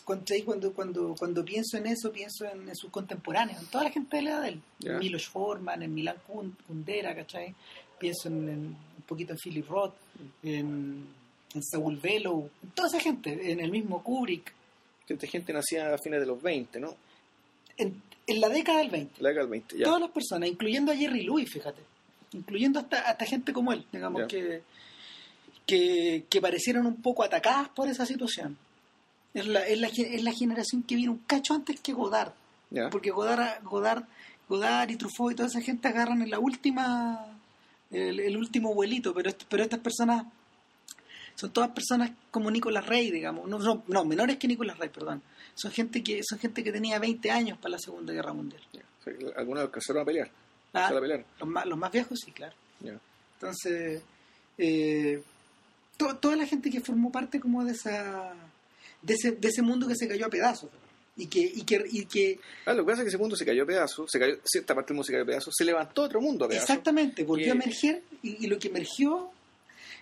cuando, 0.03 0.25
cuando, 0.45 0.73
cuando, 0.73 1.15
cuando 1.17 1.45
pienso 1.45 1.77
en 1.77 1.87
eso, 1.87 2.11
pienso 2.11 2.45
en, 2.45 2.67
en 2.69 2.75
sus 2.75 2.91
contemporáneos, 2.91 3.59
en 3.61 3.67
toda 3.67 3.85
la 3.85 3.89
gente 3.91 4.17
de 4.17 4.23
la 4.23 4.29
edad 4.31 4.41
de 4.43 4.49
él. 4.49 4.61
En 4.83 4.99
Milos 4.99 5.27
Forman, 5.27 5.81
en 5.81 5.93
Milan 5.93 6.17
Kun- 6.27 6.55
Kundera, 6.67 7.15
¿cachai? 7.15 7.55
Pienso 7.97 8.27
en, 8.27 8.49
en- 8.49 8.65
un 8.97 9.03
poquito 9.07 9.31
en 9.33 9.39
Philip 9.39 9.67
Roth, 9.69 9.93
en, 10.43 11.05
en 11.53 11.63
Saul 11.63 11.97
Bellow, 11.97 12.49
en 12.63 12.69
toda 12.71 12.87
esa 12.89 12.99
gente, 12.99 13.51
en 13.51 13.59
el 13.61 13.71
mismo 13.71 14.03
Kubrick, 14.03 14.51
esta 15.07 15.27
gente 15.27 15.53
nacía 15.53 15.93
a 15.93 15.97
fines 15.99 16.19
de 16.19 16.25
los 16.25 16.41
20, 16.41 16.79
¿no? 16.79 16.95
en, 17.77 18.01
en 18.27 18.41
la 18.41 18.49
década 18.49 18.79
del 18.79 18.89
20. 18.89 19.21
La 19.21 19.29
década 19.29 19.43
del 19.45 19.51
20, 19.51 19.77
ya. 19.77 19.85
Todas 19.85 20.01
las 20.01 20.09
personas, 20.11 20.49
incluyendo 20.49 20.91
a 20.91 20.95
Jerry 20.95 21.21
Lewis, 21.23 21.49
fíjate, 21.51 21.81
incluyendo 22.35 22.79
hasta, 22.79 22.99
hasta 23.01 23.25
gente 23.25 23.53
como 23.53 23.73
él, 23.73 23.85
digamos, 23.91 24.23
que, 24.27 24.61
que, 25.65 26.25
que 26.29 26.41
parecieron 26.41 26.85
un 26.85 27.01
poco 27.01 27.23
atacadas 27.23 27.69
por 27.69 27.87
esa 27.87 28.05
situación. 28.05 28.57
Es 29.33 29.47
la, 29.47 29.61
es, 29.67 29.79
la, 29.79 29.87
es 29.87 30.23
la 30.23 30.31
generación 30.31 30.83
que 30.83 30.95
vino 30.95 31.11
un 31.11 31.19
cacho 31.19 31.53
antes 31.53 31.79
que 31.81 31.93
Godard, 31.93 32.33
ya. 32.69 32.89
porque 32.89 33.11
Godard, 33.11 33.63
Godard, 33.63 34.03
Godard 34.47 34.89
y 34.89 34.95
Truffaut 34.95 35.31
y 35.31 35.35
toda 35.35 35.49
esa 35.49 35.61
gente 35.61 35.87
agarran 35.87 36.21
en 36.21 36.29
la 36.29 36.39
última, 36.39 37.25
el, 37.91 38.19
el 38.19 38.37
último 38.37 38.73
vuelito, 38.73 39.13
pero, 39.13 39.31
pero 39.49 39.63
estas 39.63 39.79
personas 39.79 40.25
son 41.35 41.51
todas 41.51 41.69
personas 41.71 42.11
como 42.31 42.49
Nicolas 42.49 42.85
Rey, 42.85 43.11
digamos, 43.11 43.47
no, 43.47 43.59
no, 43.59 43.83
no, 43.87 44.05
menores 44.05 44.37
que 44.37 44.47
Nicolas 44.47 44.77
Rey, 44.77 44.89
perdón. 44.89 45.21
Son 45.53 45.71
gente 45.71 46.01
que 46.03 46.21
son 46.23 46.39
gente 46.39 46.63
que 46.63 46.71
tenía 46.71 46.97
20 46.99 47.29
años 47.31 47.57
para 47.57 47.73
la 47.73 47.79
Segunda 47.79 48.13
Guerra 48.13 48.33
Mundial. 48.33 48.61
sea, 49.03 49.13
algunos 49.37 49.63
alcanzaron 49.63 50.01
a 50.01 50.05
pelear. 50.05 50.31
Ah, 50.75 50.89
los, 51.39 51.49
más, 51.49 51.65
los 51.65 51.77
más 51.77 51.91
viejos, 51.91 52.19
sí, 52.19 52.31
claro. 52.31 52.53
Entonces, 53.35 54.01
eh, 54.57 55.21
to- 55.97 56.15
toda 56.17 56.35
la 56.35 56.45
gente 56.45 56.69
que 56.69 56.81
formó 56.81 57.11
parte 57.11 57.39
como 57.39 57.63
de 57.63 57.71
esa 57.73 58.33
de 59.01 59.13
ese, 59.13 59.31
de 59.33 59.47
ese 59.49 59.61
mundo 59.61 59.87
que 59.87 59.95
se 59.95 60.07
cayó 60.07 60.25
a 60.25 60.29
pedazos. 60.29 60.69
Y 61.17 61.27
que, 61.27 61.39
y 61.39 61.61
que, 61.63 61.81
y 61.89 62.05
que 62.05 62.39
Ah, 62.65 62.73
lo 62.73 62.83
que 62.83 62.91
pasa 62.91 63.01
es 63.01 63.05
que 63.05 63.09
ese 63.09 63.17
mundo 63.17 63.35
se 63.37 63.45
cayó 63.45 63.63
a 63.63 63.65
pedazos, 63.65 64.11
se 64.11 64.19
cayó, 64.19 64.35
cierta 64.43 64.75
parte 64.75 64.89
del 64.89 64.95
mundo 64.95 65.05
se 65.05 65.13
cayó 65.13 65.23
a 65.23 65.27
pedazos, 65.27 65.53
se 65.57 65.63
levantó 65.63 66.01
otro 66.03 66.19
mundo 66.19 66.43
a 66.45 66.47
pedazos. 66.49 66.69
exactamente, 66.69 67.23
volvió 67.23 67.51
a 67.51 67.55
emerger 67.55 68.01
y, 68.21 68.43
y 68.43 68.47
lo 68.47 68.59
que 68.59 68.67
emergió, 68.67 69.29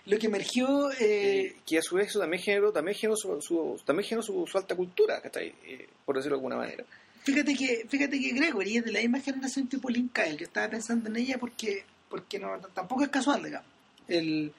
lo 0.06 0.18
que 0.18 0.26
emergió, 0.26 0.90
eh, 0.92 0.96
Eh, 1.40 1.56
que 1.64 1.78
a 1.78 1.82
su 1.82 1.94
vez 1.96 2.08
eso 2.08 2.18
también 2.18 2.42
generó, 2.42 2.72
también 2.72 2.96
generó, 2.96 3.16
su, 3.16 3.40
su- 3.40 3.80
también 3.84 4.08
generó 4.08 4.22
su, 4.24 4.44
su 4.46 4.58
alta 4.58 4.74
cultura. 4.74 5.22
Eh, 5.36 5.88
por 6.04 6.16
decirlo 6.16 6.36
de 6.36 6.40
alguna 6.40 6.56
manera. 6.56 6.84
Fíjate 7.24 7.54
que, 7.54 7.86
fíjate 7.88 8.20
que 8.20 8.32
Gregory 8.32 8.76
es 8.78 8.84
de 8.84 8.92
la 8.92 9.00
misma 9.00 9.20
generación 9.20 9.66
que 9.68 9.78
Pauline 9.78 10.10
Kael. 10.12 10.36
Yo 10.38 10.44
estaba 10.46 10.68
pensando 10.70 11.08
en 11.08 11.16
ella 11.16 11.38
porque, 11.38 11.84
porque 12.08 12.38
no, 12.38 12.58
tampoco 12.74 13.02
es 13.02 13.08
casual, 13.10 13.42
digamos. 13.42 13.68
El 14.06 14.52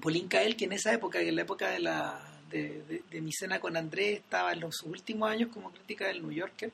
Pauline 0.00 0.28
Kael, 0.28 0.56
que 0.56 0.64
en 0.66 0.72
esa 0.72 0.92
época, 0.92 1.20
en 1.20 1.34
la 1.36 1.42
época 1.42 1.70
de 1.70 1.80
la 1.80 2.28
de, 2.50 2.82
de- 2.88 3.02
de 3.10 3.20
mi 3.22 3.32
cena 3.32 3.60
con 3.60 3.76
Andrés, 3.76 4.18
estaba 4.18 4.52
en 4.52 4.60
los 4.60 4.82
últimos 4.82 5.30
años 5.30 5.50
como 5.52 5.70
crítica 5.72 6.06
del 6.06 6.22
New 6.22 6.32
Yorker. 6.32 6.70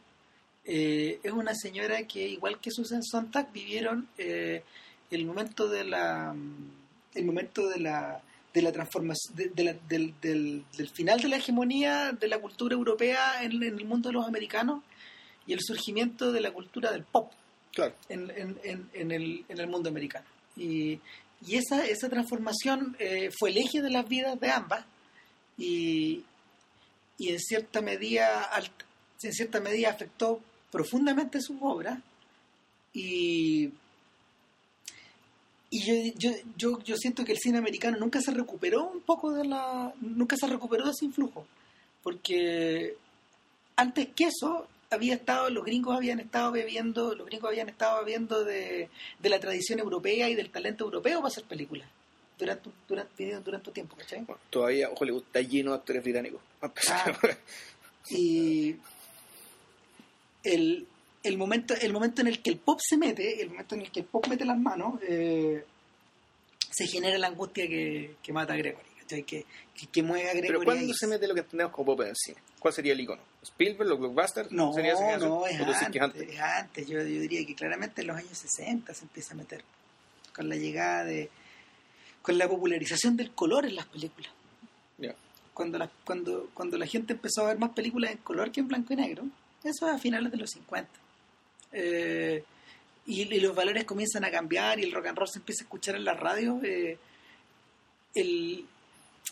Eh, 0.65 1.21
es 1.23 1.33
una 1.33 1.55
señora 1.55 2.03
que, 2.07 2.27
igual 2.29 2.61
que 2.61 2.71
Susan 2.71 3.03
Sontag, 3.03 3.53
vivieron 3.53 4.09
eh, 4.19 4.63
el 5.11 5.25
momento 5.25 5.69
de 5.69 5.85
la 5.85 6.35
el 7.15 7.25
momento 7.25 7.69
de 7.69 7.81
la 7.81 8.21
de 8.55 8.63
la 8.63 8.73
transformación 8.73 9.37
de, 9.37 9.49
de 9.51 9.65
la- 9.65 9.73
del, 9.89 10.15
del, 10.21 10.65
del 10.77 10.89
final 10.89 11.21
de 11.21 11.29
la 11.29 11.37
hegemonía 11.37 12.13
de 12.13 12.29
la 12.29 12.39
cultura 12.39 12.75
europea 12.75 13.43
en, 13.43 13.63
en 13.63 13.79
el 13.79 13.85
mundo 13.85 14.09
de 14.09 14.15
los 14.15 14.27
americanos 14.27 14.83
y 15.47 15.53
el 15.53 15.61
surgimiento 15.61 16.33
de 16.33 16.41
la 16.41 16.51
cultura 16.53 16.91
del 16.93 17.05
pop 17.05 17.31
Claro. 17.73 17.95
en, 18.09 18.31
en, 18.65 18.89
en, 18.95 19.11
el, 19.13 19.45
en 19.49 19.59
el 19.61 19.67
mundo 19.69 19.89
americano. 19.91 20.27
Y, 20.57 20.99
y 21.47 21.57
esa, 21.57 21.87
esa 21.87 22.09
transformación 22.09 22.97
eh, 22.99 23.31
fue 23.39 23.51
el 23.51 23.59
eje 23.59 23.81
de 23.83 23.91
las 23.91 24.09
vidas 24.09 24.41
de 24.41 24.51
ambas 24.51 24.85
y, 25.57 26.25
y 27.19 27.29
en 27.31 27.39
cierta 27.39 27.81
medida 27.81 28.43
al- 28.43 28.71
en 29.23 29.33
cierta 29.33 29.61
medida 29.61 29.91
afectó 29.91 30.41
profundamente 30.73 31.41
sus 31.41 31.57
obras 31.61 31.99
y 32.93 33.71
y 35.71 35.81
yo, 35.81 36.13
yo, 36.17 36.31
yo, 36.57 36.83
yo 36.83 36.97
siento 36.97 37.25
que 37.25 37.33
el 37.33 37.39
cine 37.39 37.59
americano 37.59 37.99
nunca 37.99 38.21
se 38.21 38.31
recuperó 38.31 38.87
un 38.87 39.01
poco 39.01 39.33
de 39.33 39.45
la 39.47 39.93
nunca 40.01 40.37
se 40.37 40.47
recuperó 40.47 40.85
de 40.85 40.93
ese 40.93 41.05
influjo 41.05 41.47
porque 42.03 42.97
antes 43.77 44.09
que 44.15 44.25
eso 44.25 44.67
había 44.91 45.15
estado 45.15 45.51
los 45.51 45.65
gringos 45.65 45.95
habían 45.95 46.21
estado 46.21 46.53
bebiendo 46.53 47.15
los 47.15 47.27
gringos 47.27 47.51
habían 47.51 47.69
estado 47.69 47.99
bebiendo 48.05 48.45
de, 48.45 48.89
de 49.19 49.29
la 49.29 49.39
tradición 49.41 49.79
europea 49.79 50.29
y 50.31 50.35
del 50.35 50.51
talento 50.51 50.85
europeo 50.85 51.19
para 51.19 51.29
hacer 51.29 51.45
películas 51.45 51.89
durante 52.39 52.71
durante 52.87 53.41
durante 53.41 53.71
un 53.71 53.75
tiempo 53.75 53.97
¿cachai? 53.97 54.21
Bueno, 54.25 54.41
todavía 54.49 54.89
Hollywood 54.97 55.25
está 55.25 55.41
lleno 55.43 55.73
de 55.73 55.77
actores 55.77 56.03
británicos. 56.03 56.41
empezar. 56.63 57.19
y 58.09 58.77
el, 60.45 60.87
el 61.29 61.39
momento 61.39 61.75
el 61.81 61.93
momento 61.93 62.21
en 62.21 62.29
el 62.29 62.43
que 62.43 62.51
el 62.51 62.59
pop 62.59 62.79
se 62.83 62.97
mete 62.97 63.41
el 63.43 63.51
momento 63.51 63.75
en 63.75 63.83
el 63.83 63.91
que 63.91 64.01
el 64.01 64.07
pop 64.07 64.27
mete 64.29 64.45
las 64.45 64.59
manos 64.59 65.01
eh, 65.03 65.65
se 66.71 66.87
genera 66.87 67.19
la 67.19 67.29
angustia 67.29 67.67
que, 67.67 68.17
que 68.23 68.33
mata 68.33 68.55
a 68.55 68.57
Gregory 68.57 68.89
¿cachai? 69.01 69.23
que, 69.23 69.45
que, 69.75 69.87
que 69.87 70.03
mueve 70.03 70.31
a 70.31 70.33
Gregory 70.33 70.49
Pero 70.49 70.65
¿cuándo 70.65 70.95
se 70.95 71.07
mete 71.07 71.27
lo 71.29 71.35
que 71.35 71.41
entendemos 71.41 71.73
como 71.73 71.87
pop 71.87 72.03
en 72.03 72.09
el 72.09 72.17
cine? 72.17 72.39
¿Cuál 72.59 72.75
sería 72.75 72.93
el 72.93 73.01
icono? 73.01 73.23
¿Spielberg, 73.43 73.89
los 73.89 73.99
blockbusters? 73.99 74.51
no, 74.51 74.73
¿Sería 74.73 74.95
no, 74.95 75.47
es 75.47 75.61
¿O 75.61 75.65
tú 75.65 75.71
decís 75.71 75.89
que 75.93 76.01
antes, 76.01 76.29
es 76.29 76.41
antes. 76.41 76.87
Yo, 76.87 76.99
yo 76.99 77.05
diría 77.05 77.47
que 77.47 77.55
claramente 77.55 78.01
en 78.01 78.09
los 78.09 78.17
años 78.17 78.37
60 78.37 78.93
se 78.95 79.05
empieza 79.05 79.35
a 79.35 79.37
meter 79.37 79.63
con 80.35 80.49
la 80.49 80.57
llegada 80.57 81.05
de 81.05 81.31
con 82.23 82.37
la 82.37 82.49
popularización 82.49 83.17
del 83.17 83.31
color 83.31 83.65
en 83.65 83.77
las 83.77 83.87
películas 83.87 84.33
cuando 85.59 85.77
la, 85.77 85.91
cuando, 86.05 86.51
cuando 86.55 86.79
la 86.79 86.87
gente 86.87 87.15
empezó 87.15 87.43
a 87.43 87.49
ver 87.49 87.59
más 87.59 87.71
películas 87.71 88.13
en 88.13 88.19
color 88.19 88.53
que 88.53 88.61
en 88.61 88.69
blanco 88.69 88.93
y 88.93 88.97
negro, 88.97 89.25
eso 89.65 89.89
es 89.89 89.93
a 89.93 89.99
finales 89.99 90.31
de 90.31 90.39
los 90.39 90.51
50. 90.51 90.89
Eh, 91.73 92.43
y, 93.07 93.23
y 93.23 93.41
los 93.41 93.55
valores 93.55 93.85
comienzan 93.85 94.25
a 94.25 94.31
cambiar 94.31 94.79
y 94.79 94.85
el 94.85 94.93
rock 94.93 95.07
and 95.07 95.19
roll 95.19 95.29
se 95.29 95.39
empieza 95.39 95.63
a 95.63 95.67
escuchar 95.67 95.95
en 95.97 96.05
la 96.05 96.15
radio. 96.15 96.61
eh, 96.63 96.99
el, 98.15 98.65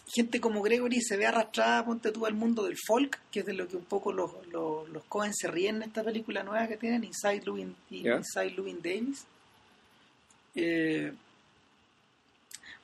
gente 0.09 0.41
como 0.41 0.63
Gregory 0.63 1.01
se 1.01 1.17
ve 1.17 1.27
arrastrada, 1.27 1.85
ponte 1.85 2.13
tú, 2.13 2.27
al 2.27 2.35
mundo 2.35 2.65
del 2.65 2.77
folk, 2.87 3.19
que 3.31 3.41
es 3.41 3.47
de 3.47 3.55
lo 3.55 3.67
que 3.67 3.77
un 3.77 3.85
poco 3.85 4.13
los, 4.13 4.31
los, 4.49 4.89
los 4.91 5.05
Coen 5.05 5.35
se 5.35 5.49
ríen 5.49 5.77
en 5.77 5.83
esta 5.85 6.05
película 6.05 6.43
nueva 6.43 6.69
que 6.69 6.77
tienen, 6.77 7.05
Inside 7.05 7.43
Louis, 7.45 7.67
Ya. 7.91 8.17
Inside 8.17 8.51
Louis 8.51 8.77
Davis. 8.83 9.25
Eh, 10.55 11.13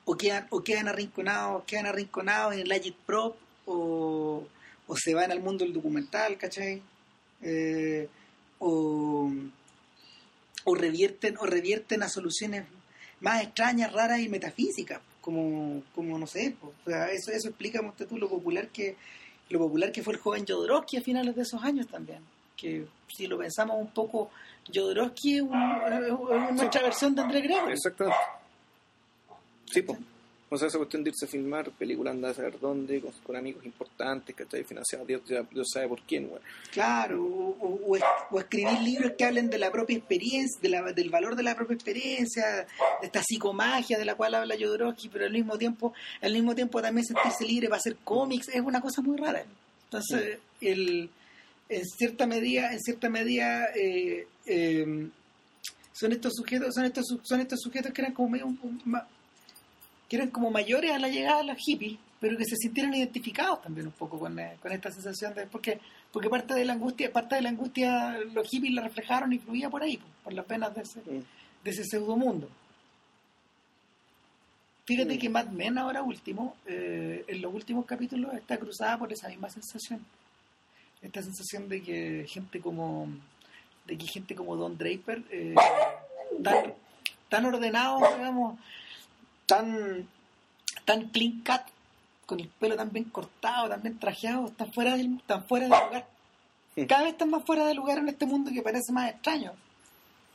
o 0.05 0.17
quedan, 0.17 0.47
o 0.51 0.63
quedan 0.63 0.89
arrinconados, 0.89 1.65
quedan 1.65 1.87
arrinconados 1.87 2.55
en 2.55 2.61
el 2.61 2.73
Agit 2.73 2.97
Prop 3.07 3.37
o, 3.67 4.45
o 4.89 4.97
se 4.97 5.15
van 5.15 5.31
al 5.31 5.41
mundo 5.41 5.65
del 5.65 5.73
documental, 5.73 6.37
¿cachai? 6.39 6.83
Eh, 7.41 8.09
o, 8.65 9.31
o 10.65 10.75
revierten, 10.75 11.37
o 11.39 11.47
revierten 11.47 12.03
a 12.03 12.09
soluciones 12.09 12.65
más 13.21 13.43
extrañas, 13.43 13.93
raras 13.93 14.21
y 14.21 14.29
metafísicas, 14.29 15.01
como, 15.21 15.83
como 15.95 16.19
no 16.19 16.27
sé, 16.27 16.57
pues, 16.61 16.73
o 16.87 16.91
sea, 16.91 17.11
eso, 17.11 17.31
eso 17.33 17.49
explica 17.49 17.81
tú, 18.09 18.17
lo 18.19 18.29
popular 18.29 18.69
que 18.69 18.97
lo 19.49 19.59
popular 19.59 19.93
que 19.93 20.03
fue 20.03 20.15
el 20.15 20.21
joven 20.21 20.47
Jodorowsky 20.47 20.97
a 20.97 21.03
finales 21.03 21.37
de 21.37 21.43
esos 21.43 21.63
años 21.63 21.87
también. 21.89 22.21
Que 22.57 22.87
si 23.15 23.27
lo 23.27 23.37
pensamos 23.37 23.77
un 23.79 23.89
poco, 23.93 24.31
Jodorowsky 24.73 25.37
es, 25.37 25.43
un- 25.43 25.53
es- 25.93 26.49
es 26.49 26.55
nuestra 26.55 26.83
versión 26.83 27.15
de 27.15 27.23
André 27.23 27.41
Gregory. 27.43 27.73
Exactamente. 27.73 28.19
Sí, 29.71 29.83
pues. 29.83 29.99
O 30.55 30.59
sea, 30.59 30.69
esa 30.69 30.77
cuestión 30.77 31.03
de 31.03 31.09
irse 31.11 31.25
a 31.25 31.29
filmar 31.29 31.71
películas, 31.71 32.13
andar 32.15 32.33
a 32.33 32.35
saber 32.35 32.61
dónde, 32.61 33.01
con, 33.01 33.11
con 33.25 33.37
amigos 33.37 33.65
importantes, 33.65 34.37
que 34.37 34.43
está 34.43 34.63
financiado, 34.65 35.07
Dios, 35.07 35.23
Dios 35.51 35.67
sabe 35.73 35.89
por 35.89 36.03
quién, 36.03 36.29
güey. 36.29 36.43
Claro, 36.71 37.25
o, 37.25 37.57
o- 37.59 37.81
o 37.87 37.97
es- 37.97 38.03
o 38.31 38.39
escribir 38.39 38.79
libros 38.83 39.13
que 39.17 39.25
hablen 39.25 39.49
de 39.49 39.59
la 39.59 39.71
propia 39.73 39.97
experiencia, 39.97 40.61
de 40.61 40.69
la- 40.69 40.93
del 40.93 41.09
valor 41.09 41.37
de 41.37 41.43
la 41.43 41.55
propia 41.57 41.75
experiencia, 41.75 42.67
de 43.01 43.07
esta 43.07 43.23
psicomagia 43.23 43.97
de 43.99 44.05
la 44.05 44.15
cual 44.15 44.35
habla 44.35 44.55
Jodorowsky, 44.61 45.09
pero 45.09 45.25
al 45.25 45.33
mismo 45.33 45.57
tiempo, 45.57 45.95
al 46.21 46.33
mismo 46.35 46.55
tiempo 46.55 46.83
también 46.83 47.07
sentirse 47.07 47.47
libre 47.47 47.69
para 47.69 47.79
hacer 47.79 47.97
cómics, 48.05 48.49
es 48.49 48.61
una 48.61 48.83
cosa 48.83 49.01
muy 49.01 49.17
rara. 49.17 49.45
Entonces, 49.85 50.39
el, 50.61 51.09
en 51.71 51.85
cierta 51.87 52.27
medida, 52.27 52.73
en 52.75 52.81
cierta 52.81 53.09
medida, 53.09 53.69
eh, 53.75 54.27
eh, 54.45 55.09
son 55.95 56.13
estos 56.13 56.35
sujetos, 56.35 56.75
son 56.75 56.85
estos, 56.85 57.07
son 57.23 57.41
estos 57.41 57.61
sujetos 57.61 57.91
que 57.93 58.03
eran 58.03 58.13
como 58.13 58.29
medio 58.29 58.47
un- 58.47 58.59
un- 58.63 59.01
que 60.13 60.17
eran 60.17 60.29
como 60.29 60.51
mayores 60.51 60.91
a 60.91 60.99
la 60.99 61.09
llegada 61.09 61.39
de 61.39 61.45
los 61.45 61.57
hippies, 61.57 61.99
pero 62.21 62.37
que 62.37 62.45
se 62.45 62.57
sintieron 62.57 62.93
identificados 62.93 63.63
también 63.63 63.87
un 63.87 63.95
poco 63.95 64.19
con, 64.19 64.39
eh, 64.39 64.59
con 64.61 64.71
esta 64.71 64.91
sensación 64.91 65.33
de 65.33 65.47
porque 65.47 65.81
porque 66.13 66.29
parte 66.29 66.53
de 66.53 66.67
la 66.67 66.75
angustia 66.75 67.11
parte 67.11 67.37
de 67.37 67.41
la 67.41 67.49
angustia 67.49 68.19
los 68.35 68.47
hippies 68.47 68.75
la 68.75 68.83
reflejaron 68.83 69.33
y 69.33 69.39
fluía 69.39 69.71
por 69.71 69.83
ahí 69.83 69.99
por 70.23 70.35
las 70.35 70.45
penas 70.45 70.75
de 70.75 70.83
ese, 70.83 71.01
de 71.01 71.71
ese 71.71 71.85
pseudomundo 71.85 72.51
fíjate 74.85 75.15
Mm. 75.15 75.19
que 75.19 75.29
Mad 75.31 75.47
Men 75.47 75.79
ahora 75.79 76.03
último 76.03 76.57
eh, 76.67 77.25
en 77.27 77.41
los 77.41 77.55
últimos 77.55 77.87
capítulos 77.87 78.35
está 78.35 78.59
cruzada 78.59 78.99
por 78.99 79.11
esa 79.15 79.29
misma 79.29 79.49
sensación. 79.49 80.05
Esta 81.01 81.23
sensación 81.23 81.71
de 81.71 81.81
que 81.83 82.27
gente 82.29 82.61
como 82.61 83.09
de 83.87 83.97
que 83.97 84.07
gente 84.07 84.35
como 84.35 84.57
Don 84.57 84.77
Draper 84.77 85.23
eh, 85.31 85.55
tan, 86.45 86.75
tan 87.31 87.47
ordenados 87.47 88.03
digamos 88.19 88.59
tan 89.53 90.09
tan 90.85 91.09
clean 91.11 91.43
cut 91.45 91.63
con 92.27 92.41
el 92.41 92.49
pelo 92.49 92.77
tan 92.77 92.91
bien 92.91 93.05
cortado 93.05 93.69
tan 93.69 93.83
bien 93.83 93.99
trajeado 93.99 94.47
están 94.47 94.73
fuera 94.73 94.97
del, 94.97 95.21
tan 95.27 95.45
fuera 95.45 95.67
de 95.67 95.71
lugar 95.71 96.07
cada 96.89 97.03
vez 97.03 97.13
están 97.13 97.31
más 97.31 97.45
fuera 97.45 97.67
de 97.67 97.75
lugar 97.75 97.99
en 97.99 98.09
este 98.09 98.25
mundo 98.25 98.51
que 98.53 98.63
parece 98.63 98.93
más 98.93 99.11
extraño 99.11 99.53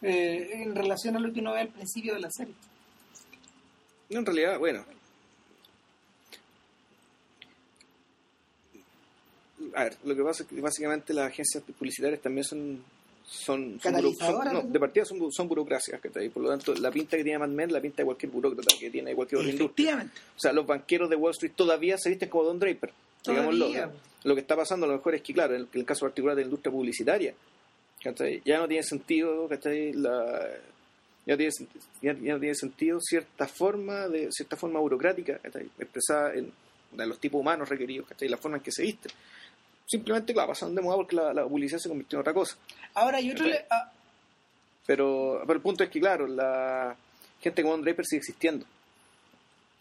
eh, 0.03 0.61
en 0.63 0.75
relación 0.75 1.15
a 1.15 1.19
lo 1.19 1.33
que 1.33 1.39
uno 1.39 1.53
ve 1.53 1.61
al 1.61 1.69
principio 1.69 2.13
de 2.13 2.19
la 2.19 2.29
serie 2.29 2.53
No, 4.09 4.19
en 4.19 4.25
realidad, 4.25 4.59
bueno. 4.59 4.85
A 9.73 9.83
ver, 9.83 9.97
lo 10.05 10.15
que 10.15 10.23
pasa 10.23 10.43
es 10.43 10.49
que 10.49 10.61
básicamente 10.61 11.13
las 11.13 11.27
agencias 11.31 11.63
publicitarias 11.63 12.21
también 12.21 12.45
son. 12.45 12.83
Son, 13.29 13.77
son, 13.81 13.93
buro- 13.93 14.13
son- 14.13 14.19
Catalizadoras, 14.19 14.53
no, 14.53 14.61
de 14.61 14.79
partida 14.79 15.03
son, 15.05 15.31
son 15.31 15.47
burocracias, 15.49 15.99
que 15.99 16.09
Por 16.29 16.43
lo 16.43 16.49
tanto, 16.49 16.73
la 16.75 16.89
pinta 16.91 17.17
que 17.17 17.23
tiene 17.23 17.39
Mad 17.39 17.49
Men, 17.49 17.73
la 17.73 17.81
pinta 17.81 17.97
de 17.97 18.05
cualquier 18.05 18.31
burócrata 18.31 18.73
que 18.79 18.89
tiene 18.89 19.13
cualquier 19.15 19.39
otra 19.41 19.51
industria. 19.51 20.09
O 20.35 20.39
sea, 20.39 20.53
los 20.53 20.65
banqueros 20.65 21.09
de 21.09 21.17
Wall 21.17 21.31
Street 21.31 21.51
todavía 21.55 21.97
se 21.97 22.09
visten 22.09 22.29
como 22.29 22.45
Don 22.45 22.57
Draper. 22.59 22.91
Digámoslo. 23.25 23.67
Lo 24.23 24.33
que 24.33 24.41
está 24.41 24.55
pasando 24.55 24.85
a 24.85 24.89
lo 24.89 24.95
mejor 24.95 25.15
es 25.15 25.21
que, 25.21 25.33
claro, 25.33 25.55
en 25.55 25.61
el, 25.61 25.67
en 25.73 25.79
el 25.81 25.85
caso 25.85 26.05
particular 26.05 26.35
de 26.35 26.43
la 26.43 26.45
industria 26.47 26.71
publicitaria, 26.71 27.33
¿cachai? 28.01 28.41
ya 28.45 28.59
no 28.59 28.67
tiene 28.67 28.83
sentido, 28.83 29.47
¿cachai? 29.47 29.93
La, 29.93 30.47
ya, 31.25 31.35
tiene, 31.37 31.51
ya, 32.01 32.13
ya 32.13 32.33
no 32.33 32.39
tiene 32.39 32.55
sentido 32.55 32.99
cierta 33.01 33.47
forma 33.47 34.07
de 34.07 34.31
cierta 34.31 34.55
forma 34.55 34.79
burocrática 34.79 35.37
¿cachai? 35.39 35.65
expresada 35.79 36.33
en, 36.33 36.51
en 36.97 37.09
los 37.09 37.19
tipos 37.19 37.39
humanos 37.41 37.67
requeridos, 37.69 38.07
¿cachai? 38.07 38.29
la 38.29 38.37
forma 38.37 38.57
en 38.57 38.63
que 38.63 38.71
se 38.71 38.83
visten. 38.83 39.11
Simplemente, 39.87 40.33
claro, 40.33 40.49
pasaron 40.49 40.75
de 40.75 40.81
moda 40.81 40.97
porque 40.97 41.15
la, 41.15 41.33
la 41.33 41.47
publicidad 41.47 41.79
se 41.79 41.87
convirtió 41.89 42.17
en 42.17 42.21
otra 42.21 42.33
cosa. 42.33 42.57
ahora 42.93 43.19
y 43.21 43.31
otro 43.31 43.45
le- 43.45 43.65
ah, 43.69 43.89
Pero, 44.85 45.41
pero 45.47 45.53
el 45.57 45.61
punto 45.61 45.83
es 45.83 45.89
que, 45.89 45.99
claro, 45.99 46.27
la 46.27 46.95
gente 47.41 47.61
como 47.61 47.73
Don 47.75 47.83
Draper 47.83 48.05
sigue 48.05 48.19
existiendo. 48.19 48.65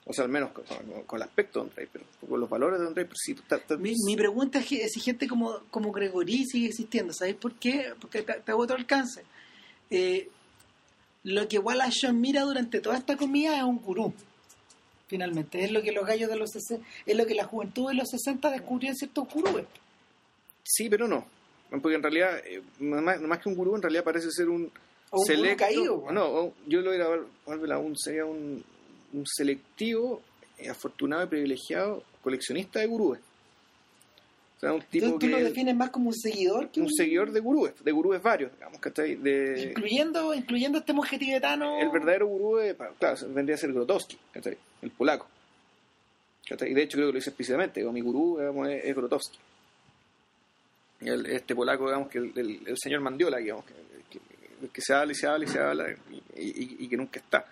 O 0.09 0.13
sea, 0.13 0.23
al 0.25 0.31
menos 0.31 0.53
con, 0.53 0.65
con 1.05 1.17
el 1.19 1.23
aspecto 1.25 1.59
de 1.59 1.67
Don 1.67 1.75
Draper, 1.75 2.03
con 2.29 2.39
los 2.39 2.49
valores 2.49 2.79
de 2.79 2.85
Don 2.85 2.95
Draper. 2.95 3.17
Sí, 3.17 3.35
ta- 3.35 3.59
ta- 3.59 3.77
Mi, 3.77 3.93
mi 4.05 4.17
pregunta 4.17 4.61
es 4.61 4.67
que 4.67 4.89
si 4.89 5.01
gente 5.01 5.27
como, 5.27 5.59
como 5.71 5.91
Gregory 5.91 6.45
sigue 6.45 6.69
existiendo, 6.69 7.13
¿sabéis 7.13 7.37
por 7.37 7.55
qué? 7.55 7.93
Porque 8.01 8.23
te, 8.23 8.35
te 8.35 8.53
hago 8.53 8.63
otro 8.63 8.77
alcance. 8.77 9.25
Eh, 9.91 10.29
lo 11.25 11.49
que 11.49 11.59
Wallace 11.59 12.13
mira 12.13 12.43
durante 12.43 12.81
toda 12.81 12.97
esta 12.97 13.17
comida 13.17 13.57
es 13.57 13.65
un 13.65 13.79
gurú. 13.81 14.15
Finalmente, 15.09 15.65
es 15.65 15.73
lo 15.73 15.83
que 15.83 15.91
los 15.93 16.07
gallos 16.07 16.29
de 16.31 16.37
los 16.37 16.51
60, 16.51 16.87
es 17.05 17.17
lo 17.17 17.27
que 17.27 17.35
la 17.35 17.45
juventud 17.45 17.89
de 17.89 17.95
los 17.95 18.09
60 18.09 18.51
descubrió 18.51 18.91
en 18.91 18.97
ciertos 18.97 19.29
gurúes. 19.29 19.65
Sí, 20.67 20.89
pero 20.91 21.07
no. 21.09 21.27
Porque 21.71 21.95
en 21.97 22.03
realidad, 22.03 22.39
eh, 22.45 22.63
más, 22.81 23.21
más 23.21 23.39
que 23.41 23.49
un 23.49 23.55
gurú, 23.57 23.75
en 23.77 23.83
realidad 23.83 24.05
parece 24.05 24.31
ser 24.31 24.49
un 24.49 24.71
O 25.11 25.21
un 25.21 25.27
gurú 25.27 25.57
caído. 25.57 26.07
No, 26.13 26.53
yo 26.67 26.81
lo 26.81 26.93
era 26.93 27.09
un, 27.79 27.97
sería 27.97 28.25
un, 28.25 28.63
un 29.13 29.27
selectivo, 29.27 30.23
eh, 30.59 30.69
afortunado 30.69 31.25
y 31.25 31.27
privilegiado 31.27 32.03
coleccionista 32.23 32.81
de 32.81 32.87
gurúes. 32.87 33.21
O 34.57 34.61
sea, 34.61 34.73
un 34.73 34.81
tipo 34.81 35.05
Entonces 35.07 35.13
tú 35.13 35.19
que 35.19 35.29
lo 35.43 35.49
defines 35.49 35.77
más 35.77 35.91
como 35.91 36.09
un 36.09 36.15
seguidor 36.15 36.71
que 36.71 36.81
un 36.81 36.91
seguidor 36.91 37.31
de 37.31 37.41
gurúes, 37.41 37.75
de 37.85 37.93
gurúes 37.93 38.23
varios, 38.23 38.53
digamos, 38.55 38.79
¿cachai? 38.81 39.17
De, 39.17 39.65
incluyendo, 39.69 40.33
incluyendo 40.35 40.79
este 40.79 40.93
monje 40.95 41.19
tibetano. 41.19 41.79
el 41.79 41.91
verdadero 41.91 42.27
gurú, 42.27 42.57
de- 42.57 42.75
claro, 42.99 43.17
vendría 43.35 43.57
a 43.57 43.59
ser 43.59 43.73
Grotowski, 43.73 44.17
¿cachai? 44.33 44.57
El 44.81 44.91
polaco. 44.93 45.27
¿cachai? 46.49 46.71
Y 46.71 46.75
de 46.75 46.83
hecho 46.85 46.97
creo 46.97 47.09
que 47.09 47.13
lo 47.13 47.19
dice 47.19 47.31
explícitamente, 47.31 47.81
digo, 47.81 47.93
mi 47.93 48.01
gurú 48.01 48.39
digamos, 48.39 48.69
es, 48.69 48.85
es 48.85 48.97
Grotowski. 48.97 49.39
El- 51.01 51.27
este 51.27 51.55
polaco, 51.55 51.87
digamos, 51.87 52.09
que 52.09 52.19
el, 52.19 52.33
el- 52.37 52.61
el 52.67 52.77
señor 52.79 53.01
Mandiola, 53.01 53.39
digamos, 53.39 53.65
que, 53.65 53.75
que- 54.11 54.69
que 54.69 54.81
se 54.81 54.95
habla 54.95 55.13
y 55.13 55.15
se 55.15 55.27
habla 55.27 55.45
y 55.45 55.49
se 55.49 55.59
habla 55.59 55.85
y, 56.11 56.43
y- 56.43 56.77
y 56.81 56.89
que 56.89 56.97
nunca 56.97 57.21
está. 57.21 57.45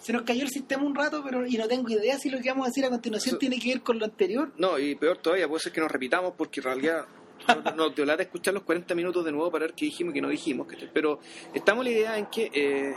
Se 0.00 0.12
nos 0.12 0.22
cayó 0.22 0.42
el 0.44 0.50
sistema 0.50 0.82
un 0.82 0.94
rato, 0.94 1.22
pero 1.24 1.46
y 1.46 1.56
no 1.56 1.66
tengo 1.68 1.88
idea 1.90 2.18
si 2.18 2.30
lo 2.30 2.40
que 2.40 2.48
vamos 2.48 2.66
a 2.66 2.68
decir 2.70 2.84
a 2.84 2.90
continuación 2.90 3.32
Eso- 3.34 3.38
tiene 3.38 3.58
que 3.58 3.68
ver 3.70 3.82
con 3.82 3.98
lo 3.98 4.04
anterior. 4.06 4.50
No, 4.56 4.78
y 4.78 4.94
peor 4.94 5.18
todavía, 5.18 5.46
puede 5.48 5.60
ser 5.62 5.72
que 5.72 5.80
nos 5.80 5.90
repitamos 5.90 6.34
porque 6.36 6.60
en 6.60 6.64
realidad 6.64 7.04
no- 7.48 7.72
nos 7.76 7.94
dio 7.94 8.04
lata 8.04 8.22
escuchar 8.22 8.54
los 8.54 8.62
40 8.62 8.94
minutos 8.94 9.24
de 9.24 9.32
nuevo 9.32 9.50
para 9.50 9.66
ver 9.66 9.74
qué 9.74 9.86
dijimos 9.86 10.12
y 10.12 10.14
qué 10.14 10.20
no 10.22 10.28
dijimos. 10.28 10.66
Pero 10.92 11.18
estamos 11.52 11.84
en 11.86 11.92
la 11.92 11.98
idea 11.98 12.18
en 12.18 12.26
que, 12.26 12.50
eh, 12.54 12.94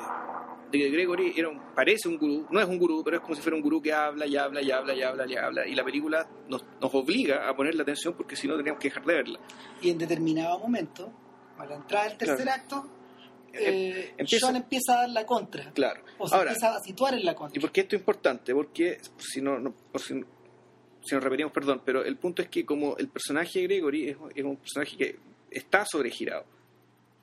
de 0.72 0.78
que 0.78 0.89
Gregory 0.89 1.34
era 1.36 1.49
un- 1.49 1.61
parece 1.76 2.07
un 2.09 2.18
gurú, 2.18 2.45
no 2.49 2.59
es 2.59 2.68
un 2.68 2.78
gurú, 2.78 3.01
pero 3.03 3.18
es 3.18 3.22
como 3.24 3.36
si 3.36 3.41
fuera 3.41 3.55
un 3.55 3.61
gurú 3.61 3.82
que 3.82 3.93
habla 3.93 4.26
y 4.26 4.36
habla 4.36 4.61
y 4.61 4.70
habla 4.72 4.93
y 4.93 5.01
habla 5.01 5.26
y 5.28 5.36
habla. 5.36 5.68
Y 5.68 5.76
la 5.76 5.84
película 5.84 6.28
nos, 6.49 6.63
nos 6.82 6.93
obliga 6.93 7.47
a 7.49 7.55
ponerle 7.55 7.82
atención 7.84 8.13
porque 8.15 8.36
si 8.36 8.47
no 8.47 8.57
teníamos 8.57 8.80
que 8.82 8.89
dejar 8.89 9.05
de 9.05 9.13
verla. 9.13 9.39
Y 9.82 9.89
en 9.89 9.97
determinado 9.97 10.59
momento, 10.59 11.11
a 11.57 11.65
la 11.65 11.76
entrada 11.76 12.09
del 12.09 12.18
tercer 12.18 12.49
acto, 12.49 12.86
eh, 13.53 14.13
empieza- 14.18 14.45
John 14.47 14.55
empieza 14.57 14.93
a 14.93 15.01
dar 15.01 15.09
la 15.09 15.26
contra. 15.26 15.72
Claro. 15.72 16.01
O 16.18 16.28
se 16.28 16.36
Ahora, 16.36 16.51
empieza 16.51 16.76
a 16.76 16.80
situar 16.82 17.13
en 17.13 17.26
la 17.26 17.32
¿y 17.32 17.36
contra. 17.36 17.61
por 17.61 17.72
qué 17.72 17.82
esto 17.82 17.95
es 17.95 18.01
importante? 18.01 18.53
Porque, 18.53 18.99
si 19.18 19.41
no, 19.41 19.57
no- 19.57 19.74
por 19.91 20.01
si, 20.01 20.13
si 21.03 21.15
nos 21.15 21.24
repetimos, 21.24 21.51
perdón, 21.53 21.82
pero 21.86 22.03
el 22.03 22.18
punto 22.18 22.41
es 22.41 22.49
que 22.49 22.65
como 22.65 22.97
el 22.97 23.07
personaje 23.07 23.59
de 23.59 23.68
Gregory 23.68 24.09
es, 24.09 24.18
es 24.36 24.43
un 24.43 24.57
personaje 24.57 24.97
que 24.97 25.15
está 25.49 25.86
sobregirado, 25.89 26.45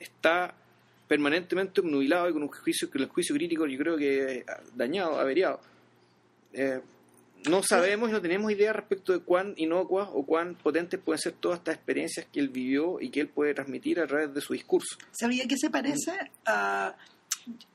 está 0.00 0.56
permanentemente 1.08 1.80
obnubilado 1.80 2.28
y 2.28 2.32
con 2.32 2.42
un 2.42 2.48
juicio, 2.48 2.90
con 2.90 3.02
el 3.02 3.08
juicio 3.08 3.34
crítico 3.34 3.66
yo 3.66 3.78
creo 3.78 3.96
que 3.96 4.38
eh, 4.38 4.46
dañado, 4.74 5.18
averiado. 5.18 5.60
Eh, 6.52 6.80
no 7.48 7.62
sabemos 7.62 8.08
y 8.08 8.12
no 8.12 8.22
tenemos 8.22 8.50
idea 8.50 8.72
respecto 8.72 9.12
de 9.12 9.18
cuán 9.18 9.52
inocuas 9.56 10.08
o 10.12 10.24
cuán 10.24 10.54
potentes 10.54 10.98
pueden 10.98 11.20
ser 11.20 11.32
todas 11.34 11.58
estas 11.58 11.74
experiencias 11.74 12.26
que 12.32 12.40
él 12.40 12.48
vivió 12.48 13.00
y 13.00 13.10
que 13.10 13.20
él 13.20 13.28
puede 13.28 13.52
transmitir 13.52 14.00
a 14.00 14.06
través 14.06 14.32
de 14.32 14.40
su 14.40 14.54
discurso. 14.54 14.96
¿Sabía 15.12 15.46
que 15.46 15.58
se 15.58 15.68
parece 15.68 16.12
a 16.46 16.96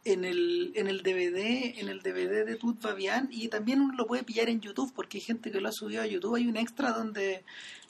en 0.03 0.26
el, 0.26 0.72
en 0.76 0.88
el 0.88 1.03
DVD 1.03 1.80
en 1.80 1.89
el 1.89 2.01
DVD 2.01 2.45
de 2.45 2.55
Tut 2.55 2.82
Fabián 2.82 3.30
y 3.32 3.47
también 3.49 3.82
uno 3.82 3.93
lo 3.95 4.07
puede 4.07 4.24
pillar 4.24 4.49
en 4.49 4.61
YouTube 4.61 4.91
porque 4.95 5.17
hay 5.17 5.22
gente 5.22 5.51
que 5.51 5.61
lo 5.61 5.70
ha 5.70 5.72
subido 5.72 6.01
a 6.01 6.07
YouTube. 6.07 6.36
Hay 6.36 6.47
un 6.47 6.57
extra 6.57 6.91
donde 6.91 7.43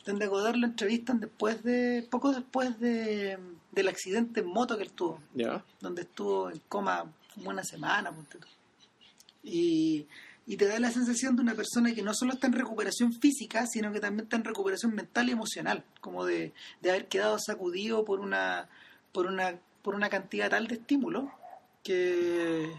donde 0.05 0.25
a 0.25 0.27
Godard 0.27 0.55
lo 0.55 0.65
entrevistan 0.65 1.19
después 1.19 1.63
de 1.63 2.07
poco 2.09 2.31
después 2.31 2.79
de, 2.79 3.37
del 3.71 3.87
accidente 3.87 4.41
en 4.41 4.47
moto 4.47 4.77
que 4.77 4.83
él 4.83 4.91
tuvo 4.91 5.21
donde 5.79 6.01
estuvo 6.01 6.49
en 6.49 6.59
coma 6.67 7.11
una 7.45 7.63
semana 7.63 8.11
y, 9.43 10.07
y 10.47 10.57
te 10.57 10.67
da 10.67 10.79
la 10.79 10.91
sensación 10.91 11.35
de 11.35 11.41
una 11.41 11.53
persona 11.53 11.93
que 11.93 12.01
no 12.01 12.13
solo 12.13 12.33
está 12.33 12.47
en 12.47 12.53
recuperación 12.53 13.13
física 13.13 13.65
sino 13.67 13.91
que 13.91 13.99
también 13.99 14.25
está 14.25 14.37
en 14.37 14.45
recuperación 14.45 14.95
mental 14.95 15.29
y 15.29 15.33
emocional 15.33 15.83
como 16.01 16.25
de, 16.25 16.53
de 16.81 16.89
haber 16.89 17.07
quedado 17.07 17.37
sacudido 17.39 18.03
por 18.03 18.19
una 18.19 18.67
por 19.11 19.27
una 19.27 19.59
por 19.83 19.95
una 19.95 20.09
cantidad 20.09 20.49
tal 20.49 20.67
de 20.67 20.75
estímulos 20.75 21.25
que 21.83 22.71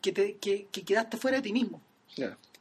que, 0.00 0.12
te, 0.12 0.36
que, 0.36 0.66
que 0.70 0.82
quedaste 0.84 1.16
fuera 1.16 1.38
de 1.38 1.42
ti 1.44 1.52
mismo 1.52 1.80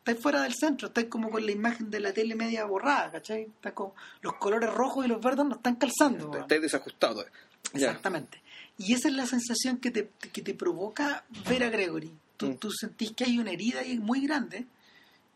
estás 0.05 0.19
fuera 0.21 0.41
del 0.41 0.53
centro, 0.53 0.87
estás 0.89 1.05
como 1.05 1.29
con 1.29 1.45
la 1.45 1.51
imagen 1.53 1.89
de 1.89 2.01
la 2.01 2.11
tele 2.11 2.35
media 2.35 2.65
borrada, 2.65 3.09
¿cachai? 3.11 3.43
Estás 3.43 3.71
con, 3.71 3.91
los 4.21 4.33
colores 4.33 4.69
rojos 4.69 5.05
y 5.05 5.07
los 5.07 5.21
verdes 5.21 5.45
no 5.45 5.55
están 5.55 5.75
calzando. 5.75 6.27
weón. 6.29 6.41
Estáis 6.41 6.61
desajustados. 6.61 7.25
Ya. 7.73 7.87
Exactamente. 7.87 8.41
Y 8.77 8.93
esa 8.93 9.07
es 9.07 9.13
la 9.13 9.25
sensación 9.25 9.77
que 9.77 9.91
te, 9.91 10.09
que 10.33 10.41
te 10.41 10.53
provoca 10.55 11.23
ver 11.47 11.63
a 11.63 11.69
Gregory. 11.69 12.11
Tú, 12.35 12.47
Mm. 12.49 12.57
tú 12.57 12.71
sentís 12.71 13.13
que 13.13 13.23
hay 13.23 13.39
una 13.39 13.51
herida 13.51 13.79
ahí 13.79 13.97
muy 13.97 14.25
grande. 14.27 14.65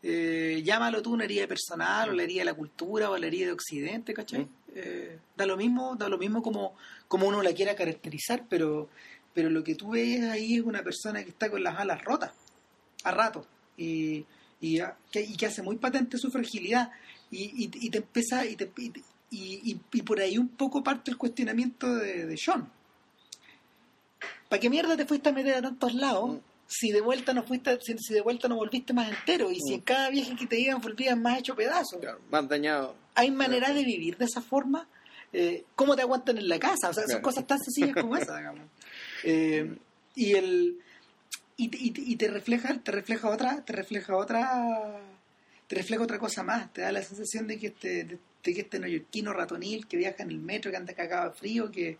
Eh, 0.02 0.60
llámalo 0.64 1.00
tú 1.00 1.14
una 1.14 1.24
herida 1.24 1.46
personal, 1.46 2.10
o 2.10 2.12
la 2.12 2.24
herida 2.24 2.40
de 2.40 2.44
la 2.46 2.54
cultura, 2.54 3.10
o 3.10 3.16
la 3.16 3.26
herida 3.26 3.46
de 3.46 3.52
Occidente, 3.52 4.12
¿cachai? 4.12 4.40
Mm. 4.40 4.48
Eh, 4.74 5.18
da 5.34 5.46
lo 5.46 5.56
mismo, 5.56 5.96
da 5.96 6.10
lo 6.10 6.18
mismo 6.18 6.42
como, 6.42 6.76
como 7.08 7.26
uno 7.26 7.42
la 7.42 7.54
quiera 7.54 7.74
caracterizar, 7.74 8.44
pero, 8.50 8.90
pero 9.38 9.50
lo 9.50 9.62
que 9.62 9.76
tú 9.76 9.90
ves 9.90 10.20
ahí 10.24 10.56
es 10.56 10.62
una 10.62 10.82
persona 10.82 11.22
que 11.22 11.30
está 11.30 11.48
con 11.48 11.62
las 11.62 11.78
alas 11.78 12.02
rotas, 12.04 12.32
a 13.04 13.12
rato, 13.12 13.46
y, 13.76 14.24
y, 14.60 14.80
a- 14.80 14.96
que, 15.12 15.20
y 15.20 15.36
que 15.36 15.46
hace 15.46 15.62
muy 15.62 15.76
patente 15.76 16.18
su 16.18 16.28
fragilidad, 16.32 16.90
y, 17.30 17.44
y, 17.44 17.70
y 17.86 17.88
te 17.88 17.98
empieza, 17.98 18.44
y, 18.44 18.56
te, 18.56 18.68
y, 18.76 18.86
y, 19.30 19.70
y- 19.70 19.80
y 19.92 20.02
por 20.02 20.18
ahí 20.18 20.38
un 20.38 20.48
poco 20.48 20.82
parte 20.82 21.12
el 21.12 21.16
cuestionamiento 21.16 21.94
de, 21.94 22.26
de 22.26 22.36
John. 22.44 22.68
¿Para 24.48 24.58
qué 24.58 24.68
mierda 24.70 24.96
te 24.96 25.06
fuiste 25.06 25.28
a 25.28 25.32
meter 25.32 25.54
a 25.54 25.62
tantos 25.62 25.94
lados? 25.94 26.30
Mm. 26.32 26.38
Si 26.66 26.90
de 26.90 27.00
vuelta 27.00 27.32
no 27.32 27.44
fuiste, 27.44 27.78
si, 27.80 27.96
si 27.96 28.12
de 28.12 28.20
vuelta 28.22 28.48
no 28.48 28.56
volviste 28.56 28.92
más 28.92 29.08
entero, 29.08 29.52
y 29.52 29.60
si 29.60 29.74
en 29.74 29.82
cada 29.82 30.10
viaje 30.10 30.34
que 30.34 30.46
te 30.48 30.58
iban 30.58 30.80
volvías 30.80 31.16
más 31.16 31.38
hecho 31.38 31.54
pedazos. 31.54 32.00
Claro, 32.00 32.18
más 32.28 32.48
dañado. 32.48 32.96
¿Hay 33.14 33.30
manera 33.30 33.72
de 33.72 33.84
vivir 33.84 34.16
de 34.18 34.24
esa 34.24 34.42
forma? 34.42 34.88
Eh, 35.32 35.64
¿Cómo 35.76 35.94
te 35.94 36.00
aguantan 36.02 36.38
en 36.38 36.48
la 36.48 36.58
casa? 36.58 36.88
O 36.88 36.92
sea, 36.94 37.06
son 37.06 37.20
cosas 37.20 37.46
tan 37.46 37.58
sencillas 37.58 37.94
como 37.94 38.16
esa, 38.16 38.36
digamos. 38.38 38.64
Eh, 39.30 39.76
y 40.14 40.32
el 40.34 40.78
y, 41.56 41.68
te- 41.68 41.76
y, 41.78 41.92
y 42.12 42.16
te 42.16 42.28
refleja 42.28 42.78
te 42.82 42.92
refleja 42.92 43.28
otra 43.28 43.62
te 43.64 43.72
refleja 43.74 44.16
otra 44.16 45.00
te 45.66 45.74
refleja 45.76 46.02
otra 46.02 46.18
cosa 46.18 46.42
más 46.42 46.72
te 46.72 46.80
da 46.80 46.92
la 46.92 47.02
sensación 47.02 47.46
de 47.46 47.58
que 47.58 47.66
este 47.68 48.04
de, 48.04 48.18
de 48.44 48.54
que 48.54 48.60
este 48.62 48.78
neoyorquino 48.78 49.32
ratonil 49.34 49.86
que 49.86 49.96
viaja 49.98 50.22
en 50.22 50.30
el 50.30 50.38
metro 50.38 50.70
que 50.70 50.76
anda 50.78 50.94
cagado 50.94 51.30
de 51.30 51.36
frío 51.36 51.70
que, 51.70 51.98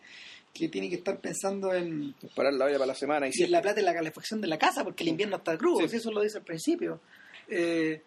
que 0.54 0.68
tiene 0.68 0.88
que 0.88 0.94
estar 0.96 1.18
pensando 1.20 1.74
en, 1.74 2.14
Parar 2.34 2.54
la 2.54 2.64
olla 2.64 2.76
para 2.78 2.86
la 2.86 2.94
semana 2.94 3.26
y 3.28 3.32
y 3.34 3.42
en 3.42 3.50
la 3.50 3.60
plata 3.60 3.80
y 3.80 3.84
la 3.84 3.92
calefacción 3.94 4.40
de 4.40 4.46
la 4.48 4.58
casa, 4.58 4.84
porque 4.84 5.02
el 5.04 5.08
invierno 5.10 5.36
está 5.36 5.58
crudo, 5.58 5.86
Sí. 5.86 5.96
eso 5.96 6.10
lo 6.10 6.22
dice 6.22 6.38
al 6.38 6.44
principio. 6.44 7.00
Eh, 7.48 8.00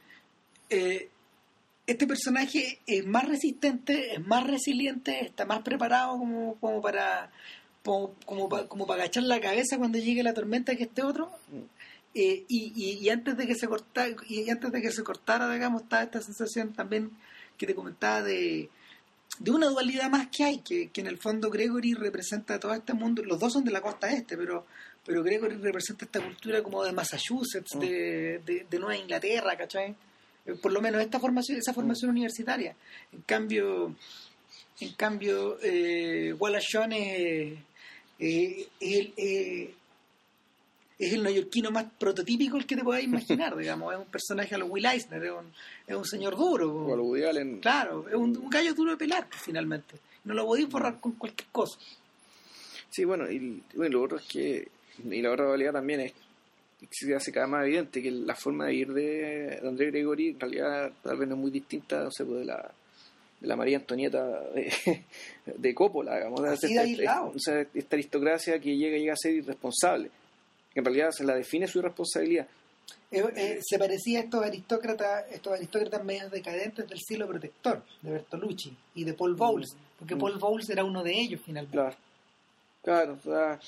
eh, 0.69 1.09
este 1.85 2.07
personaje 2.07 2.79
es 2.87 3.05
más 3.05 3.27
resistente, 3.27 4.13
es 4.15 4.25
más 4.25 4.45
resiliente, 4.47 5.25
está 5.25 5.45
más 5.45 5.61
preparado 5.61 6.17
como, 6.17 6.55
como 6.59 6.81
para 6.81 7.29
como, 7.83 8.13
como, 8.25 8.49
pa- 8.49 8.67
como 8.67 8.85
para 8.87 9.03
agachar 9.03 9.23
la 9.23 9.39
cabeza 9.41 9.77
cuando 9.77 9.97
llegue 9.97 10.23
la 10.23 10.33
tormenta 10.33 10.75
que 10.75 10.83
este 10.83 11.03
otro. 11.03 11.31
Mm. 11.51 11.59
Eh, 12.13 12.43
y, 12.49 12.73
y, 12.75 12.97
y 13.05 13.09
antes 13.09 13.37
de 13.37 13.47
que 13.47 13.55
se 13.55 13.67
cortara, 13.67 14.13
y 14.27 14.49
antes 14.49 14.71
de 14.71 14.81
que 14.81 14.91
se 14.91 15.01
cortara, 15.03 15.49
digamos, 15.53 15.83
está 15.83 16.03
esta 16.03 16.21
sensación 16.21 16.73
también 16.73 17.09
que 17.57 17.65
te 17.65 17.73
comentaba 17.73 18.21
de, 18.21 18.69
de 19.39 19.51
una 19.51 19.67
dualidad 19.67 20.09
más 20.09 20.27
que 20.27 20.43
hay, 20.43 20.57
que, 20.59 20.89
que 20.89 20.99
en 21.01 21.07
el 21.07 21.17
fondo 21.17 21.49
Gregory 21.49 21.93
representa 21.93 22.59
todo 22.59 22.73
este 22.73 22.93
mundo, 22.93 23.23
los 23.23 23.39
dos 23.39 23.53
son 23.53 23.63
de 23.63 23.71
la 23.71 23.79
costa 23.79 24.11
este, 24.11 24.35
pero, 24.35 24.65
pero 25.05 25.23
Gregory 25.23 25.55
representa 25.55 26.03
esta 26.03 26.19
cultura 26.21 26.61
como 26.61 26.83
de 26.83 26.91
Massachusetts, 26.91 27.75
Mm. 27.75 27.79
de, 27.79 28.41
de, 28.45 28.65
de 28.69 28.79
Nueva 28.79 28.97
Inglaterra, 28.97 29.55
¿cachai? 29.57 29.95
Eh, 30.45 30.55
Por 30.61 30.73
lo 30.73 30.81
menos 30.81 31.01
esta 31.01 31.17
formación, 31.19 31.59
esa 31.59 31.73
formación 31.73 32.11
universitaria. 32.11 32.75
En 33.13 33.21
cambio, 33.21 33.95
en 34.81 34.93
cambio, 34.95 35.57
eh, 35.63 36.33
Wallace 36.37 36.67
Shawn 36.73 36.91
es, 36.91 37.59
eh, 38.21 38.67
es 38.79 38.99
el, 38.99 39.13
eh, 39.17 39.73
es 40.99 41.13
el 41.13 41.23
neoyorquino 41.23 41.71
más 41.71 41.85
prototípico 41.97 42.57
el 42.57 42.67
que 42.67 42.75
te 42.75 42.83
puedas 42.83 43.03
imaginar, 43.03 43.57
digamos. 43.57 43.93
Es 43.93 43.99
un 43.99 44.05
personaje 44.05 44.53
a 44.53 44.59
lo 44.59 44.67
Will 44.67 44.85
Eisner, 44.85 45.23
es 45.23 45.31
un, 45.31 45.51
es 45.87 45.95
un 45.95 46.05
señor 46.05 46.37
duro. 46.37 46.71
O 46.71 46.93
a 46.93 46.97
lo 46.97 47.03
Woody 47.05 47.23
Allen. 47.23 47.59
Claro, 47.59 48.07
es 48.07 48.13
un, 48.13 48.37
un 48.37 48.49
gallo 48.49 48.75
duro 48.75 48.91
de 48.91 48.97
pelar, 48.97 49.27
finalmente. 49.31 49.95
No 50.23 50.35
lo 50.35 50.45
podéis 50.45 50.69
borrar 50.69 50.99
con 50.99 51.13
cualquier 51.13 51.49
cosa. 51.51 51.79
Sí, 52.91 53.05
bueno, 53.05 53.29
y, 53.29 53.63
bueno, 53.73 53.97
lo 53.97 54.03
otro 54.03 54.17
es 54.17 54.25
que, 54.27 54.67
y 55.03 55.21
la 55.21 55.31
otra 55.31 55.47
realidad 55.47 55.73
también 55.73 56.01
es 56.01 56.13
que 56.79 56.87
se 56.91 57.15
hace 57.15 57.31
cada 57.31 57.47
vez 57.47 57.51
más 57.51 57.63
evidente 57.65 58.03
que 58.03 58.11
la 58.11 58.35
forma 58.35 58.65
de 58.65 58.71
vivir 58.71 58.93
de, 58.93 59.59
André 59.67 59.87
Gregory 59.87 60.29
en 60.29 60.39
realidad 60.39 60.91
tal 61.01 61.17
vez 61.17 61.27
no 61.27 61.35
es 61.35 61.41
muy 61.41 61.51
distinta, 61.51 62.03
no 62.03 62.11
sé, 62.11 62.23
pues, 62.25 62.39
de 62.39 62.45
la, 62.45 62.71
la 63.41 63.55
María 63.55 63.77
Antonieta 63.77 64.25
de, 64.51 65.03
de 65.45 65.75
Coppola, 65.75 66.15
digamos. 66.15 66.63
Esta, 66.63 67.23
o 67.23 67.39
sea, 67.39 67.65
esta 67.73 67.95
aristocracia 67.95 68.59
que 68.59 68.77
llega, 68.77 68.97
llega 68.97 69.13
a 69.13 69.17
ser 69.17 69.33
irresponsable, 69.33 70.09
que 70.73 70.79
en 70.79 70.85
realidad 70.85 71.11
se 71.11 71.23
la 71.23 71.35
define 71.35 71.67
su 71.67 71.79
irresponsabilidad. 71.79 72.47
Eh, 73.11 73.23
eh, 73.35 73.59
se 73.61 73.77
parecía 73.77 74.19
a 74.19 74.23
estos 74.23 74.43
aristócratas, 74.43 75.25
estos 75.31 75.53
aristócratas 75.53 76.03
medios 76.03 76.31
decadentes 76.31 76.87
del 76.87 76.99
siglo 76.99 77.27
protector, 77.27 77.83
de 78.01 78.11
Bertolucci 78.11 78.75
y 78.95 79.03
de 79.03 79.13
Paul 79.13 79.35
Bowles, 79.35 79.75
porque 79.99 80.15
Mm. 80.15 80.19
Paul 80.19 80.39
Bowles 80.39 80.69
era 80.69 80.83
uno 80.83 81.03
de 81.03 81.11
ellos 81.11 81.41
finalmente. 81.45 81.77
Claro. 81.77 81.95
Claro, 82.83 83.17
o 83.19 83.23
sea, 83.23 83.59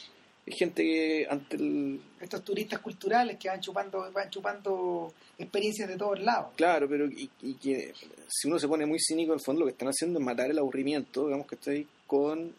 hay 0.45 0.53
gente 0.53 0.83
que 0.83 1.27
ante 1.29 1.55
el... 1.55 1.99
Estos 2.19 2.43
turistas 2.43 2.79
culturales 2.79 3.37
que 3.37 3.47
van 3.49 3.61
chupando, 3.61 4.11
van 4.11 4.29
chupando 4.29 5.13
experiencias 5.37 5.87
de 5.89 5.97
todos 5.97 6.19
lados. 6.21 6.53
Claro, 6.55 6.87
pero 6.89 7.05
y, 7.07 7.29
y 7.41 7.53
que 7.55 7.93
si 8.27 8.47
uno 8.47 8.59
se 8.59 8.67
pone 8.67 8.85
muy 8.85 8.99
cínico, 8.99 9.31
en 9.33 9.39
el 9.39 9.43
fondo 9.45 9.61
lo 9.61 9.65
que 9.67 9.71
están 9.71 9.87
haciendo 9.89 10.19
es 10.19 10.25
matar 10.25 10.49
el 10.51 10.59
aburrimiento, 10.59 11.25
digamos 11.25 11.47
que 11.47 11.55
estoy 11.55 11.87
con 12.07 12.53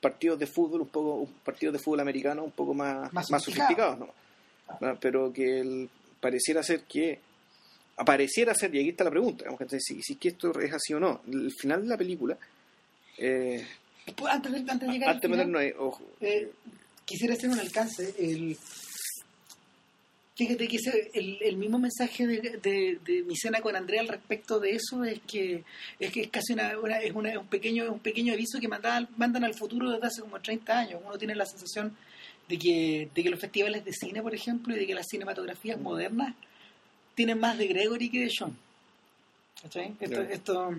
partidos 0.00 0.38
de 0.38 0.46
fútbol 0.46 0.82
un 0.82 0.88
poco, 0.88 1.14
un 1.16 1.32
partidos 1.44 1.74
de 1.74 1.78
fútbol 1.78 2.00
americano 2.00 2.44
un 2.44 2.52
poco 2.52 2.72
más, 2.74 3.12
Más 3.12 3.30
más, 3.30 3.42
sofisticados. 3.42 3.98
¿no? 3.98 4.08
¿No? 4.80 4.98
Pero 5.00 5.32
que 5.32 5.60
el- 5.60 5.88
pareciera 6.20 6.62
ser 6.62 6.82
que 6.82 7.18
apareciera 7.98 8.54
ser, 8.54 8.74
y 8.74 8.80
aquí 8.80 8.88
está 8.90 9.04
la 9.04 9.10
pregunta, 9.10 9.44
digamos 9.44 9.58
que 9.60 9.80
si, 9.80 10.02
si 10.02 10.12
es 10.14 10.18
que 10.18 10.28
esto 10.28 10.58
es 10.60 10.72
así 10.72 10.92
o 10.94 11.00
no. 11.00 11.20
El 11.30 11.50
final 11.52 11.82
de 11.82 11.88
la 11.88 11.96
película, 11.96 12.36
eh, 13.18 13.64
Antes 14.06 14.26
antes 14.28 14.52
de 14.80 14.86
llegar 14.92 15.08
al 15.10 15.14
antes 15.16 15.30
de 15.30 15.34
final, 15.36 15.46
meternos 15.48 15.60
ahí, 15.60 15.72
ojo, 15.78 16.02
eh, 16.20 16.50
quisiera 17.06 17.32
hacer 17.34 17.48
un 17.48 17.58
alcance. 17.58 18.14
El, 18.18 18.58
fíjate 20.34 20.68
que 20.68 20.76
ese- 20.76 21.10
el, 21.14 21.38
el 21.40 21.56
mismo 21.56 21.78
mensaje 21.78 22.26
de, 22.26 22.40
de, 22.62 22.98
de 23.04 23.22
mi 23.22 23.34
cena 23.36 23.60
con 23.62 23.74
Andrea 23.74 24.02
al 24.02 24.08
respecto 24.08 24.60
de 24.60 24.72
eso 24.72 25.02
es 25.04 25.20
que 25.26 25.64
es 25.98 26.12
que 26.12 26.20
es 26.22 26.28
casi 26.28 26.52
una, 26.52 26.78
una- 26.78 26.98
es 27.00 27.14
una- 27.14 27.38
un 27.38 27.46
pequeño 27.46 27.90
un 27.90 28.00
pequeño 28.00 28.34
aviso 28.34 28.60
que 28.60 28.68
mandan, 28.68 29.08
mandan 29.16 29.44
al 29.44 29.54
futuro 29.54 29.90
desde 29.90 30.06
hace 30.06 30.20
como 30.20 30.38
30 30.40 30.78
años. 30.78 31.00
Uno 31.04 31.16
tiene 31.16 31.34
la 31.34 31.46
sensación 31.46 31.96
de 32.48 32.58
que, 32.58 33.08
de 33.14 33.22
que 33.22 33.30
los 33.30 33.40
festivales 33.40 33.84
de 33.84 33.92
cine, 33.92 34.22
por 34.22 34.34
ejemplo, 34.34 34.74
y 34.76 34.78
de 34.78 34.86
que 34.86 34.94
las 34.94 35.06
cinematografías 35.10 35.80
modernas 35.80 36.34
tienen 37.14 37.40
más 37.40 37.56
de 37.58 37.66
Gregory 37.66 38.10
que 38.10 38.20
de 38.20 38.30
John. 38.38 38.56
¿Cachai? 39.62 39.94
Esto- 40.00 40.22
Ya. 40.22 40.30
esto- 40.34 40.74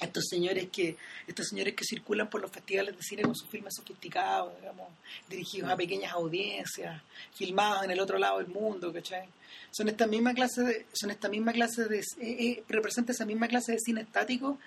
estos 0.00 0.24
señores 0.28 0.68
que 0.70 0.96
estos 1.26 1.48
señores 1.48 1.74
que 1.74 1.84
circulan 1.84 2.30
por 2.30 2.40
los 2.40 2.50
festivales 2.50 2.96
de 2.96 3.02
cine 3.02 3.22
con 3.22 3.34
sus 3.34 3.48
filmes 3.48 3.74
sofisticados, 3.74 4.56
digamos, 4.60 4.88
dirigidos 5.28 5.70
a 5.70 5.76
pequeñas 5.76 6.12
audiencias, 6.12 7.02
filmados 7.34 7.84
en 7.84 7.90
el 7.90 8.00
otro 8.00 8.18
lado 8.18 8.38
del 8.38 8.48
mundo, 8.48 8.92
¿cachai? 8.92 9.28
Son 9.72 9.88
esta 9.88 10.06
misma 10.06 10.32
clase 10.32 10.62
de, 10.62 10.86
son 10.92 11.10
esta 11.10 11.28
misma 11.28 11.52
clase 11.52 11.86
de, 11.86 11.98
eh, 11.98 12.02
eh, 12.20 12.62
representa 12.68 13.12
esa 13.12 13.24
misma 13.24 13.48
clase 13.48 13.72
de 13.72 13.78
cine 13.80 14.02
estático 14.02 14.58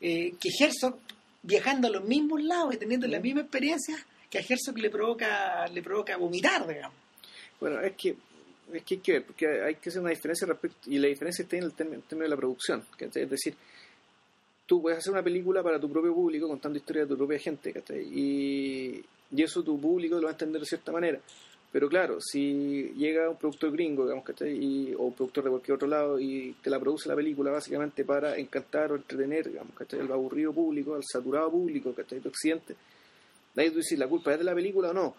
eh, 0.00 0.34
que 0.38 0.50
Herzog, 0.60 0.98
viajando 1.42 1.88
a 1.88 1.90
los 1.90 2.04
mismos 2.04 2.42
lados 2.42 2.74
y 2.74 2.76
teniendo 2.76 3.06
la 3.06 3.20
misma 3.20 3.42
experiencia, 3.42 3.96
que 4.28 4.38
a 4.38 4.42
Herzog 4.42 4.78
le 4.78 4.90
provoca, 4.90 5.66
le 5.68 5.82
provoca 5.82 6.16
vomitar, 6.16 6.66
digamos. 6.66 6.96
Bueno, 7.58 7.80
es 7.80 7.94
que, 7.96 8.16
es 8.74 8.82
que 8.82 8.94
hay 8.96 9.00
que 9.00 9.12
ver, 9.12 9.24
porque 9.24 9.46
hay 9.62 9.74
que 9.76 9.88
hacer 9.88 10.02
una 10.02 10.10
diferencia 10.10 10.46
respecto, 10.46 10.90
y 10.90 10.98
la 10.98 11.08
diferencia 11.08 11.44
está 11.44 11.56
en 11.56 11.64
el 11.64 11.72
término, 11.72 12.02
de 12.10 12.28
la 12.28 12.36
producción, 12.36 12.84
es 12.98 13.30
decir, 13.30 13.54
tú 14.66 14.82
puedes 14.82 14.98
hacer 14.98 15.12
una 15.12 15.22
película 15.22 15.62
para 15.62 15.80
tu 15.80 15.88
propio 15.88 16.12
público 16.12 16.48
contando 16.48 16.78
historias 16.78 17.08
de 17.08 17.14
tu 17.14 17.18
propia 17.18 17.38
gente, 17.38 17.72
¿cachai? 17.72 18.02
Y, 18.02 19.04
y 19.30 19.42
eso 19.42 19.62
tu 19.62 19.80
público 19.80 20.16
lo 20.16 20.22
va 20.22 20.30
a 20.30 20.32
entender 20.32 20.60
de 20.60 20.66
cierta 20.66 20.92
manera. 20.92 21.20
Pero 21.72 21.88
claro, 21.88 22.18
si 22.20 22.92
llega 22.96 23.28
un 23.28 23.36
productor 23.36 23.72
gringo, 23.72 24.04
digamos, 24.04 24.24
¿cachai? 24.24 24.52
Y, 24.52 24.94
o 24.94 25.02
un 25.04 25.12
productor 25.12 25.44
de 25.44 25.50
cualquier 25.50 25.74
otro 25.74 25.88
lado 25.88 26.18
y 26.18 26.56
te 26.62 26.70
la 26.70 26.80
produce 26.80 27.08
la 27.08 27.14
película 27.14 27.50
básicamente 27.50 28.04
para 28.04 28.36
encantar 28.38 28.92
o 28.92 28.96
entretener, 28.96 29.48
digamos, 29.48 29.74
¿cachai? 29.74 30.00
Al 30.00 30.10
aburrido 30.10 30.52
público, 30.52 30.94
al 30.94 31.04
saturado 31.04 31.50
público, 31.50 31.92
¿cachai? 31.92 32.20
De 32.20 32.28
Occidente. 32.28 32.76
De 33.54 33.62
ahí 33.62 33.70
tú 33.70 33.78
dices, 33.78 33.98
¿la 33.98 34.08
culpa 34.08 34.32
es 34.32 34.38
de 34.38 34.44
la 34.44 34.54
película 34.54 34.90
o 34.90 34.94
no? 34.94 35.14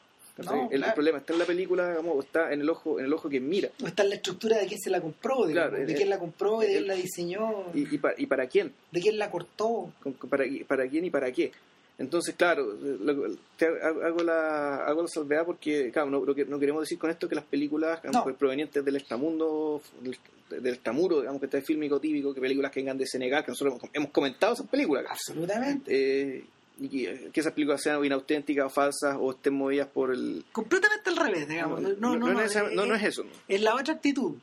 El, 0.72 0.84
problema 0.94 1.18
está 1.20 1.34
en 1.34 1.40
la 1.40 1.46
película, 1.46 1.90
digamos, 1.90 2.16
o 2.16 2.20
está 2.22 2.52
en 2.54 2.62
el 2.62 2.70
ojo, 2.70 3.00
en 3.00 3.06
el 3.06 3.14
ojo 3.14 3.28
que 3.30 3.40
mira. 3.40 3.70
O 3.84 3.88
está 3.88 4.04
en 4.04 4.10
la 4.10 4.16
estructura 4.16 4.58
de 4.58 4.68
quién 4.68 4.80
se 4.80 4.90
la 4.90 5.02
compró, 5.02 5.46
Claro, 5.46 5.78
de 5.78 5.92
eh, 5.92 5.96
quién 5.96 6.10
la 6.10 6.20
compró, 6.20 6.60
de 6.60 6.68
eh, 6.68 6.70
quién 6.74 6.88
la 6.88 6.94
diseñó, 6.96 7.66
Y, 7.74 7.94
y, 7.96 7.98
pa- 7.98 8.14
y 8.18 8.26
para 8.28 8.48
quién, 8.48 8.74
de 8.92 9.02
quién 9.02 9.18
la 9.18 9.30
cortó. 9.32 9.92
con- 10.02 10.14
para, 10.14 10.46
para 10.68 10.88
quién 10.88 11.06
y 11.06 11.10
para 11.10 11.32
qué. 11.32 11.52
Entonces, 12.00 12.36
claro, 12.36 12.74
lo- 12.80 13.36
te 13.58 13.66
hago 13.66 14.04
hago 14.04 14.20
la, 14.24 14.86
hago 14.86 15.02
la 15.02 15.08
salvedad 15.08 15.46
porque, 15.46 15.90
claro, 15.92 16.12
no, 16.12 16.24
lo 16.24 16.36
que- 16.36 16.46
no 16.46 16.60
queremos 16.60 16.82
decir 16.84 17.00
con 17.00 17.10
esto 17.10 17.28
que 17.28 17.34
las 17.36 17.46
películas 17.46 18.02
digamos, 18.04 18.18
No. 18.20 18.24
pues, 18.24 18.36
provenientes 18.36 18.86
del 18.86 18.98
estamundo, 18.98 19.82
del, 20.02 20.16
del 20.62 20.74
estamuro, 20.76 21.22
digamos, 21.22 21.40
que 21.40 21.48
está 21.48 21.58
el 21.58 21.64
fílmico 21.64 22.00
típico, 22.00 22.34
que 22.36 22.40
películas 22.42 22.72
que 22.72 22.82
vengan 22.82 23.00
de 23.00 23.08
Senegal, 23.08 23.44
que 23.44 23.52
nosotros 23.52 23.80
hemos, 23.80 23.90
hemos 23.96 24.12
comentado 24.12 24.54
esas 24.54 24.68
películas, 24.68 25.06
Absolutamente. 25.10 25.92
eh, 26.38 26.44
y 26.80 26.90
que, 26.90 27.30
que 27.34 27.40
esas 27.40 27.54
películas 27.54 27.82
sean 27.82 28.04
inauténticas 28.06 28.66
o 28.66 28.70
falsas 28.70 29.16
o 29.20 29.32
estén 29.32 29.54
movidas 29.54 29.88
por 29.88 30.12
el... 30.12 30.46
Completamente 30.52 31.10
al 31.10 31.16
revés, 31.18 31.48
digamos. 31.48 31.82
No, 31.82 31.90
no, 31.98 32.16
no, 32.18 32.34
no, 32.34 32.42
es, 32.42 32.56
eh, 32.56 32.64
no, 32.74 32.84
eh, 32.84 32.96
es 32.98 33.04
eso. 33.04 33.24
¿no? 33.24 33.30
es 33.48 33.62
la 33.62 33.76
otra 33.76 33.94
actitud 33.96 34.36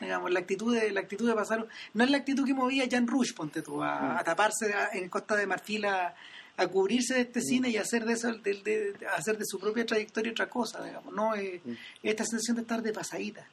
digamos 0.00 0.30
la 0.32 0.40
actitud 0.40 0.74
de 0.74 0.90
la 0.90 1.00
actitud 1.00 1.26
de 1.28 1.34
pasar 1.34 1.66
no 1.94 2.04
es 2.04 2.10
la 2.10 2.16
actitud 2.18 2.44
que 2.44 2.52
movía 2.52 2.84
Jan 2.90 3.06
Rush 3.06 3.32
ponte 3.32 3.62
tú 3.62 3.82
a, 3.82 4.00
Mm. 4.00 4.16
a 4.18 4.24
taparse 4.24 4.74
a- 4.74 4.88
en 4.92 5.08
Costa 5.08 5.36
de 5.36 5.46
Marfil 5.46 5.84
a, 5.86 6.14
a 6.56 6.66
cubrirse 6.66 7.14
de 7.14 7.20
este 7.20 7.40
cine 7.40 7.68
y 7.70 7.76
hacer 7.76 8.04
de 8.04 8.12
eso 8.14 8.32
de, 8.32 8.54
de- 8.54 8.92
de 8.92 9.06
hacer 9.06 9.38
de 9.38 9.44
su 9.46 9.58
propia 9.60 9.86
trayectoria 9.86 10.32
otra 10.32 10.48
cosa 10.50 10.82
digamos 10.84 11.14
no 11.14 11.34
Eh, 11.36 11.60
Mm. 11.64 11.72
esta 12.02 12.24
sensación 12.24 12.56
de 12.56 12.62
estar 12.62 12.82
de 12.82 12.92
pasadita 12.92 13.46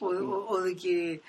o, 0.00 0.06
o- 0.08 0.48
o 0.50 0.62
de 0.62 0.76
que 0.76 1.20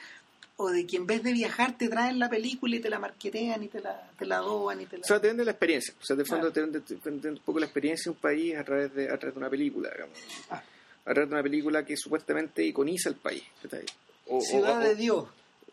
o 0.62 0.70
de 0.72 0.86
que 0.86 0.98
en 0.98 1.08
vez 1.08 1.24
de 1.24 1.32
viajar 1.32 1.78
te 1.78 1.88
traen 1.88 2.20
la 2.20 2.30
película 2.30 2.76
y 2.76 2.80
te 2.80 2.90
la 2.90 3.00
marquetean 3.00 3.64
y 3.64 3.68
te 3.70 3.80
la, 3.80 4.10
te 4.20 4.26
la 4.26 4.38
adoban 4.38 4.82
y 4.82 4.86
te 4.86 4.98
la... 4.98 5.04
O 5.04 5.08
sea, 5.08 5.22
te 5.22 5.28
vende 5.28 5.46
la 5.46 5.52
experiencia. 5.52 5.94
O 6.02 6.04
sea, 6.06 6.18
de 6.18 6.26
fondo 6.26 6.52
Claro. 6.52 6.54
te 6.54 6.62
vende, 6.62 6.82
te 6.82 7.10
vende 7.10 7.30
un 7.30 7.38
poco 7.38 7.60
la 7.60 7.66
experiencia 7.66 8.04
de 8.06 8.10
un 8.12 8.18
país 8.18 8.56
a 8.58 8.64
través 8.66 8.94
de, 8.94 9.06
a 9.06 9.18
través 9.18 9.34
de 9.36 9.40
una 9.40 9.50
película, 9.50 9.90
digamos. 9.90 10.18
Ah. 10.50 10.62
A 11.06 11.14
través 11.14 11.30
de 11.30 11.34
una 11.36 11.44
película 11.44 11.86
que 11.86 11.96
supuestamente 11.96 12.62
iconiza 12.64 13.08
el 13.10 13.16
país. 13.16 13.44
O, 14.28 14.38
o- 14.38 14.42
Ciudad 14.42 14.78
o- 14.80 14.82
de 14.82 14.96
Dios, 14.96 15.26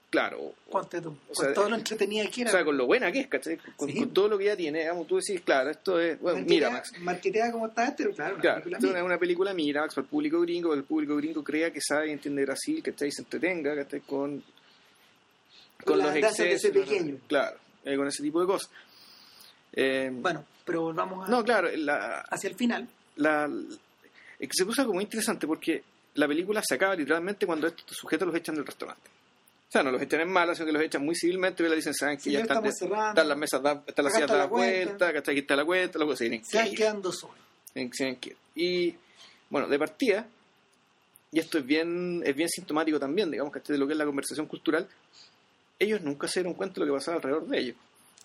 Claro. 0.08 0.40
o- 0.40 0.54
ponte 0.70 1.00
tú, 1.00 1.08
o 1.10 1.34
con 1.34 1.44
sea, 1.44 1.52
todo 1.52 1.68
lo 1.68 1.74
entretenida 1.76 2.24
que 2.30 2.42
O 2.42 2.44
era. 2.44 2.50
sea, 2.52 2.64
con 2.64 2.76
lo 2.78 2.86
buena 2.86 3.10
que 3.10 3.18
es, 3.20 3.26
¿cachai? 3.26 3.58
Con, 3.76 3.88
Sí. 3.90 3.98
con 3.98 4.10
todo 4.14 4.28
lo 4.28 4.38
que 4.38 4.44
ya 4.44 4.56
tiene, 4.56 4.78
digamos, 4.82 5.06
tú 5.08 5.16
decís, 5.16 5.40
claro, 5.44 5.68
esto 5.70 5.98
es, 6.00 6.18
bueno, 6.20 6.38
Marquetea- 6.38 6.48
Miramax. 6.48 7.00
Marqueteada 7.00 7.50
como 7.52 7.66
está 7.66 7.88
este, 7.88 8.04
pero 8.04 8.14
claro, 8.14 8.34
una 8.34 8.40
Claro, 8.40 8.62
película 8.62 8.78
esto 8.88 8.98
es 8.98 9.04
una, 9.04 9.18
película 9.18 9.52
Miramax 9.52 9.94
para 9.96 10.04
el 10.04 10.08
público 10.10 10.40
gringo, 10.42 10.68
para 10.68 10.78
el 10.78 10.86
público 10.86 11.16
gringo 11.16 11.42
crea 11.42 11.72
que 11.72 11.80
sabe 11.80 12.08
y 12.08 12.12
entiende 12.12 12.44
Brasil, 12.44 12.82
¿cachai? 12.84 13.10
Se 13.10 13.22
entretenga, 13.22 13.74
¿cachai? 13.74 14.00
Con, 14.02 14.42
Con 15.86 15.98
los 15.98 16.12
de 16.14 16.20
ese 16.20 16.52
excesos, 16.52 16.74
¿no? 16.76 16.82
pequeño. 16.84 17.16
Claro, 17.28 17.56
eh, 17.84 17.96
con 17.96 18.06
ese 18.08 18.22
tipo 18.22 18.40
de 18.40 18.46
cosas. 18.46 18.70
Eh, 19.72 20.10
Bueno, 20.12 20.44
pero 20.64 20.82
volvamos 20.82 21.26
a- 21.26 21.30
no, 21.30 21.44
claro, 21.44 21.68
la, 21.76 22.20
hacia 22.30 22.48
el 22.50 22.56
final. 22.56 22.88
la, 23.16 23.50
es 24.38 24.48
que 24.48 24.54
se 24.54 24.64
puso 24.66 24.82
algo 24.82 24.94
muy 24.94 25.04
interesante 25.04 25.46
porque 25.46 25.82
la 26.14 26.26
película 26.28 26.62
se 26.66 26.74
acaba 26.74 26.94
literalmente 26.94 27.46
cuando 27.46 27.66
estos 27.66 27.96
sujetos 27.96 28.26
los 28.28 28.36
echan 28.36 28.54
del 28.54 28.66
restaurante. 28.66 29.08
O 29.68 29.72
sea, 29.72 29.82
no 29.82 29.90
los 29.90 30.00
echan 30.00 30.20
en 30.20 30.30
mala, 30.30 30.54
sino 30.54 30.66
que 30.66 30.72
los 30.72 30.82
echan 30.82 31.04
muy 31.04 31.14
civilmente 31.16 31.62
y 31.64 31.68
le 31.68 31.76
dicen, 31.76 31.92
saben 31.92 32.16
que 32.16 32.22
Sí, 32.24 32.32
ya 32.32 32.40
están, 32.40 32.62
de- 32.62 32.68
están 32.68 33.28
las 33.28 33.36
mesas, 33.36 33.62
da- 33.62 33.82
están 33.86 34.04
las 34.04 34.14
sillas 34.14 34.30
dadas 34.30 34.48
vuelta, 34.48 35.12
¿cachai? 35.12 35.32
Aquí 35.34 35.40
está 35.40 35.56
la 35.56 35.64
cuenta, 35.64 35.98
luego 35.98 36.14
se 36.16 36.24
tienen 36.28 36.44
Se 36.44 36.56
van 36.58 36.74
quedando 36.74 37.12
solos. 37.12 37.36
Y 38.54 38.94
bueno, 39.50 39.68
de 39.68 39.78
partida, 39.78 40.26
y 41.32 41.38
esto 41.40 41.58
es 41.58 41.66
bien, 41.66 42.22
es 42.24 42.34
bien 42.34 42.48
sintomático 42.48 42.98
también, 42.98 43.30
digamos, 43.30 43.52
que 43.52 43.60
de 43.60 43.76
lo 43.78 43.86
que 43.86 43.92
es 43.92 43.98
la 43.98 44.06
conversación 44.06 44.46
cultural, 44.46 44.88
ellos 45.78 46.00
nunca 46.02 46.28
se 46.28 46.40
dieron 46.40 46.54
cuenta 46.54 46.80
de 46.80 46.86
lo 46.86 46.92
que 46.92 46.98
pasaba 46.98 47.16
alrededor 47.18 47.46
de 47.46 47.58
ellos. 47.58 47.76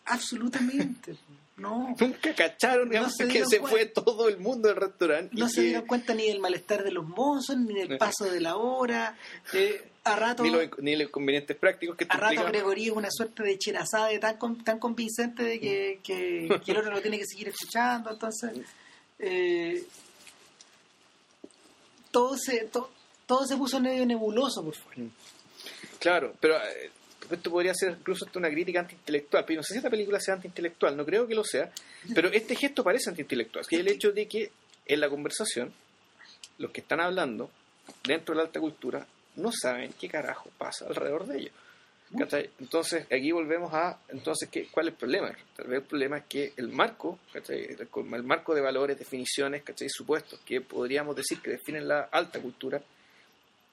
Absolutamente. 0.06 1.16
No. 1.58 1.96
Nunca 2.00 2.34
cacharon, 2.34 2.86
No 2.88 2.92
digamos, 2.92 3.14
se 3.16 3.28
que 3.28 3.46
se 3.46 3.60
cuenta. 3.60 3.70
fue 3.70 3.86
todo 3.86 4.30
el 4.30 4.38
mundo 4.40 4.68
del 4.68 4.78
restaurante. 4.78 5.36
No 5.38 5.48
se 5.48 5.56
que- 5.58 5.62
dieron 5.68 5.86
cuenta 5.86 6.14
ni 6.16 6.28
del 6.28 6.40
malestar 6.40 6.84
de 6.84 6.92
los 6.92 7.06
mozos, 7.08 7.56
ni 7.58 7.74
del 7.76 7.92
Eh. 7.94 7.98
paso 7.98 8.26
de 8.26 8.40
la 8.42 8.56
hora. 8.56 9.16
Eh, 9.54 9.90
a 10.04 10.16
rato, 10.16 10.42
ni, 10.42 10.50
los, 10.50 10.64
ni 10.80 10.96
los 10.96 11.10
inconvenientes 11.10 11.56
prácticos 11.56 11.96
que 11.96 12.06
a 12.10 12.18
rato 12.18 12.34
implican. 12.34 12.52
Gregory 12.52 12.86
es 12.88 12.92
una 12.94 13.10
suerte 13.12 13.44
de 13.44 13.60
cherazada 13.60 14.08
de 14.08 14.18
tan, 14.18 14.38
con- 14.38 14.64
tan 14.64 14.80
convincente 14.80 15.44
de 15.44 15.60
que, 15.60 16.00
que, 16.04 16.60
que 16.66 16.72
el 16.72 16.78
otro 16.78 16.90
lo 16.92 17.02
tiene 17.02 17.20
que 17.20 17.26
seguir 17.28 17.50
escuchando. 17.50 18.10
Entonces, 18.10 18.52
eh, 19.20 19.84
todo, 22.10 22.36
se, 22.38 22.62
to- 22.66 22.90
todo 23.28 23.46
se 23.46 23.56
puso 23.58 23.80
medio 23.80 24.06
nebuloso 24.06 24.64
por 24.64 24.74
fuera. 24.76 25.04
Claro, 26.00 26.34
pero 26.40 26.58
eh, 26.58 26.90
esto 27.36 27.52
podría 27.52 27.74
ser 27.74 27.96
incluso 28.00 28.26
hasta 28.26 28.40
una 28.40 28.50
crítica 28.50 28.80
antiintelectual. 28.80 29.46
Pero 29.46 29.60
no 29.60 29.64
sé 29.64 29.74
si 29.74 29.78
esta 29.78 29.90
película 29.90 30.20
sea 30.20 30.36
antiintelectual, 30.36 30.96
no 30.96 31.06
creo 31.06 31.28
que 31.28 31.36
lo 31.36 31.44
sea. 31.44 31.72
Pero 32.14 32.30
este 32.30 32.56
gesto 32.56 32.84
parece 32.84 33.10
antiintelectual. 33.10 33.66
Que 33.68 33.76
es 33.76 33.82
el 33.82 33.88
hecho 33.88 34.12
de 34.12 34.28
que 34.28 34.52
en 34.86 35.00
la 35.00 35.10
conversación, 35.10 35.74
los 36.58 36.72
que 36.72 36.82
están 36.82 37.00
hablando 37.00 37.50
dentro 38.04 38.34
de 38.34 38.38
la 38.38 38.44
alta 38.48 38.60
cultura 38.60 39.06
no 39.36 39.52
saben 39.52 39.94
qué 40.00 40.10
carajo 40.10 40.50
pasa 40.58 40.86
alrededor 40.88 41.26
de 41.28 41.40
ellos. 41.40 41.54
Entonces, 42.60 43.06
aquí 43.10 43.32
volvemos 43.32 43.74
a, 43.74 43.98
entonces, 44.10 44.50
¿qué, 44.50 44.68
¿cuál 44.70 44.88
es 44.88 44.94
el 44.94 44.98
problema? 44.98 45.34
Tal 45.56 45.68
vez 45.68 45.82
el 45.82 45.88
problema 45.88 46.18
es 46.18 46.26
que 46.26 46.54
el 46.58 46.68
marco. 46.68 47.20
El, 47.34 47.78
el 47.80 48.24
marco 48.24 48.54
de 48.54 48.62
valores, 48.62 49.00
definiciones, 49.00 49.64
¿cachai? 49.64 49.88
supuestos 49.90 50.40
que 50.46 50.60
podríamos 50.60 51.16
decir 51.16 51.40
que 51.42 51.52
definen 51.52 51.88
la 51.88 52.10
alta 52.12 52.42
cultura, 52.42 52.82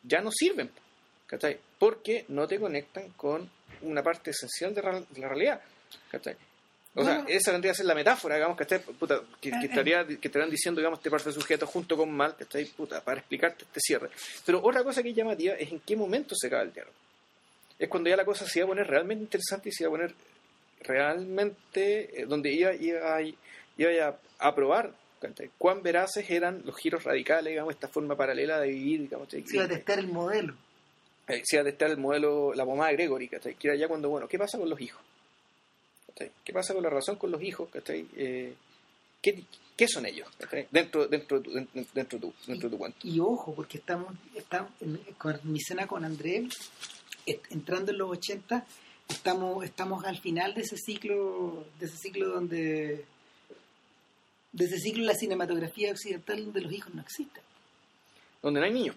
ya 0.04 0.20
no 0.20 0.30
sirven, 0.30 0.70
¿cachai? 1.28 1.56
Porque 1.78 2.24
no 2.28 2.48
te 2.48 2.58
conectan 2.58 3.10
con 3.10 3.48
una 3.82 4.02
parte 4.02 4.30
esencial 4.32 4.74
de, 4.74 4.82
la 4.82 5.28
realidad, 5.28 5.60
¿cachai? 6.10 6.34
O 6.94 7.04
sea, 7.04 7.24
esa 7.28 7.52
vendría 7.52 7.70
a 7.70 7.74
ser 7.76 7.86
la 7.86 7.94
metáfora, 7.94 8.34
digamos, 8.34 8.56
que, 8.56 8.64
esté, 8.64 8.80
puta, 8.80 9.20
que, 9.40 9.50
que 9.50 9.56
Eh, 9.56 9.60
eh. 9.62 9.66
estaría, 9.66 10.04
que 10.04 10.26
estarían 10.26 10.50
diciendo, 10.50 10.80
digamos, 10.80 10.98
este 10.98 11.10
par 11.10 11.22
de 11.22 11.30
sujetos 11.32 11.68
junto 11.68 11.96
con 11.96 12.10
mal, 12.10 12.34
puta, 12.76 13.04
para 13.04 13.20
explicarte 13.20 13.64
este 13.66 13.78
cierre. 13.80 14.10
Pero 14.44 14.60
otra 14.64 14.82
cosa 14.82 15.00
que 15.00 15.10
es 15.10 15.14
llamativa 15.14 15.54
es 15.54 15.70
en 15.70 15.78
qué 15.80 15.94
momento 15.94 16.34
se 16.34 16.48
acaba 16.48 16.62
el 16.62 16.72
diálogo. 16.72 16.96
Es 17.78 17.88
cuando 17.88 18.10
ya 18.10 18.16
la 18.16 18.24
cosa 18.24 18.46
se 18.48 18.58
iba 18.58 18.64
a 18.66 18.68
poner 18.70 18.88
realmente 18.88 19.22
interesante 19.22 19.68
y 19.68 19.72
se 19.72 19.84
iba 19.84 19.90
a 19.90 19.96
poner 19.96 20.14
realmente 20.98 22.22
eh, 22.22 22.26
donde 22.26 22.52
iba, 22.52 22.74
iba, 22.74 23.16
a- 23.16 23.22
iba 23.22 24.08
a, 24.08 24.48
a 24.48 24.54
probar 24.54 24.92
¿cachai? 25.20 25.50
cuán 25.58 25.82
veraces 25.82 26.28
eran 26.30 26.62
los 26.64 26.76
giros 26.76 27.04
radicales, 27.04 27.50
digamos, 27.52 27.74
esta 27.74 27.86
forma 27.88 28.16
paralela 28.16 28.58
de 28.60 28.68
vivir, 28.70 29.02
digamos, 29.02 29.28
¿cachai? 29.28 29.46
Se 29.46 29.56
iba 29.56 29.64
a 29.66 29.68
testar 29.68 29.98
el 29.98 30.08
modelo. 30.08 30.54
Se 31.44 31.56
iba 31.56 31.62
a 31.62 31.64
testar 31.64 31.90
el 31.90 31.98
modelo, 31.98 32.52
la 32.54 32.64
pomada 32.64 32.92
Gregory, 32.92 33.28
¿cachai? 33.28 33.54
que 33.54 33.68
era 33.68 33.76
ya 33.76 33.88
cuando, 33.88 34.08
bueno, 34.08 34.26
¿qué 34.28 34.38
pasa 34.38 34.58
con 34.58 34.68
los 34.68 34.80
hijos? 34.80 35.00
¿Qué 36.44 36.52
pasa 36.52 36.74
con 36.74 36.82
la 36.82 36.88
relación 36.88 37.16
con 37.16 37.30
los 37.30 37.40
hijos? 37.42 37.68
Eh, 38.16 38.54
¿qué, 39.22 39.44
qué 39.76 39.86
son 39.86 40.04
ellos? 40.06 40.26
Dentro, 40.72 41.06
dentro, 41.06 41.38
dentro, 41.40 41.84
dentro, 41.94 42.18
de 42.18 42.26
tu, 42.26 42.34
dentro 42.46 42.68
de 42.68 42.74
tu 42.74 42.78
cuento. 42.78 42.98
Y 43.04 43.20
ojo, 43.20 43.54
porque 43.54 43.78
estamos, 43.78 44.12
estamos 44.34 44.72
en, 44.80 44.96
con 45.16 45.38
mi 45.44 45.60
cena 45.60 45.86
con 45.86 46.04
André, 46.04 46.48
est- 47.24 47.52
entrando 47.52 47.92
en 47.92 47.98
los 47.98 48.10
80, 48.10 48.66
estamos, 49.08 49.64
estamos 49.64 50.04
al 50.04 50.18
final 50.18 50.54
de 50.54 50.62
ese 50.62 50.76
ciclo, 50.76 51.64
de 51.78 51.86
ese 51.86 51.96
ciclo 51.98 52.28
donde 52.30 53.04
de 54.50 54.64
ese 54.64 54.78
ciclo 54.78 55.04
la 55.04 55.14
cinematografía 55.14 55.92
occidental 55.92 56.42
donde 56.46 56.62
los 56.62 56.72
hijos 56.72 56.92
no 56.94 57.02
existen. 57.02 57.42
Donde 58.42 58.58
no 58.60 58.66
hay 58.66 58.72
niños. 58.72 58.96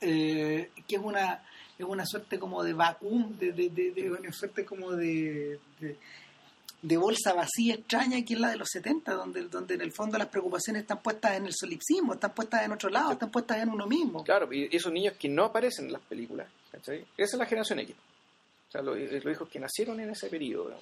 Eh, 0.00 0.70
que 0.86 0.96
es 0.96 1.02
una 1.02 1.42
es 1.78 1.84
una 1.86 2.06
suerte 2.06 2.38
como 2.38 2.62
de 2.64 2.72
vacuum, 2.72 3.36
de, 3.38 3.52
de, 3.52 3.68
de- 3.68 3.90
de 3.92 4.10
una 4.10 4.32
suerte 4.32 4.64
como 4.64 4.92
de, 4.92 5.58
de, 5.78 5.96
de 6.82 6.96
bolsa 6.96 7.34
vacía 7.34 7.74
extraña 7.74 8.22
que 8.24 8.32
es 8.34 8.40
la 8.40 8.48
de 8.50 8.56
los 8.56 8.68
70, 8.70 9.12
donde, 9.12 9.42
donde 9.48 9.74
en 9.74 9.82
el 9.82 9.92
fondo 9.92 10.16
las 10.16 10.28
preocupaciones 10.28 10.82
están 10.82 11.02
puestas 11.02 11.36
en 11.36 11.44
el 11.46 11.52
solipsismo, 11.54 12.14
están 12.14 12.32
puestas 12.32 12.62
en 12.64 12.72
otro 12.72 12.88
lado, 12.88 13.12
están 13.12 13.30
puestas 13.30 13.58
en 13.62 13.68
uno 13.68 13.86
mismo. 13.86 14.24
Claro, 14.24 14.50
y 14.52 14.68
esos 14.74 14.90
niños 14.92 15.14
que 15.18 15.28
no 15.28 15.44
aparecen 15.44 15.86
en 15.86 15.92
las 15.92 16.02
películas, 16.02 16.48
¿cachai? 16.72 17.00
Esa 17.16 17.36
es 17.36 17.38
la 17.38 17.46
generación 17.46 17.80
X. 17.80 17.94
Sea, 18.76 18.82
los, 18.82 18.96
los 19.24 19.32
hijos 19.34 19.48
que 19.48 19.58
nacieron 19.58 19.98
en 20.00 20.10
ese 20.10 20.28
periodo. 20.28 20.78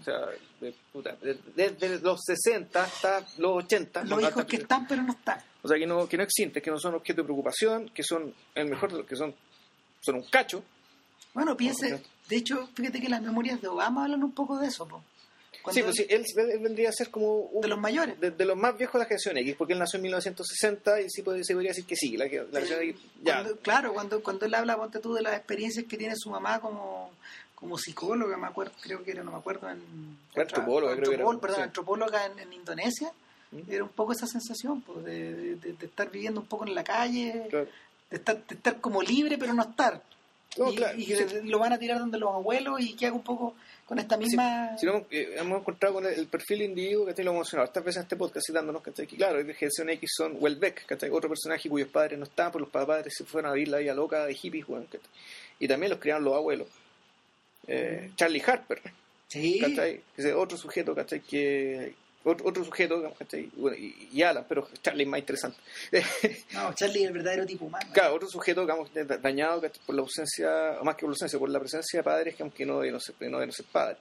O 0.00 0.02
sea, 0.02 0.26
de- 0.60 0.74
puta, 0.92 1.16
de- 1.20 1.38
desde 1.56 1.98
los 2.00 2.20
60 2.24 2.84
hasta 2.84 3.26
los 3.38 3.64
80. 3.64 4.04
Los 4.04 4.20
hijos 4.22 4.44
que 4.44 4.56
están 4.56 4.86
pero 4.86 5.02
no 5.02 5.12
están. 5.12 5.40
O 5.62 5.68
sea, 5.68 5.78
que 5.78 5.86
no, 5.86 6.08
que 6.08 6.16
no 6.16 6.22
existen, 6.22 6.62
que 6.62 6.70
no 6.70 6.78
son 6.78 6.94
objeto 6.94 7.22
de 7.22 7.24
preocupación, 7.24 7.88
que 7.90 8.02
son, 8.02 8.32
el 8.54 8.68
mejor 8.68 8.92
de 8.92 8.98
los 8.98 9.06
que 9.06 9.16
son, 9.16 9.34
son 10.00 10.16
un 10.16 10.22
cacho. 10.24 10.62
Bueno, 11.34 11.56
piense, 11.56 12.02
de 12.28 12.36
hecho, 12.36 12.68
fíjate 12.74 13.00
que 13.00 13.08
las 13.08 13.22
memorias 13.22 13.60
de 13.60 13.68
Obama 13.68 14.04
hablan 14.04 14.22
un 14.22 14.32
poco 14.32 14.58
de 14.58 14.66
eso, 14.68 14.86
po. 14.86 15.02
Sí, 15.70 15.82
pues 15.82 15.94
sí, 15.96 16.06
él, 16.08 16.24
él 16.36 16.58
vendría 16.58 16.88
a 16.88 16.92
ser 16.92 17.10
como 17.10 17.36
un- 17.36 17.60
de 17.62 17.68
los 17.68 17.78
mayores. 17.78 18.18
de, 18.18 18.30
de 18.32 18.44
los 18.44 18.56
más 18.56 18.76
viejos 18.76 18.94
de 18.94 18.98
la 19.00 19.04
generación 19.04 19.36
X, 19.38 19.54
porque 19.56 19.74
él 19.74 19.78
nació 19.78 19.98
en 19.98 20.02
1960 20.02 21.00
y 21.02 21.10
sí 21.10 21.22
puede- 21.22 21.44
se 21.44 21.54
podría 21.54 21.70
decir 21.70 21.84
que 21.84 21.94
sí, 21.96 22.16
la, 22.16 22.24
la 22.24 22.30
generación 22.30 22.82
X, 22.82 22.96
ya. 23.22 23.34
Cuando- 23.42 23.56
claro, 23.60 23.92
cuando, 23.94 24.22
cuando 24.22 24.46
él 24.46 24.54
habla, 24.54 24.76
ponte 24.76 24.98
tú, 24.98 25.14
de 25.14 25.22
las 25.22 25.36
experiencias 25.36 25.84
que 25.86 25.96
tiene 25.96 26.14
su 26.16 26.30
mamá 26.30 26.60
como, 26.60 27.10
como 27.54 27.78
psicóloga, 27.78 28.36
me 28.36 28.46
acuerdo, 28.48 28.72
creo 28.82 29.04
que 29.04 29.12
era, 29.12 29.22
no 29.22 29.30
me 29.30 29.38
acuerdo, 29.38 29.70
en... 29.70 29.80
Antropóloga, 30.34 30.96
creo 30.96 31.10
que 31.10 31.14
era, 31.14 31.24
antropóloga, 31.24 31.40
perdón, 31.40 31.56
sí. 31.56 31.62
antropóloga 31.62 32.26
en, 32.26 32.38
en 32.40 32.52
Indonesia. 32.52 33.12
¿Mm? 33.52 33.70
Era 33.70 33.84
un 33.84 33.90
poco 33.90 34.12
esa 34.12 34.26
sensación, 34.26 34.80
pues, 34.80 35.04
de, 35.04 35.34
de- 35.34 35.56
de- 35.56 35.72
de 35.74 35.86
estar 35.86 36.10
viviendo 36.10 36.40
un 36.40 36.46
poco 36.46 36.66
en 36.66 36.74
la 36.74 36.82
calle, 36.82 37.46
Claro. 37.50 37.68
de, 38.10 38.16
estar, 38.16 38.36
de 38.46 38.54
estar 38.54 38.80
como 38.80 39.02
libre, 39.02 39.36
pero 39.38 39.52
no 39.54 39.62
estar. 39.62 40.02
No, 40.58 40.72
y, 40.72 40.76
claro, 40.76 40.98
y 40.98 41.06
que 41.06 41.28
sí. 41.28 41.40
lo 41.44 41.58
van 41.58 41.72
a 41.72 41.78
tirar 41.78 41.98
donde 41.98 42.18
los 42.18 42.30
abuelos 42.34 42.80
y 42.80 42.94
que 42.94 43.06
haga 43.06 43.14
un 43.16 43.22
poco 43.22 43.54
con 43.84 43.98
esta 43.98 44.16
misma... 44.16 44.76
Si 44.78 44.86
no, 44.86 45.06
eh, 45.10 45.34
hemos 45.36 45.60
encontrado 45.60 45.94
con 45.94 46.06
el, 46.06 46.14
el 46.14 46.26
perfil 46.26 46.60
de 46.60 46.64
individuo 46.66 47.06
que 47.06 47.14
te 47.14 47.24
lo 47.24 47.30
hemos 47.30 47.42
mencionado 47.42 47.66
estas 47.66 47.84
veces 47.84 47.96
en 47.98 48.02
este 48.04 48.16
podcast 48.16 48.46
citándonos 48.46 48.82
¿cachai? 48.82 49.06
que 49.06 49.16
claro, 49.16 49.42
de 49.42 49.54
generación 49.54 49.90
X 49.90 50.10
son 50.16 50.36
Welbeck, 50.38 50.86
¿cachai? 50.86 51.10
otro 51.10 51.28
personaje 51.28 51.68
cuyos 51.68 51.88
padres 51.88 52.18
no 52.18 52.24
estaban, 52.24 52.52
pues 52.52 52.62
los 52.62 52.70
padres 52.70 53.14
se 53.16 53.24
fueron 53.24 53.50
a 53.50 53.54
vivir 53.54 53.68
la 53.68 53.78
vida 53.78 53.94
loca 53.94 54.24
de 54.26 54.34
hippies, 54.34 54.68
weón, 54.68 54.86
¿cachai? 54.86 55.10
y 55.58 55.68
también 55.68 55.90
los 55.90 56.00
criaron 56.00 56.24
los 56.24 56.34
abuelos. 56.34 56.68
Eh, 57.68 58.10
Charlie 58.16 58.42
Harper, 58.44 58.80
sí, 59.28 59.60
¿cachai? 59.60 60.00
Que 60.16 60.22
es 60.22 60.34
otro 60.34 60.58
sujeto, 60.58 60.94
¿cachai? 60.94 61.20
Que, 61.20 61.94
otro, 62.24 62.46
otro 62.48 62.64
sujeto, 62.64 62.96
digamos, 62.96 63.18
¿cachai? 63.18 63.50
Bueno, 63.56 63.76
y, 63.76 64.08
y 64.12 64.22
Alan, 64.22 64.44
pero 64.48 64.68
Charlie 64.82 65.02
es 65.04 65.08
más 65.08 65.20
interesante. 65.20 65.58
no, 66.52 66.72
Charlie 66.74 67.02
es 67.02 67.06
el 67.08 67.12
verdadero 67.12 67.46
tipo 67.46 67.64
humano. 67.66 67.90
Claro, 67.92 68.14
otro 68.14 68.28
sujeto, 68.28 68.60
digamos, 68.62 68.92
da- 68.94 69.04
dañado 69.18 69.62
por 69.86 69.94
la 69.94 70.02
ausencia, 70.02 70.78
o 70.80 70.84
más 70.84 70.94
que 70.96 71.00
por 71.00 71.10
la 71.10 71.14
ausencia, 71.14 71.38
por 71.38 71.48
la 71.50 71.60
presencia 71.60 72.00
de 72.00 72.04
padres 72.04 72.34
que 72.36 72.42
aunque 72.42 72.64
no 72.66 72.80
deben 72.80 73.00
ser, 73.00 73.14
no 73.30 73.38
deben 73.38 73.52
ser 73.52 73.66
padres. 73.72 73.98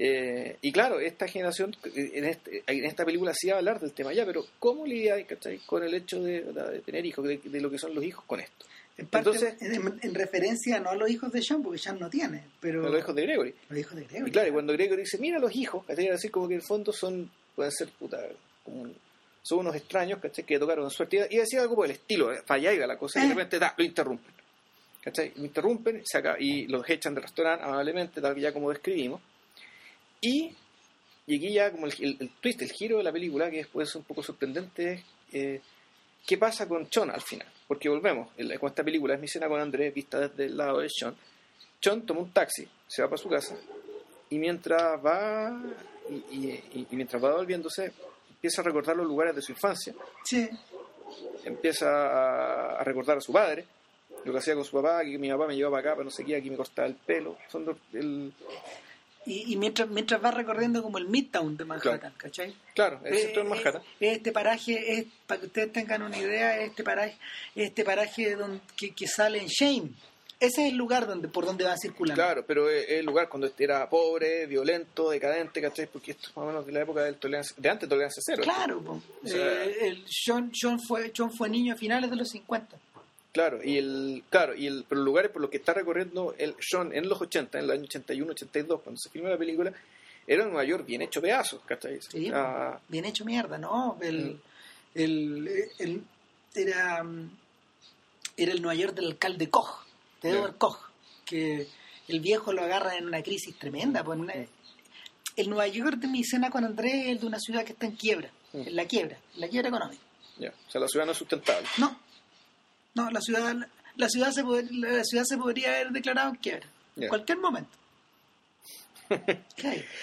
Eh, 0.00 0.56
y 0.62 0.70
claro, 0.70 1.00
esta 1.00 1.26
generación, 1.26 1.74
en, 1.94 2.24
este- 2.24 2.62
en 2.66 2.84
esta 2.84 3.04
película 3.04 3.32
sí 3.34 3.48
va 3.48 3.54
a 3.54 3.58
hablar 3.58 3.80
del 3.80 3.92
tema 3.92 4.12
ya, 4.12 4.24
pero 4.24 4.44
¿cómo 4.60 4.86
lidiar 4.86 5.26
¿cachai? 5.26 5.58
con 5.58 5.82
el 5.82 5.92
hecho 5.92 6.22
de, 6.22 6.42
de 6.42 6.80
tener 6.82 7.04
hijos, 7.04 7.26
de, 7.26 7.38
de 7.38 7.60
lo 7.60 7.68
que 7.70 7.78
son 7.78 7.94
los 7.94 8.04
hijos 8.04 8.24
con 8.24 8.38
esto? 8.38 8.64
En, 8.98 9.06
parte, 9.06 9.30
Entonces- 9.30 9.62
en, 9.62 9.98
en 10.02 10.14
referencia 10.14 10.80
no 10.80 10.90
a 10.90 10.94
los 10.96 11.08
hijos 11.08 11.30
de 11.32 11.40
Sean, 11.40 11.62
porque 11.62 11.78
Sean 11.78 11.98
no 12.00 12.10
tiene, 12.10 12.42
pero 12.60 12.82
Los 12.82 12.98
hijos 13.00 13.14
de 13.14 13.22
Gregory. 13.22 13.54
los 13.70 13.78
hijos 13.78 13.94
de 13.96 14.04
Gregory. 14.04 14.28
Y 14.28 14.32
claro, 14.32 14.48
y 14.48 14.52
cuando 14.52 14.72
Gregory 14.72 15.02
dice, 15.02 15.18
mira 15.18 15.38
los 15.38 15.54
hijos, 15.54 15.84
¿cachai? 15.86 16.08
Así 16.08 16.28
como 16.30 16.48
que 16.48 16.54
en 16.54 16.60
el 16.60 16.66
fondo 16.66 16.92
son, 16.92 17.30
pueden 17.54 17.70
ser, 17.72 17.88
puta, 17.90 18.18
como 18.64 18.88
son 19.42 19.60
unos 19.60 19.76
extraños, 19.76 20.18
¿cachai? 20.20 20.44
Que 20.44 20.58
tocaron 20.58 20.90
suerte. 20.90 21.28
Y 21.30 21.36
decía 21.36 21.60
algo 21.62 21.76
por 21.76 21.86
el 21.86 21.92
estilo, 21.92 22.32
¿eh? 22.32 22.42
falla 22.44 22.72
iba 22.72 22.86
la 22.88 22.98
cosa, 22.98 23.20
y 23.20 23.22
de 23.22 23.28
Eh. 23.28 23.34
repente, 23.34 23.58
ta, 23.60 23.72
lo 23.78 23.84
interrumpen. 23.84 24.34
¿Cachai? 25.00 25.32
Lo 25.36 25.44
interrumpen 25.44 26.02
se 26.04 26.18
acaba- 26.18 26.40
y 26.40 26.66
los 26.66 26.88
echan 26.90 27.14
del 27.14 27.22
restaurante 27.22 27.64
amablemente, 27.64 28.20
tal 28.20 28.34
que 28.34 28.40
ya 28.40 28.52
como 28.52 28.68
describimos. 28.70 29.20
Y, 30.20 30.50
y 31.28 31.36
aquí 31.36 31.52
ya 31.54 31.70
como 31.70 31.86
el, 31.86 31.94
el- 32.00 32.16
el 32.18 32.30
twist, 32.40 32.60
el 32.62 32.72
giro 32.72 32.98
de 32.98 33.04
la 33.04 33.12
película, 33.12 33.48
que 33.48 33.58
después 33.58 33.88
es 33.88 33.94
un 33.94 34.02
poco 34.02 34.24
sorprendente, 34.24 34.92
es 34.94 35.04
eh, 35.32 35.60
qué 36.26 36.36
pasa 36.36 36.66
con 36.66 36.88
Chon 36.90 37.10
al 37.10 37.22
final. 37.22 37.46
Porque 37.68 37.88
volvemos, 37.88 38.30
el- 38.36 38.58
con 38.58 38.68
esta 38.70 38.82
película 38.82 39.14
es 39.14 39.20
mi 39.20 39.26
escena 39.26 39.46
con 39.48 39.60
Andrés, 39.60 39.94
vista 39.94 40.18
desde 40.18 40.46
el 40.46 40.56
lado 40.56 40.80
de 40.80 40.88
Sean. 40.90 41.14
Chon 41.80 42.04
toma 42.04 42.20
un 42.20 42.32
taxi, 42.32 42.66
se 42.88 43.02
va 43.02 43.08
para 43.08 43.18
su 43.22 43.28
casa, 43.28 43.56
y 44.30 44.38
mientras 44.38 44.98
va 45.04 45.62
y, 46.10 46.14
y- 46.14 46.64
y- 46.74 46.86
y 46.90 46.96
mientras 46.96 47.22
va 47.22 47.34
volviéndose, 47.36 47.92
empieza 48.30 48.62
a 48.62 48.64
recordar 48.64 48.96
los 48.96 49.06
lugares 49.06 49.34
de 49.36 49.42
su 49.42 49.52
infancia, 49.52 49.94
Sí, 50.24 50.48
empieza 51.44 51.86
a, 51.88 52.80
a 52.80 52.84
recordar 52.84 53.18
a 53.18 53.20
su 53.20 53.32
padre, 53.32 53.64
lo 54.24 54.32
que 54.32 54.38
hacía 54.38 54.54
con 54.54 54.64
su 54.64 54.72
papá, 54.80 55.02
que 55.04 55.18
mi 55.18 55.30
papá 55.30 55.46
me 55.46 55.54
llevaba 55.56 55.78
acá, 55.78 55.92
para 55.92 56.04
no 56.04 56.10
sé 56.10 56.24
qué, 56.24 56.36
aquí 56.36 56.50
me 56.50 56.56
cortaba 56.56 56.88
el 56.88 56.94
pelo. 56.94 57.36
Son 57.48 57.64
el, 57.92 58.32
y, 59.28 59.52
y 59.52 59.56
mientras, 59.56 59.88
mientras 59.88 60.22
va 60.24 60.30
recorriendo 60.30 60.82
como 60.82 60.98
el 60.98 61.06
Midtown 61.08 61.56
de 61.56 61.64
Manhattan, 61.64 61.98
Claro. 61.98 62.14
¿cachai? 62.18 62.54
claro, 62.74 63.00
el 63.04 63.14
Eh, 63.14 63.18
centro 63.18 63.42
de 63.44 63.48
Manhattan. 63.50 63.82
eh, 64.00 64.12
Este 64.12 64.32
paraje, 64.32 64.92
es, 64.98 65.06
para 65.26 65.40
que 65.40 65.46
ustedes 65.46 65.72
tengan 65.72 66.02
una 66.02 66.18
idea, 66.18 66.58
este 66.60 66.82
paraje, 66.82 67.16
este 67.54 67.84
paraje 67.84 68.34
donde, 68.36 68.60
que, 68.76 68.90
que 68.94 69.06
sale 69.06 69.38
en 69.40 69.46
Shame. 69.48 69.90
Ese 70.40 70.66
es 70.66 70.70
el 70.72 70.76
lugar 70.78 71.08
donde 71.08 71.26
por 71.26 71.44
donde 71.44 71.64
va 71.64 71.74
circulando. 71.76 72.22
Claro, 72.22 72.44
pero 72.46 72.70
es 72.70 72.88
el 72.90 73.04
lugar 73.06 73.28
cuando 73.28 73.50
era 73.58 73.88
pobre, 73.90 74.46
violento, 74.46 75.10
decadente, 75.10 75.60
¿cachai? 75.60 75.88
Porque 75.88 76.12
esto 76.12 76.28
es 76.30 76.36
más 76.36 76.44
o 76.44 76.46
menos 76.46 76.64
de 76.64 76.70
la 76.70 76.82
época 76.82 77.02
del 77.02 77.16
tolerancia, 77.16 77.56
de 77.58 77.68
antes 77.68 77.88
de 77.88 77.90
tolerancia 77.92 78.22
cero. 78.24 78.42
Claro. 78.44 79.02
O 79.24 79.26
sea- 79.26 79.64
Eh, 79.64 79.76
el 79.88 80.04
John, 80.24 80.52
John, 80.54 80.78
fue, 80.80 81.12
John 81.16 81.32
fue 81.36 81.48
niño 81.48 81.74
a 81.74 81.76
finales 81.76 82.08
de 82.08 82.14
los 82.14 82.28
50. 82.28 82.76
Claro, 83.32 83.60
y 83.62 83.76
el, 83.76 84.24
claro, 84.30 84.54
y 84.54 84.66
el, 84.66 84.84
pero 84.88 85.00
los 85.00 85.04
lugares 85.04 85.30
por 85.30 85.42
los 85.42 85.50
que 85.50 85.58
está 85.58 85.74
recorriendo 85.74 86.34
el 86.38 86.54
Sean 86.60 86.92
en 86.94 87.08
los 87.08 87.20
80, 87.20 87.58
en 87.58 87.64
el 87.64 87.70
año 87.70 87.82
81, 87.84 88.32
82, 88.32 88.80
cuando 88.82 88.98
se 88.98 89.10
filmó 89.10 89.28
la 89.28 89.36
película, 89.38 89.72
era 90.26 90.44
un 90.44 90.50
Nueva 90.50 90.64
York 90.64 90.86
bien 90.86 91.02
hecho 91.02 91.20
pedazos, 91.20 91.60
¿cachai? 91.66 92.00
Sí, 92.02 92.30
Ah, 92.34 92.78
bien 92.88 93.04
hecho 93.04 93.24
mierda, 93.24 93.58
¿no? 93.58 93.98
El, 94.00 94.34
Mm. 94.34 94.40
el, 94.94 95.48
el- 95.78 96.02
era, 96.54 97.04
era 98.36 98.52
el 98.52 98.62
Nueva 98.62 98.74
York 98.74 98.94
del 98.94 99.06
alcalde 99.08 99.48
Koch, 99.50 99.84
de. 100.22 100.30
Edward 100.30 100.56
Koch, 100.56 100.78
que 101.24 101.66
el 102.08 102.20
viejo 102.20 102.52
lo 102.52 102.62
agarra 102.62 102.96
en 102.96 103.06
una 103.06 103.22
crisis 103.22 103.56
tremenda. 103.58 104.02
Pues 104.02 104.18
una- 104.18 104.34
el 105.36 105.48
Nueva 105.50 105.68
York 105.68 105.96
de 105.98 106.08
mi 106.08 106.24
cena 106.24 106.50
con 106.50 106.64
Andrés 106.64 106.94
es 106.94 107.06
el 107.08 107.20
de 107.20 107.26
una 107.26 107.38
ciudad 107.38 107.64
que 107.64 107.72
está 107.72 107.86
en 107.86 107.96
quiebra, 107.96 108.30
Mm. 108.52 108.60
en 108.68 108.76
la 108.76 108.86
quiebra, 108.86 109.18
en 109.34 109.40
la 109.40 109.48
quiebra 109.48 109.68
económica. 109.68 110.02
ya, 110.38 110.50
o 110.66 110.70
sea, 110.70 110.80
la 110.80 110.88
ciudad 110.88 111.04
no 111.04 111.12
es 111.12 111.18
sustentable. 111.18 111.66
No, 111.78 111.98
no, 112.94 113.10
la 113.10 113.20
ciudad, 113.20 113.54
la 113.96 114.08
ciudad, 114.08 114.30
se, 114.32 114.44
pod- 114.44 114.70
la 114.70 115.04
ciudad 115.04 115.24
se 115.24 115.36
podría 115.38 115.74
haber 115.74 115.90
declarado 115.90 116.30
en 116.30 116.36
quiebra, 116.36 116.66
en 116.96 117.08
cualquier 117.08 117.38
momento. 117.38 117.70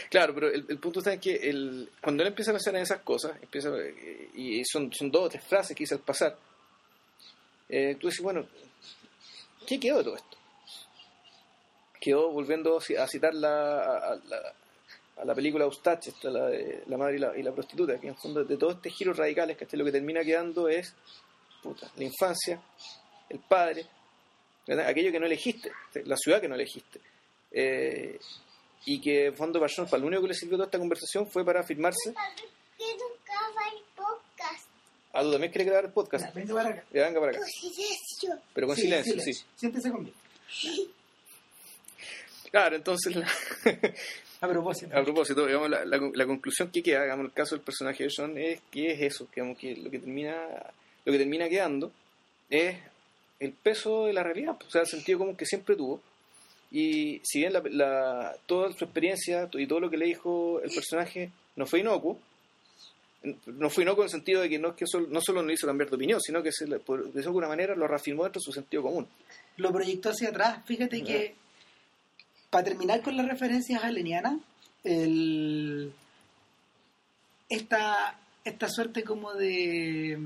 Claro, 0.10 0.34
pero 0.34 0.48
el, 0.52 0.66
el 0.68 0.80
punto 0.80 1.00
está 1.00 1.14
en 1.14 1.20
que 1.20 1.36
el, 1.36 1.90
cuando 2.02 2.24
él 2.24 2.28
empieza 2.30 2.50
a 2.52 2.56
pensar 2.56 2.76
en 2.76 2.82
esas 2.82 3.02
cosas, 3.02 3.34
empieza, 3.42 3.70
y 4.34 4.64
son, 4.66 4.92
son 4.92 5.12
dos 5.12 5.26
o 5.26 5.30
tres 5.30 5.44
frases 5.44 5.76
que 5.78 5.84
hice 5.84 5.94
al 5.94 6.00
pasar, 6.02 6.36
eh, 7.70 7.96
tú 8.00 8.08
dices, 8.08 8.24
bueno, 8.24 8.48
¿qué 9.68 9.80
quedó 9.80 10.00
de 10.00 10.04
todo 10.06 10.16
esto? 10.16 10.38
Quedó 12.02 12.32
volviendo 12.32 12.78
a 12.78 13.08
citar 13.08 13.34
la, 13.36 13.78
a, 13.80 14.16
la, 14.28 14.54
a 15.18 15.26
la 15.26 15.36
película 15.36 15.66
Eustache, 15.66 16.10
esta, 16.10 16.30
la 16.32 16.48
de 16.48 16.84
la 16.88 16.98
madre 16.98 17.18
y 17.18 17.20
la, 17.20 17.38
y 17.38 17.44
la 17.44 17.52
prostituta, 17.52 18.00
que 18.00 18.08
en 18.08 18.14
el 18.14 18.20
fondo 18.20 18.44
de 18.44 18.58
todo 18.58 18.72
este 18.72 18.90
giro 18.90 19.14
radicales, 19.14 19.56
que 19.58 19.78
lo 19.78 19.86
que 19.86 19.92
termina 19.92 20.24
quedando 20.24 20.68
es 20.68 20.96
puta, 21.66 21.91
la 21.97 22.03
infancia, 22.03 22.61
el 23.30 23.39
padre, 23.39 23.86
¿verdad? 24.68 24.88
aquello 24.88 25.11
que 25.11 25.20
no 25.20 25.26
elegiste, 25.26 25.72
la 26.05 26.16
ciudad 26.18 26.39
que 26.41 26.47
no 26.47 26.55
elegiste. 26.55 26.99
Eh, 27.51 28.20
y 28.86 29.01
que 29.01 29.32
Fondo 29.32 29.59
Parsons, 29.59 29.89
para 29.89 30.01
lo 30.01 30.07
único 30.07 30.22
que 30.24 30.28
le 30.30 30.34
sirvió 30.36 30.57
toda 30.57 30.68
esta 30.68 30.78
conversación 30.80 31.28
fue 31.28 31.43
para 31.43 31.63
firmarse. 31.63 32.13
Que 32.78 32.86
tocaba 32.97 33.61
el 33.74 33.84
podcast. 33.95 34.68
Ah, 35.13 35.22
tú 35.24 35.32
también 35.32 35.51
quieres 35.51 35.68
grabar 35.68 35.86
el 35.86 35.91
podcast. 35.91 36.26
Ya, 36.26 36.32
venga 36.32 36.53
para 36.53 36.70
acá. 36.70 36.84
Ya, 36.93 37.03
venga 37.05 37.20
para 37.20 37.32
acá. 37.32 37.39
Con 37.39 37.47
silencio. 37.49 38.39
Pero 38.53 38.68
con 38.68 38.76
Sí, 38.76 38.82
silencio, 38.84 39.20
sí. 39.22 39.32
Siéntese 39.55 39.89
conmigo. 39.91 40.16
Claro, 42.51 42.76
entonces, 42.76 43.16
la- 43.16 43.28
A 44.41 44.47
propósito. 44.49 44.95
a 44.95 45.03
propósito, 45.03 45.45
digamos, 45.47 45.70
la, 45.70 45.86
la- 45.86 46.11
la 46.13 46.26
conclusión 46.26 46.70
que 46.70 46.84
queda, 46.84 47.03
digamos, 47.03 47.22
en 47.24 47.26
el 47.28 47.34
caso 47.34 47.55
del 47.55 47.63
personaje 47.63 48.03
de 48.03 48.09
John, 48.16 48.38
es 48.38 48.59
que 48.70 48.91
es 48.91 49.01
eso, 49.01 49.28
digamos, 49.34 49.57
que 49.57 49.76
lo 49.78 49.89
que 49.89 49.97
termina, 49.99 50.36
lo 51.06 51.12
que 51.12 51.18
termina 51.18 51.47
quedando 51.49 51.91
es 52.49 52.78
el 53.39 53.51
peso 53.51 54.06
de 54.06 54.14
la 54.14 54.24
realidad, 54.24 54.58
o 54.66 54.70
sea, 54.70 54.82
el 54.82 54.88
sentido 54.88 55.20
común 55.20 55.36
que 55.36 55.45
siempre 55.45 55.76
tuvo. 55.76 56.01
Y 56.72 57.22
si 57.24 57.39
bien 57.39 57.53
la, 57.53 57.62
la- 57.70 58.36
toda 58.47 58.72
su 58.74 58.84
experiencia 58.86 59.47
y 59.53 59.68
todo 59.68 59.80
lo 59.80 59.89
que 59.89 59.97
le 59.97 60.06
dijo 60.08 60.60
el 60.62 60.72
personaje 60.72 61.30
no 61.56 61.66
fue 61.66 61.80
inocuo, 61.82 62.20
no 63.47 63.70
fue 63.70 63.84
inocuo 63.84 64.03
en 64.03 64.08
el 64.08 64.12
sentido 64.12 64.41
de 64.41 64.49
que 64.49 64.60
no 64.60 64.70
es 64.70 64.76
que 64.76 64.86
solo, 64.88 65.08
no 65.10 65.20
solo 65.22 65.41
no 65.41 65.51
hizo 65.51 65.66
cambiar 65.68 65.89
de 65.89 65.95
opinión, 65.95 66.20
sino 66.22 66.43
que 66.43 66.51
se 66.51 66.68
por- 66.80 67.12
de 67.12 67.24
alguna 67.24 67.47
manera 67.47 67.76
lo 67.76 67.88
reafirmó 67.88 68.24
dentro 68.24 68.39
de 68.39 68.43
su 68.45 68.51
sentido 68.51 68.84
común. 68.84 69.08
Lo 69.58 69.72
proyectó 69.72 70.10
hacia 70.10 70.30
atrás. 70.30 70.60
Fíjate 70.66 71.01
que, 71.03 71.36
para 72.49 72.64
terminar 72.66 73.01
con 73.01 73.16
las 73.18 73.28
referencias 73.28 73.84
alenianas, 73.84 74.39
el, 74.84 75.91
esta, 77.49 78.20
esta 78.43 78.70
suerte 78.70 79.03
como 79.03 79.34
de 79.34 80.18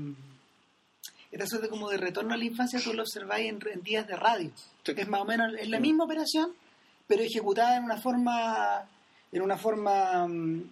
esta 1.32 1.46
suerte 1.46 1.68
como 1.68 1.88
de 1.90 1.96
retorno 1.96 2.34
a 2.34 2.36
la 2.36 2.44
infancia 2.44 2.80
tú 2.82 2.92
lo 2.92 3.02
observáis 3.02 3.48
en, 3.48 3.58
en 3.72 3.82
días 3.82 4.06
de 4.06 4.16
radio 4.16 4.50
Sí. 4.84 4.92
es 4.96 5.08
más 5.08 5.20
o 5.20 5.24
menos 5.24 5.52
es 5.58 5.68
la 5.68 5.78
misma 5.80 6.04
operación 6.04 6.52
pero 7.06 7.22
ejecutada 7.22 7.76
en 7.76 7.84
una 7.84 7.96
forma 7.98 8.82
en 9.32 9.42
una 9.42 9.56
forma 9.56 10.26
mm, 10.26 10.62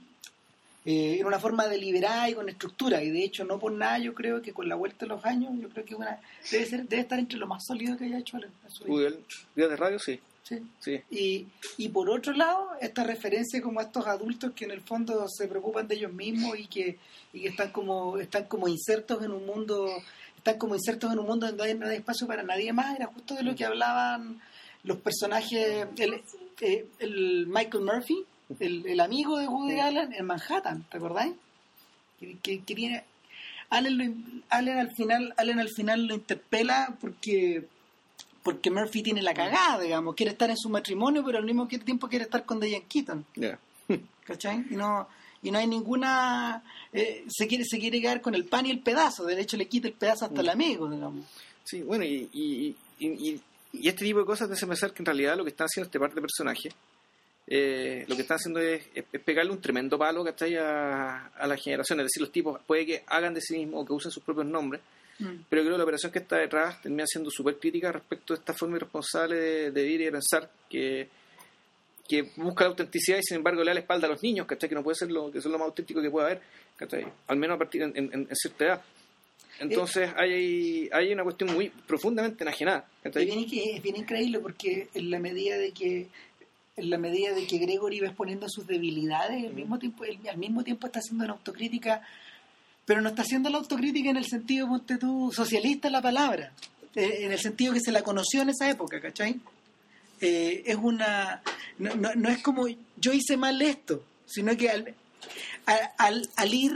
eh, 0.84 1.16
en 1.20 1.26
una 1.26 1.38
forma 1.38 1.66
deliberada 1.66 2.30
y 2.30 2.34
con 2.34 2.48
estructura 2.48 3.02
y 3.02 3.11
de 3.11 3.22
hecho 3.24 3.44
no 3.44 3.59
por 3.59 3.72
nada 3.72 3.98
yo 3.98 4.14
creo 4.14 4.40
que 4.40 4.52
con 4.52 4.68
la 4.68 4.74
vuelta 4.76 5.04
de 5.04 5.09
los 5.09 5.24
años 5.24 5.52
yo 5.61 5.68
creo 5.68 5.84
que 5.84 5.94
una, 5.94 6.18
debe 6.50 6.64
ser 6.66 6.88
debe 6.88 7.02
estar 7.02 7.18
entre 7.18 7.38
lo 7.38 7.46
más 7.46 7.64
sólido 7.66 7.96
que 7.96 8.04
haya 8.06 8.18
hecho 8.18 8.38
en 8.38 8.50
su 8.70 8.84
vida. 8.84 8.94
Uy, 8.94 9.04
el 9.04 9.18
día 9.54 9.68
de 9.68 9.76
radio, 9.76 9.98
sí, 9.98 10.18
Sí. 10.44 10.62
sí. 10.80 10.98
Y, 11.11 11.46
y 11.76 11.90
por 11.90 12.09
otro 12.09 12.32
lado, 12.32 12.70
esta 12.80 13.04
referencia 13.04 13.61
como 13.61 13.80
a 13.80 13.82
estos 13.82 14.06
adultos 14.06 14.52
que 14.54 14.64
en 14.64 14.70
el 14.70 14.80
fondo 14.80 15.26
se 15.28 15.46
preocupan 15.46 15.86
de 15.86 15.96
ellos 15.96 16.12
mismos 16.14 16.59
y 16.59 16.66
que, 16.66 16.96
y 17.34 17.42
que 17.42 17.48
están 17.48 17.70
como 17.70 18.16
están 18.16 18.44
como 18.44 18.66
insertos 18.66 19.22
en 19.22 19.32
un 19.32 19.44
mundo 19.44 19.86
están 20.39 20.59
como 20.59 20.74
insertos 20.74 21.12
en 21.12 21.18
un 21.18 21.26
mundo 21.26 21.47
donde 21.47 21.74
no 21.74 21.86
hay, 21.86 21.97
espacio 21.97 22.26
para 22.26 22.43
nadie 22.43 22.72
más 22.72 22.97
era 22.97 23.07
justo 23.07 23.34
de 23.34 23.43
lo 23.43 23.55
que 23.55 23.64
hablaban 23.64 24.41
los 24.84 24.99
personajes 24.99 25.86
el, 25.99 26.22
eh, 26.61 26.86
el 26.99 27.47
Michael 27.47 27.84
Murphy 27.84 28.24
el, 28.61 28.86
el 28.86 29.01
amigo 29.01 29.39
de 29.39 29.47
Woody 29.49 29.80
Allen 29.80 30.12
en 30.14 30.24
Manhattan 30.24 30.84
¿te 30.91 30.97
acordáis? 30.97 31.34
que, 32.18 32.36
que, 32.43 32.61
que 32.62 32.74
tiene 32.74 33.05
Allen, 33.70 33.99
lo- 33.99 34.43
Allen 34.49 34.78
al 34.78 34.95
final 34.95 35.34
Allen 35.36 35.61
al 35.61 35.68
final 35.68 36.07
lo 36.07 36.14
interpela 36.14 36.97
porque 37.01 37.66
porque 38.43 38.70
Murphy 38.70 39.03
tiene 39.03 39.20
la 39.20 39.34
cagada, 39.34 39.78
digamos, 39.82 40.14
quiere 40.14 40.32
estar 40.32 40.49
en 40.49 40.57
su 40.57 40.70
matrimonio, 40.70 41.22
pero 41.22 41.36
al 41.36 41.45
mismo 41.45 41.66
tiempo 41.68 42.09
quiere 42.09 42.24
estar 42.24 42.47
con 42.47 42.59
Diane 42.61 42.86
Keaton, 42.89 43.26
Ya. 43.36 43.59
¿cachai? 44.24 44.64
Y 44.70 44.76
no, 44.76 45.07
y 45.43 45.51
no 45.51 45.59
hay 45.59 45.66
ninguna... 45.66 46.62
eh, 46.93 47.24
se 47.28 47.47
quiere 47.47 47.64
se 47.64 47.78
quiere 47.78 48.01
quedar 48.01 48.20
con 48.20 48.34
el 48.34 48.45
pan 48.45 48.66
y 48.66 48.70
el 48.70 48.80
pedazo, 48.80 49.24
de 49.24 49.41
hecho 49.41 49.57
le 49.57 49.66
quita 49.68 49.89
el 49.89 49.95
pedazo 49.95 50.24
hasta 50.26 50.41
el 50.41 50.49
amigo, 50.49 50.89
digamos. 50.91 51.24
Sí, 51.64 51.82
bueno, 51.82 52.05
y, 52.05 52.28
y, 52.32 52.76
y, 52.99 53.07
y- 53.30 53.41
y 53.70 53.86
este 53.89 54.05
tipo 54.05 54.20
de 54.20 54.24
cosas 54.24 54.49
te 54.49 54.55
hace 54.55 54.66
pensar 54.66 54.93
que 54.95 55.03
en 55.03 55.07
realidad 55.07 55.36
lo 55.36 55.45
que 55.45 55.51
están 55.51 55.66
haciendo 55.66 55.86
este 55.89 56.01
par 56.01 56.14
de 56.14 56.20
personajes, 56.22 56.72
eh, 57.47 58.05
lo 58.09 58.14
que 58.16 58.22
están 58.22 58.36
haciendo 58.36 58.61
es, 58.61 58.82
es- 58.95 59.05
es 59.12 59.20
pegarle 59.22 59.53
un 59.53 59.61
tremendo 59.61 59.99
palo 59.99 60.24
¿cachai? 60.24 60.57
A, 60.57 61.26
a 61.28 61.47
la 61.47 61.57
generación. 61.57 62.01
Es 62.01 62.07
decir, 62.07 62.22
los 62.22 62.32
tipos 62.32 62.61
puede 62.66 62.84
que 62.86 63.05
hagan 63.07 63.34
de 63.34 63.41
sí 63.41 63.57
mismos 63.59 63.82
o 63.82 63.86
que 63.86 63.93
usen 63.93 64.11
sus 64.11 64.22
propios 64.22 64.47
nombres, 64.47 64.80
Mm. 65.20 65.43
pero 65.49 65.62
creo 65.62 65.74
que 65.74 65.78
la 65.78 65.82
operación 65.82 66.12
que 66.12 66.20
está 66.20 66.36
detrás 66.36 66.80
termina 66.80 67.05
siendo 67.05 67.28
súper 67.28 67.59
crítica 67.59 67.91
respecto 67.91 68.34
a 68.34 68.36
esta 68.36 68.55
forma 68.55 68.76
irresponsable 68.76 69.34
de, 69.34 69.70
de 69.72 69.82
vivir 69.82 70.03
y 70.03 70.05
de 70.05 70.12
pensar 70.12 70.49
que, 70.70 71.09
que 72.09 72.22
busca 72.36 72.64
la 72.64 72.70
autenticidad 72.70 73.18
y 73.18 73.22
sin 73.22 73.36
embargo 73.36 73.62
le 73.62 73.70
da 73.70 73.74
la 73.74 73.80
espalda 73.80 74.06
a 74.06 74.11
los 74.11 74.22
niños, 74.22 74.46
¿cachai? 74.46 74.68
Que 74.68 74.74
no 74.74 74.82
puede 74.82 74.96
ser 74.96 75.11
lo, 75.11 75.30
que 75.30 75.40
son 75.42 75.52
lo 75.52 75.59
más 75.59 75.66
auténtico 75.66 76.00
que 76.00 76.11
pueda 76.11 76.26
haber, 76.26 76.40
¿cachai? 76.76 77.06
Al 77.26 77.36
menos 77.36 77.56
a 77.56 77.59
partir 77.59 77.82
en, 77.82 77.92
en- 77.94 78.11
en 78.12 78.28
cierta 78.34 78.64
edad. 78.64 78.82
Entonces 79.61 80.11
hay, 80.16 80.88
hay 80.92 81.12
una 81.12 81.24
cuestión 81.24 81.52
muy 81.52 81.68
profundamente 81.68 82.44
enajenada. 82.44 82.86
¿cachai? 83.02 83.24
Y 83.24 83.26
bien, 83.26 83.46
que 83.50 83.76
es 83.76 83.82
bien 83.82 83.96
increíble 83.96 84.38
porque 84.38 84.88
en 84.94 85.11
la 85.11 85.18
medida 85.18 85.59
de 85.59 85.72
que 85.72 86.06
en 86.76 86.90
la 86.90 86.96
medida 86.98 87.34
de 87.34 87.44
que 87.44 87.59
Gregory 87.59 87.98
va 87.98 88.06
exponiendo 88.06 88.46
sus 88.48 88.64
debilidades, 88.66 89.44
al 89.44 89.52
mismo 89.52 89.80
tiempo 89.80 90.04
él- 90.04 90.20
al 90.30 90.38
mismo 90.38 90.62
tiempo 90.62 90.86
está 90.86 91.00
haciendo 91.00 91.24
una 91.24 91.32
autocrítica, 91.34 92.02
pero 92.86 93.00
no 93.00 93.09
está 93.09 93.22
haciendo 93.22 93.50
la 93.50 93.59
autocrítica 93.59 94.11
en 94.11 94.16
el 94.16 94.24
sentido, 94.26 94.68
ponte 94.68 94.96
tú, 94.96 95.32
socialista 95.34 95.90
la 95.90 96.00
palabra, 96.00 96.52
eh, 96.94 97.16
en 97.22 97.32
el 97.32 97.38
sentido 97.40 97.72
que 97.74 97.80
se 97.80 97.90
la 97.90 98.02
conoció 98.02 98.42
en 98.42 98.50
esa 98.50 98.70
época, 98.70 99.00
¿cachai? 99.00 99.40
Eh, 100.20 100.62
es 100.66 100.76
una 100.76 101.42
no, 101.78 101.94
no, 101.94 102.14
no 102.14 102.28
es 102.28 102.42
como 102.42 102.66
yo 102.96 103.12
hice 103.12 103.36
mal 103.36 103.60
esto, 103.62 104.02
sino 104.26 104.56
que 104.56 104.68
al, 104.70 104.94
al, 105.98 106.28
al- 106.36 106.54
ir 106.54 106.72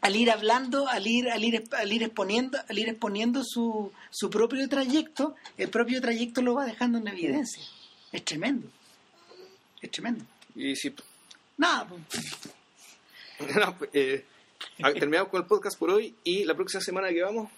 al 0.00 0.16
ir 0.16 0.30
hablando, 0.32 0.88
al 0.88 1.06
ir, 1.06 1.30
al 1.30 1.44
ir, 1.44 1.62
al 1.78 1.92
ir 1.92 2.02
exponiendo, 2.02 2.58
al 2.68 2.76
ir 2.76 2.88
exponiendo 2.88 3.44
su, 3.44 3.92
su 4.10 4.28
propio 4.30 4.68
trayecto, 4.68 5.36
el 5.56 5.68
propio 5.70 6.00
trayecto 6.00 6.42
lo 6.42 6.54
va 6.54 6.64
dejando 6.66 6.98
en 6.98 7.06
evidencia. 7.06 7.62
Es 8.10 8.24
tremendo. 8.24 8.66
Es 9.80 9.90
tremendo. 9.92 10.24
Y 10.56 10.74
si, 10.74 10.92
Nada, 11.56 11.86
pues, 11.86 13.54
no, 13.56 13.78
pues, 13.78 13.90
eh, 13.92 14.24
terminamos 14.98 15.28
con 15.30 15.40
el 15.42 15.46
podcast 15.46 15.78
por 15.78 15.90
hoy 15.90 16.12
y 16.24 16.42
la 16.44 16.54
próxima 16.56 16.80
semana 16.82 17.08
que 17.10 17.22
vamos 17.22 17.48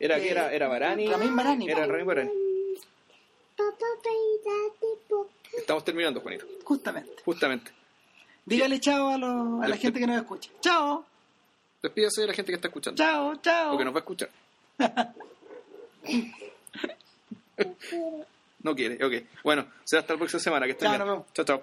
era 0.00 0.18
que 0.18 0.30
era, 0.30 0.52
era 0.52 0.66
Barani. 0.66 1.06
Ramin 1.06 1.36
Barani. 1.36 1.70
Era 1.70 1.86
Ramin 1.86 2.06
Barani. 2.06 2.30
Estamos 5.56 5.84
terminando, 5.84 6.20
Juanito. 6.20 6.46
justamente. 6.64 7.10
Justamente. 7.24 7.70
Dígale 8.44 8.80
chao 8.80 9.08
a, 9.08 9.18
los- 9.18 9.62
a 9.62 9.68
la 9.68 9.76
gente 9.76 10.00
que 10.00 10.06
nos 10.06 10.16
escucha. 10.16 10.50
Chao, 10.60 11.04
Despídase 11.82 12.22
de 12.22 12.26
la 12.28 12.32
gente 12.34 12.50
que 12.50 12.56
está 12.56 12.68
escuchando. 12.68 12.96
chao, 12.96 13.36
chao. 13.36 13.70
Porque 13.70 13.84
nos 13.84 13.94
va 13.94 13.98
a 13.98 14.00
escuchar. 14.00 14.30
no 18.62 18.74
quiere, 18.74 19.04
ok. 19.04 19.26
Bueno, 19.44 19.66
será 19.84 20.00
hasta 20.00 20.14
la 20.14 20.18
próxima 20.18 20.40
semana. 20.40 20.66
Que 20.66 20.72
estén 20.72 20.86
Chao, 20.86 20.92
bien. 20.96 21.06
nos 21.06 21.08
vemos. 21.08 21.32
Chao, 21.34 21.44
chao. 21.44 21.62